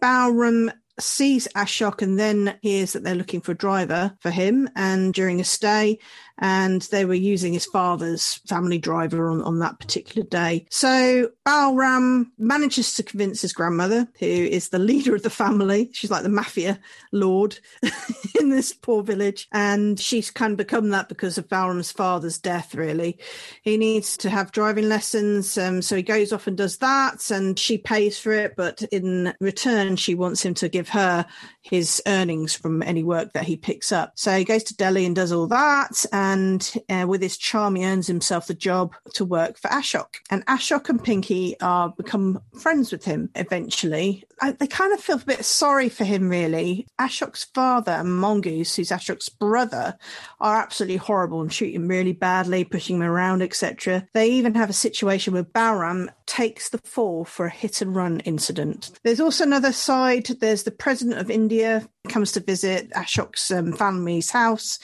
Balram 0.03 0.73
sees 1.01 1.49
Ashok 1.57 2.03
and 2.03 2.19
then 2.19 2.59
hears 2.63 2.93
that 2.93 3.05
they're 3.05 3.15
looking 3.15 3.41
for 3.41 3.53
a 3.53 3.57
driver 3.57 4.17
for 4.21 4.31
him. 4.31 4.69
And 4.77 5.15
during 5.15 5.41
a 5.41 5.45
stay, 5.45 5.99
and 6.39 6.83
they 6.83 7.05
were 7.05 7.15
using 7.15 7.53
his 7.53 7.67
father's 7.67 8.35
family 8.47 8.79
driver 8.79 9.31
on, 9.31 9.43
on 9.43 9.59
that 9.59 9.79
particular 9.79 10.27
day. 10.27 10.67
So 10.71 11.31
Balram 11.47 12.27
manages 12.39 12.95
to 12.95 13.03
convince 13.03 13.43
his 13.43 13.53
grandmother, 13.53 14.09
who 14.19 14.27
is 14.27 14.69
the 14.69 14.79
leader 14.79 15.15
of 15.15 15.23
the 15.23 15.31
family, 15.31 15.91
she's 15.93 16.11
like 16.11 16.23
the 16.23 16.29
mafia 16.29 16.79
lord 17.13 17.59
in 18.41 18.51
this 18.51 18.73
poor 18.73 19.03
village, 19.03 19.49
and 19.53 19.99
she's 19.99 20.31
kind 20.31 20.53
of 20.53 20.59
become 20.59 20.91
that 20.91 21.09
because 21.09 21.39
of 21.39 21.49
Balram's 21.49 21.93
father's 21.93 22.39
death, 22.39 22.75
really. 22.75 23.19
He 23.63 23.77
needs 23.77 24.17
to 24.19 24.31
have 24.31 24.53
driving 24.53 24.89
lessons, 24.89 25.59
um, 25.59 25.83
so 25.83 25.97
he 25.97 26.03
goes 26.03 26.33
off 26.33 26.47
and 26.47 26.57
does 26.57 26.79
that, 26.79 27.31
and 27.31 27.59
she 27.59 27.79
pays 27.79 28.19
for 28.19 28.33
it, 28.33 28.55
but 28.57 28.83
in 28.85 29.35
return, 29.41 29.97
she 29.97 30.15
wants 30.15 30.45
him 30.45 30.55
to 30.55 30.69
give 30.69 30.88
her 30.89 31.27
his 31.69 32.03
earnings 32.07 32.55
from 32.55 32.83
any 32.83 33.03
work 33.03 33.33
that 33.35 33.45
he 33.45 33.57
picks 33.57 33.93
up. 33.93 34.13
So 34.17 34.37
he 34.37 34.45
goes 34.45 34.63
to 34.65 34.77
Delhi 34.77 35.05
and 35.05 35.15
does 35.15 35.33
all 35.33 35.47
that. 35.49 36.05
And 36.13 36.73
uh, 36.89 37.05
with 37.07 37.21
his 37.21 37.37
charm, 37.37 37.77
he 37.77 37.85
earns 37.85 38.07
himself 38.07 38.47
the 38.47 38.55
job 38.55 38.95
to 39.15 39.25
work 39.25 39.59
for 39.59 39.69
Ashok. 39.69 40.15
And 40.31 40.45
Ashok 40.47 40.89
and 40.89 41.03
Pinky 41.03 41.61
are 41.61 41.91
become 41.91 42.41
friends 42.59 42.91
with 42.91 43.05
him 43.05 43.29
eventually. 43.35 44.25
I, 44.41 44.53
they 44.53 44.67
kind 44.67 44.95
of 44.95 45.01
feel 45.01 45.17
a 45.17 45.25
bit 45.25 45.45
sorry 45.45 45.89
for 45.89 46.05
him, 46.05 46.31
really. 46.31 46.87
Ashok's 46.99 47.45
father 47.45 48.03
Mongoose, 48.03 48.75
who's 48.77 48.91
Ashok's 48.91 49.29
brother, 49.29 49.99
are 50.41 50.57
absolutely 50.57 50.97
horrible 50.97 51.43
and 51.43 51.51
treat 51.51 51.75
him 51.75 51.89
really 51.89 52.13
badly, 52.13 52.65
pushing 52.65 52.97
him 52.97 53.03
around, 53.03 53.43
etc. 53.43 54.09
They 54.15 54.29
even 54.31 54.55
have 54.55 54.71
a 54.71 54.75
situation 54.75 55.35
where 55.35 55.45
Balram 55.45 56.09
takes 56.29 56.69
the 56.69 56.79
fall 56.79 57.25
for 57.25 57.47
a 57.47 57.51
hit 57.51 57.81
and 57.81 57.97
run 57.97 58.21
incident. 58.21 58.93
There's 59.03 59.21
also 59.21 59.43
another 59.43 59.73
side. 59.73 60.27
There's 60.27 60.63
the 60.63 60.71
president 60.71 61.19
of 61.19 61.31
India 61.31 61.89
comes 62.09 62.33
to 62.33 62.41
visit 62.41 62.91
Ashok's 62.91 63.51
um, 63.51 63.73
family's 63.73 64.31
house. 64.31 64.79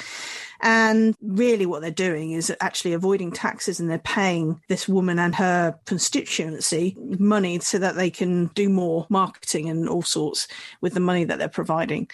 And 0.62 1.14
really, 1.20 1.66
what 1.66 1.82
they're 1.82 1.90
doing 1.90 2.32
is 2.32 2.54
actually 2.60 2.94
avoiding 2.94 3.30
taxes 3.30 3.78
and 3.78 3.90
they're 3.90 3.98
paying 3.98 4.60
this 4.68 4.88
woman 4.88 5.18
and 5.18 5.34
her 5.34 5.78
constituency 5.84 6.96
money 6.98 7.58
so 7.58 7.78
that 7.78 7.96
they 7.96 8.10
can 8.10 8.46
do 8.54 8.68
more 8.68 9.06
marketing 9.10 9.68
and 9.68 9.88
all 9.88 10.02
sorts 10.02 10.48
with 10.80 10.94
the 10.94 11.00
money 11.00 11.24
that 11.24 11.38
they're 11.38 11.48
providing. 11.48 12.08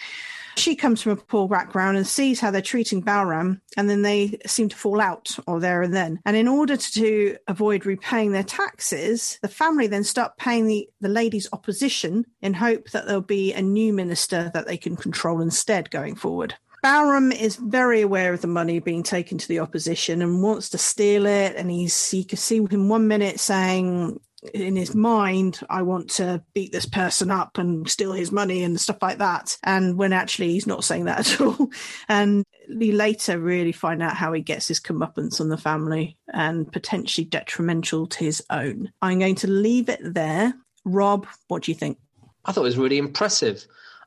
She 0.55 0.75
comes 0.75 1.01
from 1.01 1.13
a 1.13 1.15
poor 1.15 1.47
background 1.47 1.97
and 1.97 2.05
sees 2.05 2.39
how 2.39 2.51
they're 2.51 2.61
treating 2.61 3.01
Balram, 3.01 3.61
and 3.77 3.89
then 3.89 4.01
they 4.01 4.37
seem 4.45 4.69
to 4.69 4.75
fall 4.75 5.01
out 5.01 5.37
or 5.47 5.59
there 5.59 5.81
and 5.81 5.93
then. 5.93 6.19
And 6.25 6.35
in 6.35 6.47
order 6.47 6.77
to 6.77 7.37
avoid 7.47 7.85
repaying 7.85 8.31
their 8.31 8.43
taxes, 8.43 9.39
the 9.41 9.47
family 9.47 9.87
then 9.87 10.03
start 10.03 10.37
paying 10.37 10.67
the, 10.67 10.89
the 10.99 11.09
lady's 11.09 11.47
opposition 11.53 12.25
in 12.41 12.53
hope 12.53 12.91
that 12.91 13.05
there'll 13.05 13.21
be 13.21 13.53
a 13.53 13.61
new 13.61 13.93
minister 13.93 14.51
that 14.53 14.67
they 14.67 14.77
can 14.77 14.95
control 14.95 15.41
instead 15.41 15.89
going 15.89 16.15
forward. 16.15 16.55
Balram 16.83 17.31
is 17.31 17.57
very 17.57 18.01
aware 18.01 18.33
of 18.33 18.41
the 18.41 18.47
money 18.47 18.79
being 18.79 19.03
taken 19.03 19.37
to 19.37 19.47
the 19.47 19.59
opposition 19.59 20.21
and 20.21 20.41
wants 20.41 20.69
to 20.69 20.79
steal 20.79 21.27
it. 21.27 21.55
And 21.55 21.69
he's 21.69 22.13
you 22.13 22.25
can 22.25 22.39
see 22.39 22.57
him 22.57 22.89
one 22.89 23.07
minute 23.07 23.39
saying, 23.39 24.19
in 24.53 24.75
his 24.75 24.95
mind, 24.95 25.59
I 25.69 25.83
want 25.83 26.09
to 26.11 26.43
beat 26.53 26.71
this 26.71 26.85
person 26.85 27.29
up 27.29 27.57
and 27.57 27.87
steal 27.89 28.13
his 28.13 28.31
money 28.31 28.63
and 28.63 28.79
stuff 28.79 28.97
like 29.01 29.19
that. 29.19 29.57
And 29.63 29.97
when 29.97 30.13
actually 30.13 30.51
he's 30.51 30.67
not 30.67 30.83
saying 30.83 31.05
that 31.05 31.19
at 31.33 31.41
all. 31.41 31.69
And 32.09 32.45
we 32.67 32.91
later 32.91 33.39
really 33.39 33.71
find 33.71 34.01
out 34.01 34.15
how 34.15 34.33
he 34.33 34.41
gets 34.41 34.67
his 34.67 34.79
comeuppance 34.79 35.39
on 35.39 35.49
the 35.49 35.57
family 35.57 36.17
and 36.33 36.71
potentially 36.71 37.25
detrimental 37.25 38.07
to 38.07 38.19
his 38.19 38.43
own. 38.49 38.91
I'm 39.01 39.19
going 39.19 39.35
to 39.35 39.47
leave 39.47 39.89
it 39.89 39.99
there. 40.01 40.53
Rob, 40.85 41.27
what 41.47 41.63
do 41.63 41.71
you 41.71 41.75
think? 41.75 41.99
I 42.45 42.51
thought 42.51 42.61
it 42.61 42.65
was 42.65 42.77
really 42.77 42.97
impressive. 42.97 43.65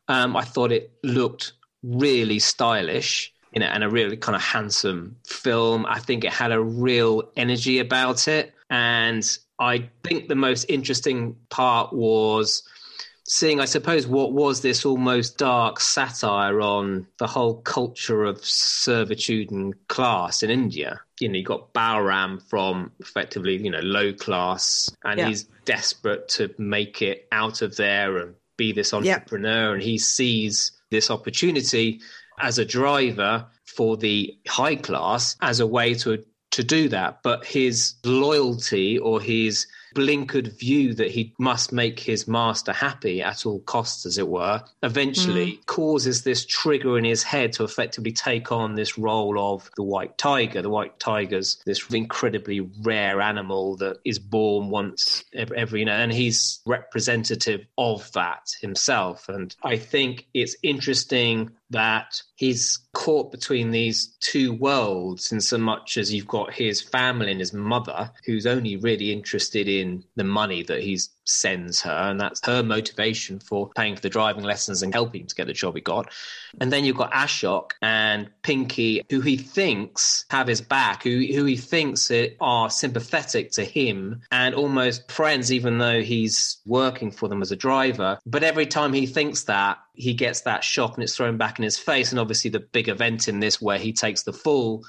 Um, 0.08 0.36
I 0.36 0.42
thought 0.42 0.72
it 0.72 0.92
looked 1.02 1.52
really 1.82 2.38
stylish 2.38 3.32
you 3.52 3.60
know, 3.60 3.66
and 3.66 3.84
a 3.84 3.88
really 3.88 4.16
kind 4.16 4.34
of 4.34 4.42
handsome 4.42 5.16
film. 5.24 5.86
I 5.86 6.00
think 6.00 6.24
it 6.24 6.32
had 6.32 6.50
a 6.50 6.60
real 6.60 7.30
energy 7.36 7.78
about 7.78 8.26
it. 8.26 8.52
And 8.68 9.24
I 9.58 9.88
think 10.02 10.28
the 10.28 10.34
most 10.34 10.64
interesting 10.68 11.36
part 11.48 11.92
was 11.92 12.62
seeing, 13.26 13.60
I 13.60 13.64
suppose, 13.64 14.06
what 14.06 14.32
was 14.32 14.60
this 14.60 14.84
almost 14.84 15.38
dark 15.38 15.80
satire 15.80 16.60
on 16.60 17.06
the 17.18 17.26
whole 17.26 17.60
culture 17.62 18.24
of 18.24 18.44
servitude 18.44 19.50
and 19.50 19.74
class 19.88 20.42
in 20.42 20.50
India. 20.50 21.00
You 21.20 21.28
know, 21.28 21.38
you 21.38 21.44
got 21.44 21.72
Balram 21.72 22.42
from 22.48 22.92
effectively, 23.00 23.56
you 23.56 23.70
know, 23.70 23.80
low 23.80 24.12
class, 24.12 24.94
and 25.04 25.18
yeah. 25.18 25.28
he's 25.28 25.44
desperate 25.64 26.28
to 26.30 26.54
make 26.58 27.00
it 27.02 27.26
out 27.32 27.62
of 27.62 27.76
there 27.76 28.18
and 28.18 28.34
be 28.56 28.72
this 28.72 28.92
entrepreneur, 28.92 29.68
yeah. 29.68 29.74
and 29.74 29.82
he 29.82 29.98
sees 29.98 30.72
this 30.90 31.10
opportunity 31.10 32.00
as 32.38 32.58
a 32.58 32.64
driver 32.64 33.46
for 33.64 33.96
the 33.96 34.36
high 34.46 34.76
class 34.76 35.36
as 35.40 35.60
a 35.60 35.66
way 35.66 35.94
to 35.94 36.24
to 36.54 36.62
do 36.62 36.88
that, 36.88 37.20
but 37.22 37.44
his 37.44 37.94
loyalty 38.04 38.96
or 38.98 39.20
his 39.20 39.66
blinkered 39.94 40.58
view 40.58 40.92
that 40.94 41.10
he 41.10 41.32
must 41.38 41.72
make 41.72 42.00
his 42.00 42.26
master 42.26 42.72
happy 42.72 43.22
at 43.22 43.46
all 43.46 43.60
costs, 43.60 44.04
as 44.06 44.18
it 44.18 44.28
were, 44.28 44.62
eventually 44.82 45.52
mm. 45.52 45.66
causes 45.66 46.22
this 46.22 46.44
trigger 46.44 46.98
in 46.98 47.04
his 47.04 47.22
head 47.22 47.52
to 47.52 47.64
effectively 47.64 48.12
take 48.12 48.50
on 48.52 48.74
this 48.74 48.98
role 48.98 49.54
of 49.54 49.70
the 49.76 49.82
white 49.82 50.18
tiger. 50.18 50.62
The 50.62 50.70
white 50.70 50.98
tiger's 50.98 51.58
this 51.64 51.88
incredibly 51.90 52.60
rare 52.82 53.20
animal 53.20 53.76
that 53.76 53.98
is 54.04 54.18
born 54.18 54.68
once 54.68 55.24
every, 55.32 55.56
every 55.56 55.80
you 55.80 55.86
know, 55.86 55.92
and 55.92 56.12
he's 56.12 56.60
representative 56.66 57.64
of 57.78 58.10
that 58.12 58.50
himself. 58.60 59.28
And 59.28 59.54
I 59.62 59.76
think 59.76 60.26
it's 60.34 60.56
interesting 60.62 61.50
that 61.74 62.22
he's 62.36 62.78
caught 62.92 63.32
between 63.32 63.72
these 63.72 64.16
two 64.20 64.52
worlds 64.52 65.32
in 65.32 65.40
so 65.40 65.58
much 65.58 65.98
as 65.98 66.14
you've 66.14 66.28
got 66.28 66.52
his 66.52 66.80
family 66.80 67.32
and 67.32 67.40
his 67.40 67.52
mother 67.52 68.10
who's 68.24 68.46
only 68.46 68.76
really 68.76 69.12
interested 69.12 69.68
in 69.68 70.04
the 70.14 70.24
money 70.24 70.62
that 70.62 70.80
he's 70.80 71.10
sends 71.24 71.82
her, 71.82 71.90
and 71.90 72.20
that's 72.20 72.44
her 72.46 72.62
motivation 72.62 73.38
for 73.38 73.70
paying 73.76 73.96
for 73.96 74.02
the 74.02 74.10
driving 74.10 74.44
lessons 74.44 74.82
and 74.82 74.92
helping 74.92 75.26
to 75.26 75.34
get 75.34 75.46
the 75.46 75.52
job 75.52 75.74
he 75.74 75.80
got. 75.80 76.10
And 76.60 76.72
then 76.72 76.84
you've 76.84 76.96
got 76.96 77.12
Ashok 77.12 77.72
and 77.82 78.30
Pinky, 78.42 79.02
who 79.10 79.20
he 79.20 79.36
thinks 79.36 80.24
have 80.30 80.46
his 80.46 80.60
back, 80.60 81.02
who 81.02 81.24
who 81.34 81.44
he 81.44 81.56
thinks 81.56 82.10
are 82.40 82.70
sympathetic 82.70 83.52
to 83.52 83.64
him 83.64 84.22
and 84.30 84.54
almost 84.54 85.10
friends, 85.10 85.52
even 85.52 85.78
though 85.78 86.02
he's 86.02 86.58
working 86.66 87.10
for 87.10 87.28
them 87.28 87.42
as 87.42 87.52
a 87.52 87.56
driver. 87.56 88.18
But 88.26 88.44
every 88.44 88.66
time 88.66 88.92
he 88.92 89.06
thinks 89.06 89.44
that, 89.44 89.78
he 89.94 90.14
gets 90.14 90.42
that 90.42 90.64
shock 90.64 90.94
and 90.94 91.04
it's 91.04 91.16
thrown 91.16 91.36
back 91.36 91.58
in 91.58 91.62
his 91.62 91.78
face. 91.78 92.10
And 92.10 92.18
obviously, 92.18 92.50
the 92.50 92.60
big 92.60 92.88
event 92.88 93.28
in 93.28 93.40
this 93.40 93.60
where 93.60 93.78
he 93.78 93.92
takes 93.92 94.22
the 94.22 94.32
fall 94.32 94.84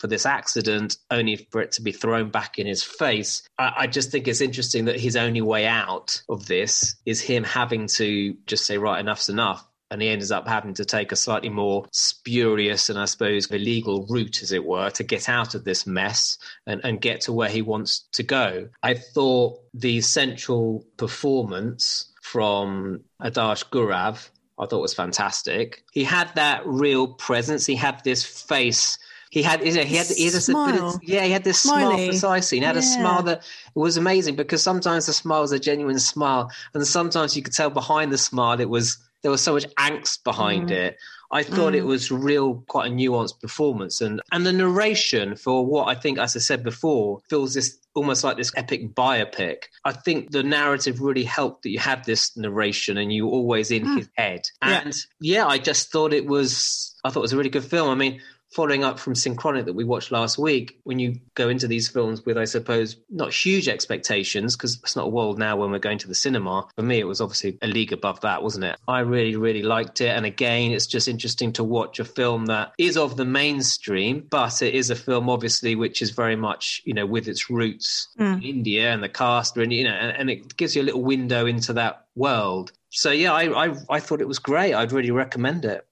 for 0.00 0.06
this 0.06 0.24
accident, 0.24 0.96
only 1.10 1.36
for 1.36 1.60
it 1.60 1.72
to 1.72 1.82
be 1.82 1.92
thrown 1.92 2.30
back 2.30 2.58
in 2.58 2.66
his 2.66 2.82
face. 2.82 3.42
I, 3.58 3.72
I, 3.80 3.86
just 3.86 4.10
think 4.10 4.26
it's 4.26 4.40
interesting 4.40 4.86
that 4.86 4.98
his 4.98 5.14
only 5.14 5.42
way 5.42 5.66
out 5.66 6.22
of 6.30 6.46
this 6.46 6.96
is 7.04 7.20
him 7.20 7.44
having 7.44 7.86
to 7.88 8.34
just 8.46 8.64
say, 8.64 8.78
right, 8.78 9.04
enough's 9.04 9.28
enough. 9.28 9.66
And 9.90 10.00
he 10.00 10.08
ends 10.08 10.30
up 10.30 10.48
having 10.48 10.74
to 10.74 10.84
take 10.84 11.12
a 11.12 11.16
slightly 11.16 11.48
more 11.48 11.84
spurious 11.90 12.88
and 12.88 12.98
I 12.98 13.04
suppose 13.06 13.50
illegal 13.50 14.06
route, 14.08 14.40
as 14.42 14.52
it 14.52 14.64
were, 14.64 14.88
to 14.90 15.02
get 15.02 15.28
out 15.28 15.54
of 15.54 15.64
this 15.64 15.86
mess 15.86 16.38
and, 16.66 16.80
and 16.82 17.00
get 17.00 17.22
to 17.22 17.32
where 17.32 17.48
he 17.48 17.60
wants 17.60 18.06
to 18.12 18.22
go. 18.22 18.68
I 18.82 18.94
thought 18.94 19.60
the 19.74 20.00
central 20.00 20.86
performance 20.96 22.12
from 22.22 23.00
Adarsh 23.20 23.68
Gourav 23.70 24.30
I 24.60 24.66
thought 24.66 24.82
was 24.82 24.94
fantastic. 24.94 25.84
He 25.92 26.04
had 26.04 26.30
that 26.34 26.66
real 26.66 27.08
presence. 27.08 27.64
He 27.64 27.76
had 27.76 28.04
this 28.04 28.24
face 28.24 28.98
he 29.30 29.42
had, 29.42 29.62
he 29.62 29.70
had, 29.72 29.86
he 29.86 29.96
had, 29.96 30.06
he 30.08 30.24
had 30.24 30.34
smile. 30.34 31.00
yeah, 31.02 31.24
he 31.24 31.30
had 31.30 31.44
this 31.44 31.60
Smiley. 31.60 31.94
smile 31.94 32.08
precisely. 32.08 32.58
He 32.58 32.64
had 32.64 32.74
yeah. 32.74 32.80
a 32.80 32.82
smile 32.82 33.22
that 33.22 33.42
was 33.76 33.96
amazing 33.96 34.34
because 34.34 34.60
sometimes 34.60 35.06
the 35.06 35.12
smile 35.12 35.42
was 35.42 35.52
a 35.52 35.58
genuine 35.58 36.00
smile, 36.00 36.50
and 36.74 36.84
sometimes 36.84 37.36
you 37.36 37.42
could 37.42 37.54
tell 37.54 37.70
behind 37.70 38.12
the 38.12 38.18
smile 38.18 38.60
it 38.60 38.68
was 38.68 38.98
there 39.22 39.30
was 39.30 39.40
so 39.40 39.52
much 39.52 39.66
angst 39.76 40.24
behind 40.24 40.70
mm. 40.70 40.72
it. 40.72 40.98
I 41.32 41.44
thought 41.44 41.74
mm. 41.74 41.76
it 41.76 41.84
was 41.84 42.10
real, 42.10 42.64
quite 42.66 42.90
a 42.90 42.94
nuanced 42.94 43.40
performance, 43.40 44.00
and 44.00 44.20
and 44.32 44.44
the 44.44 44.52
narration 44.52 45.36
for 45.36 45.64
what 45.64 45.86
I 45.86 45.94
think, 45.94 46.18
as 46.18 46.34
I 46.34 46.40
said 46.40 46.64
before, 46.64 47.20
feels 47.28 47.54
this 47.54 47.78
almost 47.94 48.24
like 48.24 48.36
this 48.36 48.52
epic 48.56 48.94
biopic. 48.94 49.64
I 49.84 49.92
think 49.92 50.32
the 50.32 50.42
narrative 50.42 51.00
really 51.00 51.24
helped 51.24 51.62
that 51.62 51.70
you 51.70 51.78
had 51.78 52.04
this 52.04 52.36
narration 52.36 52.96
and 52.96 53.12
you 53.12 53.26
were 53.26 53.32
always 53.32 53.70
in 53.70 53.84
mm. 53.84 53.98
his 53.98 54.08
head. 54.16 54.42
And 54.60 54.94
yeah. 55.20 55.42
yeah, 55.42 55.46
I 55.46 55.58
just 55.58 55.92
thought 55.92 56.12
it 56.12 56.26
was. 56.26 56.96
I 57.04 57.10
thought 57.10 57.20
it 57.20 57.22
was 57.22 57.32
a 57.32 57.36
really 57.36 57.50
good 57.50 57.64
film. 57.64 57.88
I 57.90 57.94
mean, 57.94 58.20
following 58.52 58.84
up 58.84 58.98
from 58.98 59.14
Synchronic 59.14 59.64
that 59.66 59.74
we 59.74 59.84
watched 59.84 60.10
last 60.10 60.38
week, 60.38 60.80
when 60.84 60.98
you 60.98 61.20
go 61.34 61.48
into 61.48 61.68
these 61.68 61.88
films 61.88 62.24
with, 62.24 62.36
I 62.36 62.44
suppose, 62.44 62.96
not 63.08 63.32
huge 63.32 63.68
expectations, 63.68 64.56
because 64.56 64.78
it's 64.82 64.96
not 64.96 65.06
a 65.06 65.10
world 65.10 65.38
now 65.38 65.56
when 65.56 65.70
we're 65.70 65.78
going 65.78 65.98
to 65.98 66.08
the 66.08 66.14
cinema. 66.14 66.66
For 66.76 66.82
me, 66.82 66.98
it 66.98 67.06
was 67.06 67.20
obviously 67.20 67.58
a 67.62 67.66
league 67.66 67.92
above 67.92 68.20
that, 68.22 68.42
wasn't 68.42 68.64
it? 68.64 68.76
I 68.88 69.00
really, 69.00 69.36
really 69.36 69.62
liked 69.62 70.00
it. 70.00 70.08
And 70.08 70.26
again, 70.26 70.72
it's 70.72 70.86
just 70.86 71.08
interesting 71.08 71.52
to 71.54 71.64
watch 71.64 72.00
a 72.00 72.04
film 72.04 72.46
that 72.46 72.72
is 72.78 72.96
of 72.96 73.16
the 73.16 73.24
mainstream, 73.24 74.26
but 74.28 74.62
it 74.62 74.74
is 74.74 74.90
a 74.90 74.96
film, 74.96 75.30
obviously, 75.30 75.76
which 75.76 76.02
is 76.02 76.10
very 76.10 76.36
much, 76.36 76.82
you 76.84 76.94
know, 76.94 77.06
with 77.06 77.28
its 77.28 77.50
roots 77.50 78.08
mm. 78.18 78.36
in 78.38 78.42
India 78.42 78.92
and 78.92 79.02
the 79.02 79.08
cast, 79.08 79.56
and, 79.56 79.72
you 79.72 79.84
know, 79.84 79.90
and, 79.90 80.16
and 80.16 80.30
it 80.30 80.56
gives 80.56 80.74
you 80.74 80.82
a 80.82 80.84
little 80.84 81.02
window 81.02 81.46
into 81.46 81.72
that 81.74 82.06
world. 82.16 82.72
So 82.92 83.12
yeah, 83.12 83.32
I, 83.32 83.66
I 83.66 83.74
I 83.88 84.00
thought 84.00 84.20
it 84.20 84.26
was 84.26 84.40
great. 84.40 84.74
I'd 84.74 84.90
really 84.90 85.12
recommend 85.12 85.64
it. 85.64 85.86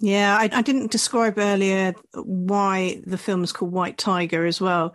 Yeah, 0.00 0.36
I, 0.36 0.50
I, 0.52 0.62
didn't 0.62 0.90
describe 0.90 1.38
earlier 1.38 1.94
why 2.14 3.00
the 3.06 3.16
film 3.16 3.44
is 3.44 3.52
called 3.52 3.72
White 3.72 3.96
Tiger 3.96 4.44
as 4.44 4.60
well. 4.60 4.94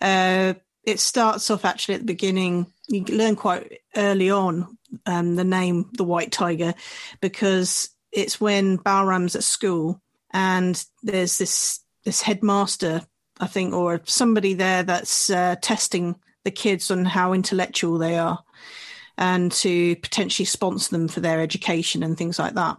Uh, 0.00 0.54
it 0.84 1.00
starts 1.00 1.50
off 1.50 1.64
actually 1.64 1.94
at 1.94 2.00
the 2.00 2.06
beginning. 2.06 2.66
You 2.88 3.04
learn 3.04 3.36
quite 3.36 3.80
early 3.96 4.30
on 4.30 4.76
um, 5.06 5.36
the 5.36 5.44
name 5.44 5.90
the 5.92 6.04
White 6.04 6.32
Tiger 6.32 6.74
because 7.20 7.88
it's 8.10 8.40
when 8.40 8.76
Balram's 8.76 9.36
at 9.36 9.44
school 9.44 10.02
and 10.32 10.84
there's 11.02 11.38
this 11.38 11.80
this 12.04 12.20
headmaster, 12.20 13.02
I 13.38 13.46
think, 13.46 13.74
or 13.74 14.00
somebody 14.04 14.54
there 14.54 14.82
that's 14.82 15.30
uh, 15.30 15.56
testing 15.62 16.16
the 16.44 16.50
kids 16.50 16.90
on 16.90 17.04
how 17.04 17.32
intellectual 17.32 17.98
they 17.98 18.18
are 18.18 18.42
and 19.16 19.52
to 19.52 19.94
potentially 19.96 20.46
sponsor 20.46 20.90
them 20.90 21.06
for 21.06 21.20
their 21.20 21.40
education 21.40 22.02
and 22.02 22.18
things 22.18 22.38
like 22.38 22.54
that. 22.54 22.78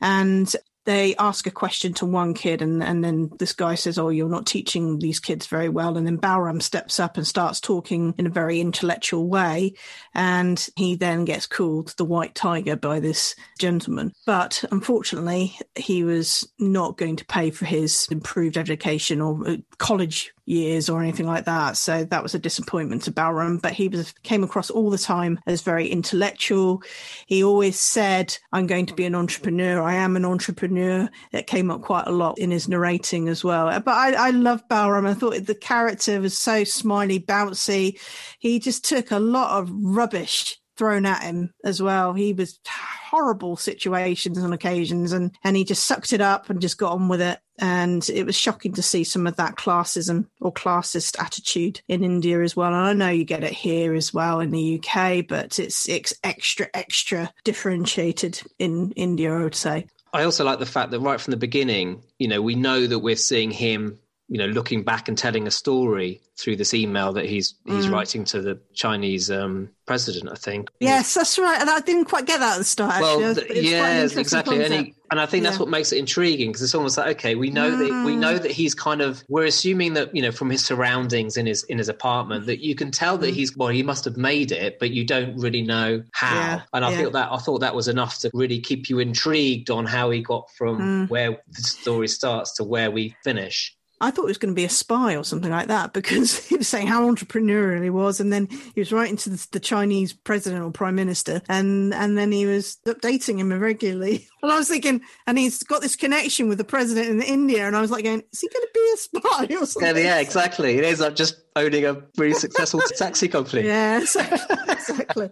And 0.00 0.54
they 0.84 1.14
ask 1.16 1.46
a 1.46 1.50
question 1.50 1.94
to 1.94 2.06
one 2.06 2.34
kid 2.34 2.62
and, 2.62 2.82
and 2.82 3.04
then 3.04 3.30
this 3.38 3.52
guy 3.52 3.74
says, 3.74 3.98
Oh, 3.98 4.08
you're 4.08 4.28
not 4.28 4.46
teaching 4.46 4.98
these 4.98 5.20
kids 5.20 5.46
very 5.46 5.68
well. 5.68 5.96
And 5.96 6.06
then 6.06 6.18
Balram 6.18 6.60
steps 6.60 6.98
up 6.98 7.16
and 7.16 7.26
starts 7.26 7.60
talking 7.60 8.14
in 8.18 8.26
a 8.26 8.30
very 8.30 8.60
intellectual 8.60 9.28
way. 9.28 9.74
And 10.14 10.66
he 10.76 10.96
then 10.96 11.24
gets 11.24 11.46
called 11.46 11.94
the 11.96 12.04
white 12.04 12.34
tiger 12.34 12.76
by 12.76 13.00
this 13.00 13.34
gentleman. 13.58 14.12
But 14.26 14.64
unfortunately, 14.70 15.56
he 15.76 16.04
was 16.04 16.48
not 16.58 16.98
going 16.98 17.16
to 17.16 17.24
pay 17.26 17.50
for 17.50 17.64
his 17.64 18.08
improved 18.10 18.56
education 18.56 19.20
or 19.20 19.48
uh, 19.48 19.56
college 19.78 20.32
years 20.44 20.88
or 20.88 21.02
anything 21.02 21.26
like 21.26 21.44
that. 21.44 21.76
So 21.76 22.04
that 22.04 22.22
was 22.22 22.34
a 22.34 22.38
disappointment 22.38 23.02
to 23.02 23.12
Balram, 23.12 23.60
but 23.60 23.72
he 23.72 23.88
was 23.88 24.12
came 24.22 24.42
across 24.42 24.70
all 24.70 24.90
the 24.90 24.98
time 24.98 25.38
as 25.46 25.62
very 25.62 25.88
intellectual. 25.88 26.82
He 27.26 27.44
always 27.44 27.78
said, 27.78 28.36
I'm 28.52 28.66
going 28.66 28.86
to 28.86 28.94
be 28.94 29.04
an 29.04 29.14
entrepreneur. 29.14 29.82
I 29.82 29.94
am 29.94 30.16
an 30.16 30.24
entrepreneur. 30.24 31.08
It 31.32 31.46
came 31.46 31.70
up 31.70 31.82
quite 31.82 32.06
a 32.06 32.12
lot 32.12 32.38
in 32.38 32.50
his 32.50 32.68
narrating 32.68 33.28
as 33.28 33.44
well. 33.44 33.66
But 33.80 33.94
I, 33.94 34.28
I 34.28 34.30
love 34.30 34.66
Balram. 34.68 35.08
I 35.08 35.14
thought 35.14 35.46
the 35.46 35.54
character 35.54 36.20
was 36.20 36.36
so 36.38 36.64
smiley, 36.64 37.20
bouncy. 37.20 38.00
He 38.38 38.58
just 38.58 38.84
took 38.84 39.10
a 39.10 39.18
lot 39.18 39.60
of 39.60 39.70
rubbish 39.72 40.58
thrown 40.76 41.06
at 41.06 41.22
him 41.22 41.52
as 41.64 41.82
well. 41.82 42.12
He 42.12 42.32
was 42.32 42.58
horrible 42.66 43.56
situations 43.56 44.38
on 44.38 44.52
occasions 44.52 45.12
and, 45.12 45.36
and 45.44 45.56
he 45.56 45.64
just 45.64 45.84
sucked 45.84 46.12
it 46.12 46.20
up 46.20 46.48
and 46.48 46.60
just 46.60 46.78
got 46.78 46.92
on 46.92 47.08
with 47.08 47.20
it. 47.20 47.38
And 47.58 48.08
it 48.08 48.24
was 48.24 48.34
shocking 48.34 48.72
to 48.74 48.82
see 48.82 49.04
some 49.04 49.26
of 49.26 49.36
that 49.36 49.56
classism 49.56 50.26
or 50.40 50.52
classist 50.52 51.22
attitude 51.22 51.82
in 51.88 52.02
India 52.02 52.42
as 52.42 52.56
well. 52.56 52.72
And 52.72 52.76
I 52.76 52.92
know 52.94 53.10
you 53.10 53.24
get 53.24 53.44
it 53.44 53.52
here 53.52 53.94
as 53.94 54.14
well 54.14 54.40
in 54.40 54.50
the 54.50 54.80
UK, 54.80 55.26
but 55.28 55.58
it's, 55.58 55.88
it's 55.88 56.14
extra, 56.24 56.68
extra 56.74 57.32
differentiated 57.44 58.40
in 58.58 58.92
India, 58.92 59.32
I 59.32 59.42
would 59.42 59.54
say. 59.54 59.86
I 60.14 60.24
also 60.24 60.44
like 60.44 60.58
the 60.58 60.66
fact 60.66 60.90
that 60.90 61.00
right 61.00 61.20
from 61.20 61.30
the 61.30 61.38
beginning, 61.38 62.02
you 62.18 62.28
know, 62.28 62.42
we 62.42 62.54
know 62.54 62.86
that 62.86 62.98
we're 62.98 63.16
seeing 63.16 63.50
him 63.50 63.98
you 64.32 64.38
know 64.38 64.46
looking 64.46 64.82
back 64.82 65.08
and 65.08 65.18
telling 65.18 65.46
a 65.46 65.50
story 65.50 66.18
through 66.38 66.56
this 66.56 66.72
email 66.72 67.12
that 67.12 67.26
he's 67.26 67.54
he's 67.66 67.86
mm. 67.86 67.92
writing 67.92 68.24
to 68.24 68.40
the 68.40 68.58
Chinese 68.72 69.30
um, 69.30 69.68
president, 69.84 70.32
I 70.32 70.36
think. 70.36 70.70
Yes, 70.80 71.12
that's 71.12 71.38
right. 71.38 71.60
And 71.60 71.68
I 71.68 71.80
didn't 71.80 72.06
quite 72.06 72.24
get 72.24 72.40
that 72.40 72.54
at 72.54 72.58
the 72.58 72.64
start. 72.64 73.02
Well, 73.02 73.20
yes, 73.50 74.16
exactly. 74.16 74.64
And, 74.64 74.72
he, 74.72 74.94
and, 75.10 75.20
I 75.20 75.26
think 75.26 75.44
that's 75.44 75.56
yeah. 75.56 75.60
what 75.60 75.68
makes 75.68 75.92
it 75.92 75.98
intriguing 75.98 76.48
because 76.48 76.62
it's 76.62 76.74
almost 76.74 76.96
like 76.96 77.16
okay, 77.18 77.34
we 77.34 77.50
know 77.50 77.72
mm. 77.72 77.78
that 77.78 78.06
we 78.06 78.16
know 78.16 78.38
that 78.38 78.50
he's 78.50 78.74
kind 78.74 79.02
of. 79.02 79.22
We're 79.28 79.44
assuming 79.44 79.92
that 79.92 80.16
you 80.16 80.22
know 80.22 80.32
from 80.32 80.48
his 80.48 80.64
surroundings 80.64 81.36
in 81.36 81.44
his 81.44 81.64
in 81.64 81.76
his 81.76 81.90
apartment 81.90 82.46
that 82.46 82.60
you 82.60 82.74
can 82.74 82.90
tell 82.90 83.18
that 83.18 83.32
mm. 83.32 83.34
he's 83.34 83.54
well, 83.54 83.68
he 83.68 83.82
must 83.82 84.06
have 84.06 84.16
made 84.16 84.50
it, 84.50 84.78
but 84.78 84.92
you 84.92 85.04
don't 85.04 85.36
really 85.36 85.60
know 85.60 86.02
how. 86.12 86.34
Yeah. 86.34 86.62
And 86.72 86.86
I 86.86 86.90
yeah. 86.90 86.96
feel 86.96 87.10
that 87.10 87.30
I 87.30 87.36
thought 87.36 87.58
that 87.58 87.74
was 87.74 87.86
enough 87.86 88.18
to 88.20 88.30
really 88.32 88.60
keep 88.60 88.88
you 88.88 88.98
intrigued 88.98 89.68
on 89.68 89.84
how 89.84 90.08
he 90.08 90.22
got 90.22 90.50
from 90.52 90.78
mm. 90.78 91.10
where 91.10 91.36
the 91.50 91.62
story 91.62 92.08
starts 92.08 92.54
to 92.54 92.64
where 92.64 92.90
we 92.90 93.14
finish. 93.22 93.76
I 94.02 94.10
thought 94.10 94.24
it 94.24 94.28
was 94.28 94.38
going 94.38 94.52
to 94.52 94.58
be 94.58 94.64
a 94.64 94.68
spy 94.68 95.16
or 95.16 95.24
something 95.24 95.50
like 95.50 95.68
that 95.68 95.92
because 95.94 96.44
he 96.44 96.56
was 96.56 96.68
saying 96.68 96.88
how 96.88 97.08
entrepreneurial 97.08 97.82
he 97.82 97.90
was, 97.90 98.20
and 98.20 98.32
then 98.32 98.48
he 98.74 98.80
was 98.80 98.92
writing 98.92 99.16
to 99.18 99.30
the, 99.30 99.48
the 99.52 99.60
Chinese 99.60 100.12
president 100.12 100.64
or 100.64 100.70
prime 100.70 100.96
minister, 100.96 101.40
and 101.48 101.94
and 101.94 102.18
then 102.18 102.32
he 102.32 102.44
was 102.44 102.78
updating 102.86 103.38
him 103.38 103.52
irregularly. 103.52 104.28
And 104.42 104.50
I 104.50 104.58
was 104.58 104.68
thinking, 104.68 105.02
and 105.28 105.38
he's 105.38 105.62
got 105.62 105.82
this 105.82 105.94
connection 105.94 106.48
with 106.48 106.58
the 106.58 106.64
president 106.64 107.08
in 107.08 107.22
India, 107.22 107.64
and 107.64 107.76
I 107.76 107.80
was 107.80 107.92
like, 107.92 108.02
going, 108.02 108.24
is 108.32 108.40
he 108.40 108.48
going 108.48 108.66
to 108.66 108.70
be 108.74 108.92
a 108.92 108.96
spy 108.96 109.54
or 109.54 109.66
something? 109.66 109.96
Yeah, 109.96 110.16
yeah, 110.16 110.18
exactly. 110.18 110.78
It 110.78 110.84
ends 110.84 111.00
up 111.00 111.14
just 111.14 111.36
owning 111.56 111.84
a 111.84 112.02
really 112.16 112.34
successful 112.34 112.80
taxi 112.96 113.28
company. 113.28 113.66
Yeah, 113.66 113.98
exactly. 114.00 115.30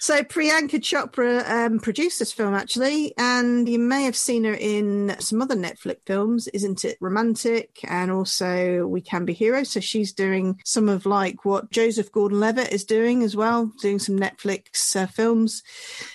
so 0.00 0.22
Priyanka 0.22 0.80
Chopra 0.80 1.48
um, 1.48 1.78
produced 1.78 2.18
this 2.18 2.32
film 2.32 2.54
actually, 2.54 3.14
and 3.18 3.68
you 3.68 3.78
may 3.78 4.04
have 4.04 4.16
seen 4.16 4.44
her 4.44 4.54
in 4.54 5.16
some 5.18 5.42
other 5.42 5.56
Netflix 5.56 5.98
films. 6.06 6.48
Isn't 6.48 6.84
it 6.84 6.98
romantic? 7.00 7.80
And 7.84 8.10
also 8.10 8.86
We 8.86 9.00
Can 9.00 9.24
Be 9.24 9.32
Heroes. 9.32 9.70
So 9.70 9.80
she's 9.80 10.12
doing 10.12 10.60
some 10.64 10.88
of 10.88 11.06
like 11.06 11.44
what 11.44 11.70
Joseph 11.70 12.12
Gordon-Levitt 12.12 12.72
is 12.72 12.84
doing 12.84 13.22
as 13.22 13.36
well, 13.36 13.72
doing 13.80 13.98
some 13.98 14.18
Netflix 14.18 14.96
uh, 14.96 15.06
films. 15.06 15.62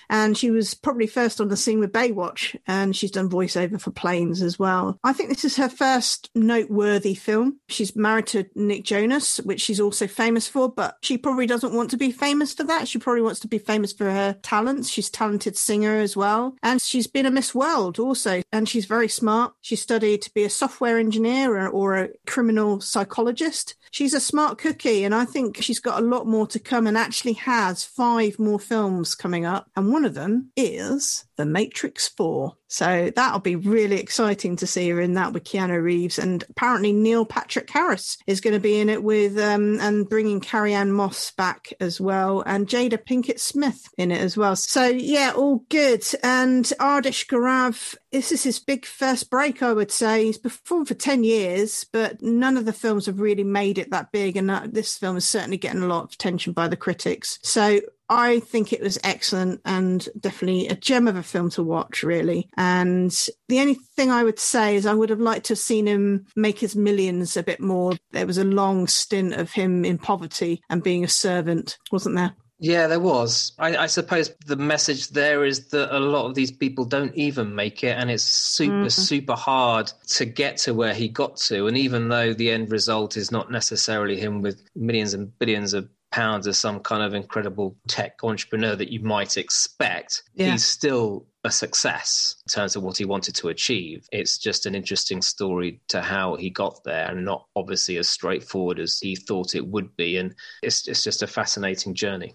And 0.09 0.37
she 0.37 0.51
was 0.51 0.73
probably 0.73 1.07
first 1.07 1.41
on 1.41 1.49
the 1.49 1.57
scene 1.57 1.79
with 1.79 1.91
Baywatch, 1.91 2.55
and 2.65 2.95
she's 2.95 3.11
done 3.11 3.29
voiceover 3.29 3.79
for 3.79 3.91
Planes 3.91 4.41
as 4.41 4.57
well. 4.57 4.97
I 5.03 5.13
think 5.13 5.29
this 5.29 5.45
is 5.45 5.57
her 5.57 5.69
first 5.69 6.29
noteworthy 6.33 7.13
film. 7.13 7.59
She's 7.67 7.95
married 7.95 8.27
to 8.27 8.45
Nick 8.55 8.85
Jonas, 8.85 9.26
which 9.37 9.61
she's 9.61 9.79
also 9.79 10.07
famous 10.07 10.47
for, 10.47 10.69
but 10.69 10.97
she 11.01 11.17
probably 11.17 11.45
doesn't 11.45 11.73
want 11.73 11.89
to 11.91 11.97
be 11.97 12.11
famous 12.11 12.53
for 12.53 12.63
that. 12.63 12.87
She 12.87 12.99
probably 12.99 13.21
wants 13.21 13.39
to 13.41 13.47
be 13.47 13.57
famous 13.57 13.93
for 13.93 14.05
her 14.05 14.37
talents. 14.41 14.89
She's 14.89 15.09
a 15.09 15.11
talented 15.11 15.57
singer 15.57 15.97
as 15.97 16.15
well. 16.15 16.55
And 16.63 16.81
she's 16.81 17.07
been 17.07 17.25
a 17.25 17.31
Miss 17.31 17.53
World 17.53 17.99
also. 17.99 18.41
And 18.51 18.67
she's 18.67 18.85
very 18.85 19.07
smart. 19.07 19.53
She 19.61 19.75
studied 19.75 20.21
to 20.23 20.33
be 20.33 20.43
a 20.43 20.49
software 20.49 20.97
engineer 20.97 21.55
or, 21.57 21.67
or 21.67 21.95
a 21.95 22.09
criminal 22.25 22.81
psychologist. 22.81 23.75
She's 23.91 24.13
a 24.13 24.19
smart 24.19 24.57
cookie, 24.57 25.03
and 25.03 25.15
I 25.15 25.25
think 25.25 25.61
she's 25.61 25.79
got 25.79 26.01
a 26.01 26.05
lot 26.05 26.27
more 26.27 26.47
to 26.47 26.59
come 26.59 26.87
and 26.87 26.97
actually 26.97 27.33
has 27.33 27.83
five 27.83 28.37
more 28.39 28.59
films 28.59 29.15
coming 29.15 29.45
up. 29.45 29.69
And 29.75 29.91
one 29.91 30.05
of 30.05 30.13
them 30.13 30.51
is 30.55 31.25
The 31.37 31.45
Matrix 31.45 32.07
4. 32.09 32.55
So 32.67 33.11
that'll 33.15 33.39
be 33.39 33.55
really 33.55 33.99
exciting 33.99 34.57
to 34.57 34.67
see 34.67 34.89
her 34.89 34.99
in 34.99 35.13
that 35.13 35.33
with 35.33 35.45
Keanu 35.45 35.81
Reeves. 35.81 36.19
And 36.19 36.43
apparently 36.49 36.91
Neil 36.91 37.25
Patrick 37.25 37.69
Harris 37.69 38.17
is 38.27 38.41
going 38.41 38.53
to 38.53 38.59
be 38.59 38.79
in 38.79 38.89
it 38.89 39.03
with, 39.03 39.37
um, 39.37 39.79
and 39.79 40.09
bringing 40.09 40.41
Carrie-Anne 40.41 40.91
Moss 40.91 41.31
back 41.31 41.71
as 41.79 42.01
well, 42.01 42.43
and 42.45 42.67
Jada 42.67 42.97
Pinkett 42.97 43.39
Smith 43.39 43.87
in 43.97 44.11
it 44.11 44.19
as 44.19 44.35
well. 44.35 44.55
So 44.55 44.87
yeah, 44.87 45.31
all 45.35 45.63
good. 45.69 46.03
And 46.23 46.65
Ardish 46.79 47.27
Gourav, 47.27 47.95
this 48.11 48.31
is 48.31 48.43
his 48.43 48.59
big 48.59 48.85
first 48.85 49.29
break, 49.29 49.63
I 49.63 49.73
would 49.73 49.91
say. 49.91 50.25
He's 50.25 50.37
performed 50.37 50.87
for 50.87 50.93
10 50.93 51.23
years, 51.23 51.85
but 51.91 52.21
none 52.21 52.57
of 52.57 52.65
the 52.65 52.73
films 52.73 53.05
have 53.05 53.19
really 53.19 53.43
made 53.43 53.77
it 53.77 53.91
that 53.91 54.11
big. 54.11 54.35
And 54.35 54.49
that, 54.49 54.73
this 54.73 54.97
film 54.97 55.17
is 55.17 55.27
certainly 55.27 55.57
getting 55.57 55.83
a 55.83 55.87
lot 55.87 56.03
of 56.03 56.13
attention 56.13 56.53
by 56.53 56.67
the 56.67 56.75
critics. 56.75 57.39
So 57.43 57.79
I 58.09 58.39
think 58.39 58.71
it 58.71 58.81
was 58.81 58.97
excellent 59.03 59.61
and 59.65 60.07
definitely 60.19 60.67
a 60.67 60.75
gem 60.75 61.07
of 61.07 61.15
a 61.15 61.23
film 61.23 61.49
to 61.51 61.63
watch, 61.63 62.03
really. 62.03 62.49
And 62.55 63.11
the 63.49 63.59
only 63.59 63.75
thing 63.95 64.11
I 64.11 64.23
would 64.23 64.39
say 64.39 64.75
is 64.75 64.85
I 64.85 64.93
would 64.93 65.09
have 65.09 65.19
liked 65.19 65.47
to 65.47 65.51
have 65.51 65.59
seen 65.59 65.87
him 65.87 66.25
make 66.35 66.59
his 66.59 66.75
millions 66.75 67.35
a 67.35 67.43
bit 67.43 67.59
more. 67.59 67.93
There 68.11 68.27
was 68.27 68.37
a 68.37 68.43
long 68.43 68.87
stint 68.87 69.33
of 69.33 69.51
him 69.51 69.83
in 69.83 69.97
poverty 69.97 70.61
and 70.69 70.83
being 70.83 71.03
a 71.03 71.09
servant, 71.09 71.77
wasn't 71.91 72.15
there? 72.15 72.35
Yeah, 72.59 72.87
there 72.87 72.99
was. 72.99 73.53
I, 73.59 73.77
I, 73.77 73.85
suppose 73.85 74.33
the 74.47 74.55
message 74.55 75.09
there 75.09 75.45
is 75.45 75.67
that 75.67 75.95
a 75.95 75.99
lot 75.99 76.25
of 76.25 76.33
these 76.33 76.51
people 76.51 76.85
don't 76.85 77.13
even 77.13 77.53
make 77.53 77.83
it, 77.83 77.95
and 77.95 78.09
it's 78.09 78.23
super, 78.23 78.85
mm. 78.85 78.91
super 78.91 79.35
hard 79.35 79.91
to 80.07 80.25
get 80.25 80.57
to 80.57 80.73
where 80.73 80.95
he 80.95 81.07
got 81.07 81.37
to. 81.37 81.67
And 81.67 81.77
even 81.77 82.09
though 82.09 82.33
the 82.33 82.49
end 82.49 82.71
result 82.71 83.15
is 83.15 83.31
not 83.31 83.51
necessarily 83.51 84.19
him 84.19 84.41
with 84.41 84.63
millions 84.75 85.13
and 85.13 85.37
billions 85.37 85.75
of 85.75 85.87
pounds 86.17 86.47
as 86.47 86.59
some 86.59 86.79
kind 86.79 87.03
of 87.03 87.13
incredible 87.13 87.77
tech 87.87 88.23
entrepreneur 88.23 88.75
that 88.75 88.91
you 88.91 88.99
might 89.01 89.37
expect, 89.37 90.23
yeah. 90.33 90.51
he's 90.51 90.65
still 90.65 91.27
a 91.43 91.51
success 91.51 92.37
in 92.47 92.51
terms 92.51 92.75
of 92.75 92.81
what 92.81 92.97
he 92.97 93.05
wanted 93.05 93.35
to 93.35 93.49
achieve. 93.49 94.07
It's 94.11 94.39
just 94.39 94.65
an 94.65 94.73
interesting 94.73 95.21
story 95.21 95.79
to 95.89 96.01
how 96.01 96.35
he 96.35 96.49
got 96.49 96.83
there 96.83 97.11
and 97.11 97.23
not 97.23 97.45
obviously 97.55 97.97
as 97.97 98.09
straightforward 98.09 98.79
as 98.79 98.97
he 98.97 99.15
thought 99.15 99.53
it 99.53 99.67
would 99.67 99.95
be. 99.95 100.17
And 100.17 100.33
it's, 100.63 100.87
it's 100.87 101.03
just 101.03 101.21
a 101.21 101.27
fascinating 101.27 101.93
journey. 101.93 102.33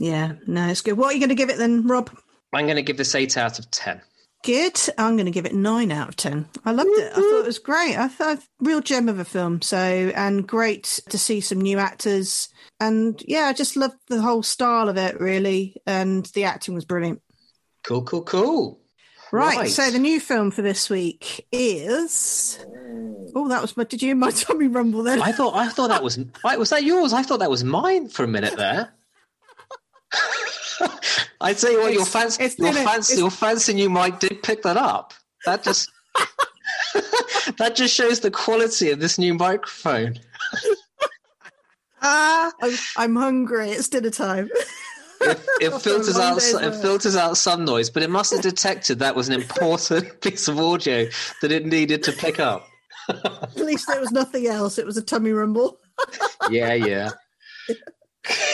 Yeah, 0.00 0.32
no, 0.48 0.66
it's 0.66 0.80
good. 0.80 0.98
What 0.98 1.10
are 1.10 1.12
you 1.12 1.20
going 1.20 1.28
to 1.28 1.36
give 1.36 1.50
it 1.50 1.58
then, 1.58 1.86
Rob? 1.86 2.10
I'm 2.52 2.64
going 2.64 2.74
to 2.74 2.82
give 2.82 2.96
this 2.96 3.14
eight 3.14 3.36
out 3.36 3.60
of 3.60 3.70
10. 3.70 4.00
Good. 4.42 4.80
I'm 4.96 5.16
going 5.16 5.26
to 5.26 5.32
give 5.32 5.44
it 5.44 5.54
nine 5.54 5.92
out 5.92 6.08
of 6.08 6.16
10. 6.16 6.48
I 6.64 6.72
loved 6.72 6.88
it. 6.90 7.12
I 7.12 7.14
thought 7.14 7.20
it 7.20 7.22
mm-hmm. 7.22 7.46
was 7.46 7.58
great. 7.58 7.96
I 7.96 8.08
thought 8.08 8.38
real 8.60 8.80
gem 8.80 9.08
of 9.08 9.18
a 9.18 9.24
film. 9.24 9.60
So, 9.60 9.76
and 9.76 10.46
great 10.46 11.00
to 11.10 11.18
see 11.18 11.40
some 11.40 11.60
new 11.60 11.78
actors. 11.78 12.48
And 12.78 13.22
yeah, 13.26 13.44
I 13.44 13.52
just 13.52 13.76
loved 13.76 13.96
the 14.08 14.22
whole 14.22 14.42
style 14.42 14.88
of 14.88 14.96
it, 14.96 15.20
really. 15.20 15.76
And 15.86 16.24
the 16.26 16.44
acting 16.44 16.74
was 16.74 16.86
brilliant. 16.86 17.20
Cool, 17.82 18.02
cool, 18.02 18.22
cool. 18.22 18.80
Right, 19.32 19.56
right. 19.56 19.70
So 19.70 19.90
the 19.90 19.98
new 19.98 20.18
film 20.18 20.50
for 20.50 20.62
this 20.62 20.90
week 20.90 21.46
is. 21.52 22.58
Mm. 22.66 23.30
Oh, 23.34 23.48
that 23.48 23.62
was 23.62 23.76
my. 23.76 23.84
Did 23.84 24.02
you 24.02 24.16
my 24.16 24.30
tummy 24.32 24.66
rumble 24.66 25.02
then? 25.02 25.22
I 25.22 25.32
thought. 25.32 25.54
I 25.54 25.68
thought 25.68 25.88
that 25.88 26.02
was. 26.02 26.18
Was 26.42 26.70
that 26.70 26.82
yours? 26.82 27.12
I 27.12 27.22
thought 27.22 27.38
that 27.38 27.50
was 27.50 27.62
mine 27.62 28.08
for 28.08 28.24
a 28.24 28.28
minute 28.28 28.56
there. 28.56 28.92
I 31.40 31.54
tell 31.54 31.72
you 31.72 31.80
what, 31.80 31.92
your 31.92 32.06
fans, 32.06 32.38
your 32.58 32.72
fans, 32.72 33.18
your 33.18 33.30
fans, 33.30 33.68
and 33.68 33.78
you 33.78 33.90
Mike 33.90 34.20
did 34.20 34.42
pick 34.42 34.62
that 34.62 34.76
up. 34.76 35.14
That 35.46 35.62
just 35.62 35.90
that 37.58 37.74
just 37.74 37.94
shows 37.94 38.20
the 38.20 38.30
quality 38.30 38.90
of 38.90 39.00
this 39.00 39.18
new 39.18 39.34
microphone. 39.34 40.18
Ah, 42.02 42.50
I'm, 42.62 42.74
I'm 42.96 43.16
hungry. 43.16 43.68
It's 43.72 43.86
dinner 43.86 44.08
time. 44.08 44.48
It, 45.20 45.38
it 45.60 45.82
filters 45.82 46.18
out 46.18 46.38
it 46.38 46.74
filters 46.76 47.14
out 47.14 47.36
some 47.36 47.66
noise, 47.66 47.90
but 47.90 48.02
it 48.02 48.08
must 48.08 48.32
have 48.32 48.40
detected 48.40 49.00
that 49.00 49.14
was 49.14 49.28
an 49.28 49.34
important 49.34 50.18
piece 50.22 50.48
of 50.48 50.58
audio 50.58 51.06
that 51.42 51.52
it 51.52 51.66
needed 51.66 52.02
to 52.04 52.12
pick 52.12 52.40
up. 52.40 52.66
At 53.06 53.54
least 53.56 53.86
there 53.86 54.00
was 54.00 54.12
nothing 54.12 54.46
else. 54.46 54.78
It 54.78 54.86
was 54.86 54.96
a 54.96 55.02
tummy 55.02 55.32
rumble. 55.32 55.78
yeah, 56.48 56.72
yeah. 56.72 57.10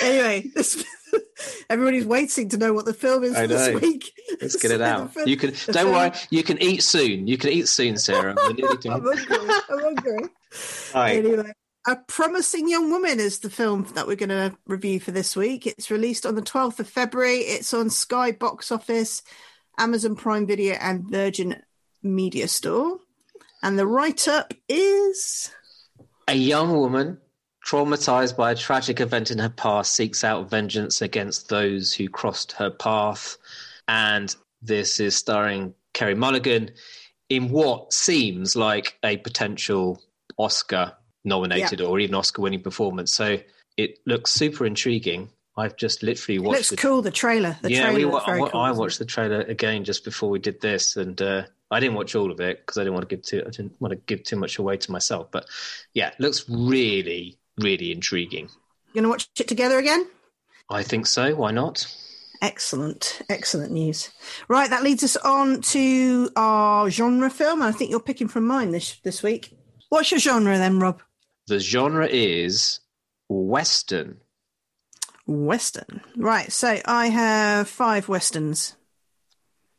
anyway, 0.03 0.51
this 0.57 0.85
Everybody's 1.71 2.07
waiting 2.07 2.49
to 2.51 2.57
know 2.57 2.73
what 2.73 2.85
the 2.85 2.95
film 2.95 3.25
is 3.25 3.35
I 3.35 3.47
this 3.47 3.81
week. 3.81 4.13
Let's 4.41 4.57
get 4.57 4.71
it 4.71 4.81
out. 4.83 5.11
You 5.27 5.37
can 5.37 5.51
don't 5.67 5.75
film. 5.75 5.93
worry. 5.93 6.13
You 6.31 6.43
can 6.43 6.63
eat 6.63 6.83
soon. 6.83 7.27
You 7.27 7.39
can 7.39 7.51
eat 7.51 7.69
soon, 7.69 7.97
Sarah. 7.97 8.35
I'm 8.41 8.57
hungry. 8.57 9.39
I'm 9.71 9.81
hungry. 9.81 10.29
Right. 10.95 11.19
Anyway, 11.19 11.53
a 11.87 11.97
Promising 11.97 12.69
Young 12.69 12.91
Woman 12.91 13.21
is 13.21 13.39
the 13.41 13.51
film 13.51 13.87
that 13.95 14.07
we're 14.07 14.17
going 14.17 14.31
to 14.31 14.57
review 14.67 14.99
for 15.01 15.13
this 15.13 15.37
week. 15.37 15.67
It's 15.67 15.91
released 15.91 16.27
on 16.27 16.35
the 16.35 16.43
12th 16.43 16.81
of 16.81 16.89
February. 16.89 17.39
It's 17.39 17.73
on 17.73 17.91
Sky 17.91 18.33
Box 18.33 18.73
Office, 18.73 19.23
Amazon 19.79 20.17
Prime 20.17 20.47
Video, 20.47 20.75
and 20.75 21.09
Virgin 21.09 21.63
Media 22.03 22.49
Store. 22.49 22.99
And 23.63 23.79
the 23.79 23.87
write 23.87 24.27
up 24.27 24.53
is. 24.69 25.53
A 26.29 26.35
young 26.35 26.73
woman 26.77 27.19
traumatized 27.67 28.37
by 28.37 28.53
a 28.53 28.55
tragic 28.55 29.01
event 29.01 29.31
in 29.31 29.39
her 29.39 29.49
past, 29.49 29.95
seeks 29.95 30.23
out 30.23 30.49
vengeance 30.49 31.03
against 31.03 31.49
those 31.49 31.93
who 31.93 32.09
crossed 32.09 32.53
her 32.53 32.71
path. 32.71 33.37
And 33.89 34.35
this 34.63 35.01
is 35.01 35.17
starring 35.17 35.75
Carey 35.93 36.15
Mulligan 36.15 36.71
in 37.29 37.51
what 37.51 37.93
seems 37.93 38.55
like 38.55 38.99
a 39.03 39.17
potential 39.17 40.01
Oscar 40.39 40.93
nominated 41.25 41.81
yeah. 41.81 41.87
or 41.87 41.99
even 41.99 42.15
Oscar 42.15 42.43
winning 42.43 42.63
performance. 42.63 43.13
So 43.13 43.39
it 43.77 43.99
looks 44.07 44.31
super 44.31 44.65
intriguing. 44.65 45.31
I've 45.57 45.77
just 45.77 46.03
literally 46.03 46.37
It 46.37 46.43
watched. 46.43 46.59
looks 46.59 46.71
the, 46.71 46.77
cool. 46.77 47.03
The 47.03 47.11
trailer. 47.11 47.57
The 47.63 47.73
yeah, 47.73 47.91
trailer 47.91 47.99
we, 47.99 48.05
looks 48.05 48.29
I, 48.29 48.39
cool. 48.39 48.51
I 48.55 48.71
watched 48.73 48.99
the 48.99 49.07
trailer 49.07 49.41
again 49.41 49.85
just 49.85 50.05
before 50.05 50.29
we 50.29 50.39
did 50.39 50.61
this, 50.61 50.97
and 50.97 51.21
uh, 51.21 51.45
I 51.71 51.81
didn't 51.81 51.97
watch 51.97 52.15
all 52.15 52.31
of 52.31 52.41
it 52.41 52.61
because 52.61 52.77
I 52.79 52.83
didn't 52.83 52.95
want 52.95 53.09
to 53.09 53.17
give 53.17 53.25
too. 53.25 53.43
I 53.45 53.51
didn't 53.51 53.81
want 53.81 53.93
to 53.93 53.97
give 54.07 54.23
too 54.23 54.37
much 54.37 54.59
away 54.59 54.77
to 54.77 54.93
myself. 54.93 55.31
But 55.31 55.47
yeah, 55.95 56.09
it 56.09 56.21
looks 56.21 56.49
really, 56.49 57.39
really 57.59 57.93
intriguing. 57.93 58.47
it? 58.47 58.51
You 58.93 59.03
gonna 59.03 59.09
watch 59.09 59.29
it 59.39 59.49
together 59.49 59.79
again? 59.79 60.07
I 60.71 60.83
think 60.83 61.07
so. 61.07 61.35
Why 61.35 61.51
not? 61.51 61.87
Excellent, 62.43 63.23
excellent 63.29 63.73
news. 63.73 64.11
Right, 64.49 64.69
that 64.69 64.83
leads 64.83 65.03
us 65.03 65.17
on 65.17 65.63
to 65.63 66.31
our 66.37 66.91
genre 66.91 67.31
film. 67.31 67.63
I 67.63 67.73
think 67.73 67.91
you're 67.91 68.01
picking 68.01 68.29
from 68.29 68.47
mine 68.47 68.71
this 68.71 68.99
this 69.03 69.23
week. 69.23 69.57
What's 69.89 70.11
your 70.11 70.21
genre 70.21 70.59
then, 70.59 70.79
Rob? 70.79 71.03
The 71.47 71.59
genre 71.59 72.07
is 72.07 72.81
western. 73.29 74.19
Western. 75.27 76.03
Right, 76.17 76.53
so 76.53 76.79
I 76.85 77.09
have 77.09 77.69
five 77.69 78.09
westerns. 78.09 78.76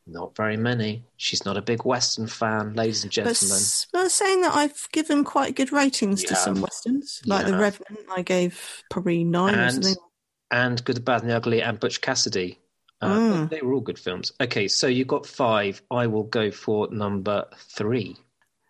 Not 0.10 0.36
very 0.38 0.55
many. 0.55 1.03
She's 1.18 1.43
not 1.45 1.58
a 1.58 1.62
big 1.62 1.84
western 1.84 2.28
fan, 2.28 2.74
ladies 2.74 3.03
and 3.03 3.12
gentlemen. 3.12 3.36
s- 3.58 3.88
but 3.91 4.10
saying 4.10 4.41
that 4.41 4.55
I've 4.55 4.88
given 4.93 5.24
quite 5.26 5.55
good 5.55 5.72
ratings 5.74 6.24
to 6.24 6.36
some 6.36 6.62
westerns, 6.62 7.22
like 7.26 7.45
Yeah. 7.45 7.51
The 7.51 7.58
Revenant, 7.58 7.99
I 8.10 8.22
gave 8.22 8.84
probably 8.89 9.24
nine 9.26 9.53
or 9.55 9.60
And- 9.64 9.74
something. 9.86 10.03
and 10.49 10.84
Good, 10.86 10.95
the 10.95 11.01
Bad, 11.01 11.22
and 11.24 11.30
the 11.32 11.36
Ugly, 11.36 11.62
and 11.62 11.78
Butch 11.80 11.99
Cassidy. 11.99 12.60
Uh, 13.01 13.10
Mm. 13.18 13.49
They 13.49 13.62
were 13.62 13.74
all 13.74 13.82
good 13.82 13.99
films. 13.99 14.32
Okay, 14.41 14.68
so 14.70 14.88
you 14.88 15.03
got 15.05 15.26
five. 15.26 15.82
I 15.91 16.08
will 16.08 16.24
go 16.24 16.51
for 16.51 16.88
number 16.89 17.45
three. 17.58 18.16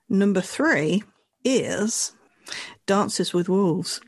Number 0.10 0.42
three 0.42 1.04
is 1.46 2.14
Dances 2.88 3.32
with 3.34 3.48
Wolves. 3.48 4.02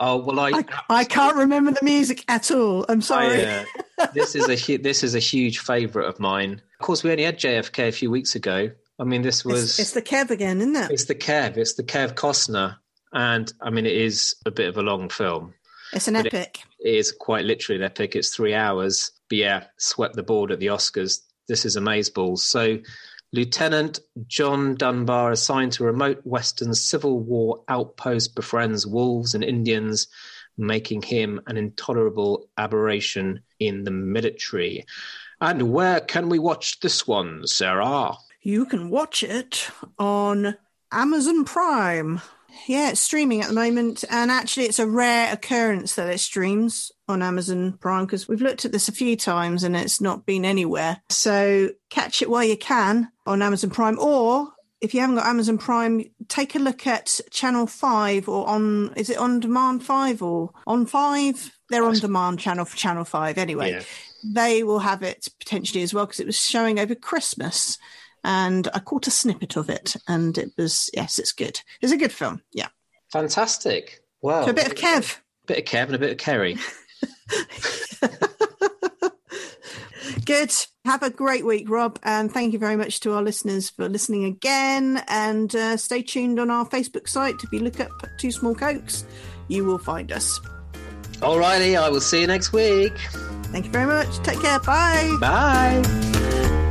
Oh 0.00 0.16
well, 0.18 0.38
I, 0.38 0.50
I, 0.50 0.64
I 0.88 1.04
can't 1.04 1.36
remember 1.36 1.72
the 1.72 1.84
music 1.84 2.24
at 2.28 2.50
all. 2.50 2.84
I'm 2.88 3.00
sorry. 3.00 3.44
I, 3.44 3.64
uh, 3.98 4.06
this 4.14 4.36
is 4.36 4.48
a 4.48 4.54
hu- 4.56 4.78
this 4.78 5.02
is 5.02 5.14
a 5.14 5.18
huge 5.18 5.58
favourite 5.58 6.08
of 6.08 6.20
mine. 6.20 6.62
Of 6.80 6.86
course, 6.86 7.02
we 7.02 7.10
only 7.10 7.24
had 7.24 7.38
JFK 7.38 7.88
a 7.88 7.92
few 7.92 8.10
weeks 8.10 8.34
ago. 8.34 8.70
I 9.00 9.04
mean, 9.04 9.22
this 9.22 9.44
was 9.44 9.64
it's, 9.64 9.78
it's 9.78 9.92
the 9.92 10.02
Kev 10.02 10.30
again, 10.30 10.60
isn't 10.60 10.76
it? 10.76 10.90
It's 10.90 11.06
the 11.06 11.14
Kev. 11.14 11.56
It's 11.56 11.74
the 11.74 11.82
Kev 11.82 12.14
Costner, 12.14 12.76
and 13.12 13.52
I 13.60 13.70
mean, 13.70 13.86
it 13.86 13.96
is 13.96 14.36
a 14.46 14.50
bit 14.50 14.68
of 14.68 14.76
a 14.76 14.82
long 14.82 15.08
film. 15.08 15.54
It's 15.92 16.06
an 16.08 16.14
but 16.14 16.26
it- 16.26 16.34
epic. 16.34 16.60
It 16.80 16.94
is 16.94 17.10
quite 17.10 17.44
literally 17.44 17.80
an 17.80 17.84
epic. 17.84 18.14
It's 18.14 18.34
three 18.34 18.54
hours. 18.54 19.10
But 19.28 19.38
yeah, 19.38 19.64
swept 19.78 20.14
the 20.14 20.22
board 20.22 20.52
at 20.52 20.60
the 20.60 20.66
Oscars. 20.66 21.20
This 21.48 21.64
is 21.64 21.76
amazeballs. 21.76 22.38
So, 22.38 22.78
Lieutenant 23.32 24.00
John 24.26 24.74
Dunbar, 24.74 25.32
assigned 25.32 25.72
to 25.72 25.84
a 25.84 25.88
remote 25.88 26.20
Western 26.24 26.74
Civil 26.74 27.20
War 27.20 27.62
outpost, 27.68 28.34
befriends 28.34 28.86
wolves 28.86 29.34
and 29.34 29.44
Indians, 29.44 30.06
making 30.56 31.02
him 31.02 31.40
an 31.46 31.56
intolerable 31.56 32.48
aberration 32.56 33.40
in 33.60 33.84
the 33.84 33.90
military. 33.90 34.86
And 35.40 35.72
where 35.72 36.00
can 36.00 36.28
we 36.28 36.38
watch 36.38 36.80
this 36.80 37.06
one, 37.06 37.46
Sarah? 37.46 38.14
You 38.42 38.64
can 38.64 38.90
watch 38.90 39.22
it 39.22 39.70
on 39.98 40.56
Amazon 40.90 41.44
Prime. 41.44 42.20
Yeah, 42.66 42.90
it's 42.90 43.00
streaming 43.00 43.42
at 43.42 43.48
the 43.48 43.54
moment, 43.54 44.04
and 44.10 44.30
actually, 44.30 44.66
it's 44.66 44.78
a 44.78 44.86
rare 44.86 45.32
occurrence 45.32 45.94
that 45.94 46.08
it 46.08 46.18
streams 46.18 46.90
on 47.08 47.22
Amazon 47.22 47.72
Prime 47.80 48.04
because 48.06 48.28
we've 48.28 48.42
looked 48.42 48.64
at 48.64 48.72
this 48.72 48.88
a 48.88 48.92
few 48.92 49.16
times 49.16 49.64
and 49.64 49.76
it's 49.76 50.00
not 50.00 50.26
been 50.26 50.44
anywhere. 50.44 51.00
So 51.10 51.70
catch 51.90 52.22
it 52.22 52.30
while 52.30 52.44
you 52.44 52.56
can 52.56 53.10
on 53.26 53.42
Amazon 53.42 53.70
Prime, 53.70 53.98
or 53.98 54.48
if 54.80 54.94
you 54.94 55.00
haven't 55.00 55.16
got 55.16 55.26
Amazon 55.26 55.58
Prime, 55.58 56.04
take 56.28 56.54
a 56.54 56.58
look 56.60 56.86
at 56.86 57.20
Channel 57.30 57.66
Five 57.66 58.28
or 58.28 58.48
on 58.48 58.92
is 58.94 59.10
it 59.10 59.18
on 59.18 59.40
Demand 59.40 59.82
Five 59.84 60.22
or 60.22 60.50
on 60.66 60.86
Five? 60.86 61.52
They're 61.70 61.84
on 61.84 61.94
demand 61.98 62.38
channel 62.40 62.64
for 62.64 62.76
Channel 62.78 63.04
Five 63.04 63.36
anyway 63.36 63.72
Yeah. 63.72 63.82
they 64.24 64.62
will 64.62 64.78
have 64.78 65.02
it 65.02 65.28
potentially 65.38 65.82
as 65.82 65.92
well 65.92 66.06
because 66.06 66.18
it 66.20 66.24
was 66.26 66.40
showing 66.40 66.78
over 66.78 66.94
Christmas. 66.94 67.76
And 68.24 68.68
I 68.74 68.78
caught 68.80 69.06
a 69.06 69.10
snippet 69.10 69.54
of 69.56 69.68
it, 69.70 69.94
and 70.08 70.36
it 70.38 70.50
was 70.56 70.88
yes, 70.94 71.18
it's 71.18 71.32
good. 71.32 71.60
It's 71.80 71.92
a 71.92 71.96
good 71.96 72.10
film. 72.12 72.42
Yeah, 72.52 72.68
Fantastic. 73.12 74.00
Wow. 74.22 74.44
so 74.44 74.50
a 74.50 74.54
bit 74.54 74.66
of 74.66 74.74
Kev. 74.74 75.18
A 75.44 75.46
bit 75.46 75.58
of 75.58 75.64
Kev 75.64 75.86
and 75.86 75.94
a 75.94 75.98
bit 75.98 76.10
of 76.12 76.18
Carey. 76.18 76.56
Good. 80.24 80.52
Have 80.84 81.02
a 81.02 81.10
great 81.10 81.44
week, 81.44 81.68
Rob, 81.68 81.98
and 82.02 82.32
thank 82.32 82.52
you 82.52 82.58
very 82.58 82.76
much 82.76 83.00
to 83.00 83.12
our 83.12 83.22
listeners 83.22 83.70
for 83.70 83.88
listening 83.88 84.24
again. 84.24 85.02
And 85.08 85.54
uh, 85.54 85.76
stay 85.76 86.02
tuned 86.02 86.40
on 86.40 86.50
our 86.50 86.66
Facebook 86.66 87.08
site. 87.08 87.36
If 87.42 87.52
you 87.52 87.60
look 87.60 87.80
up 87.80 87.90
Two 88.18 88.30
Small 88.30 88.54
Cokes, 88.54 89.04
you 89.48 89.64
will 89.64 89.78
find 89.78 90.12
us. 90.12 90.40
Alrighty, 91.16 91.78
I 91.78 91.90
will 91.90 92.00
see 92.00 92.20
you 92.20 92.26
next 92.26 92.52
week. 92.52 92.96
Thank 93.44 93.66
you 93.66 93.72
very 93.72 93.86
much. 93.86 94.18
Take 94.18 94.40
care. 94.40 94.60
Bye. 94.60 95.16
Bye. 95.20 96.64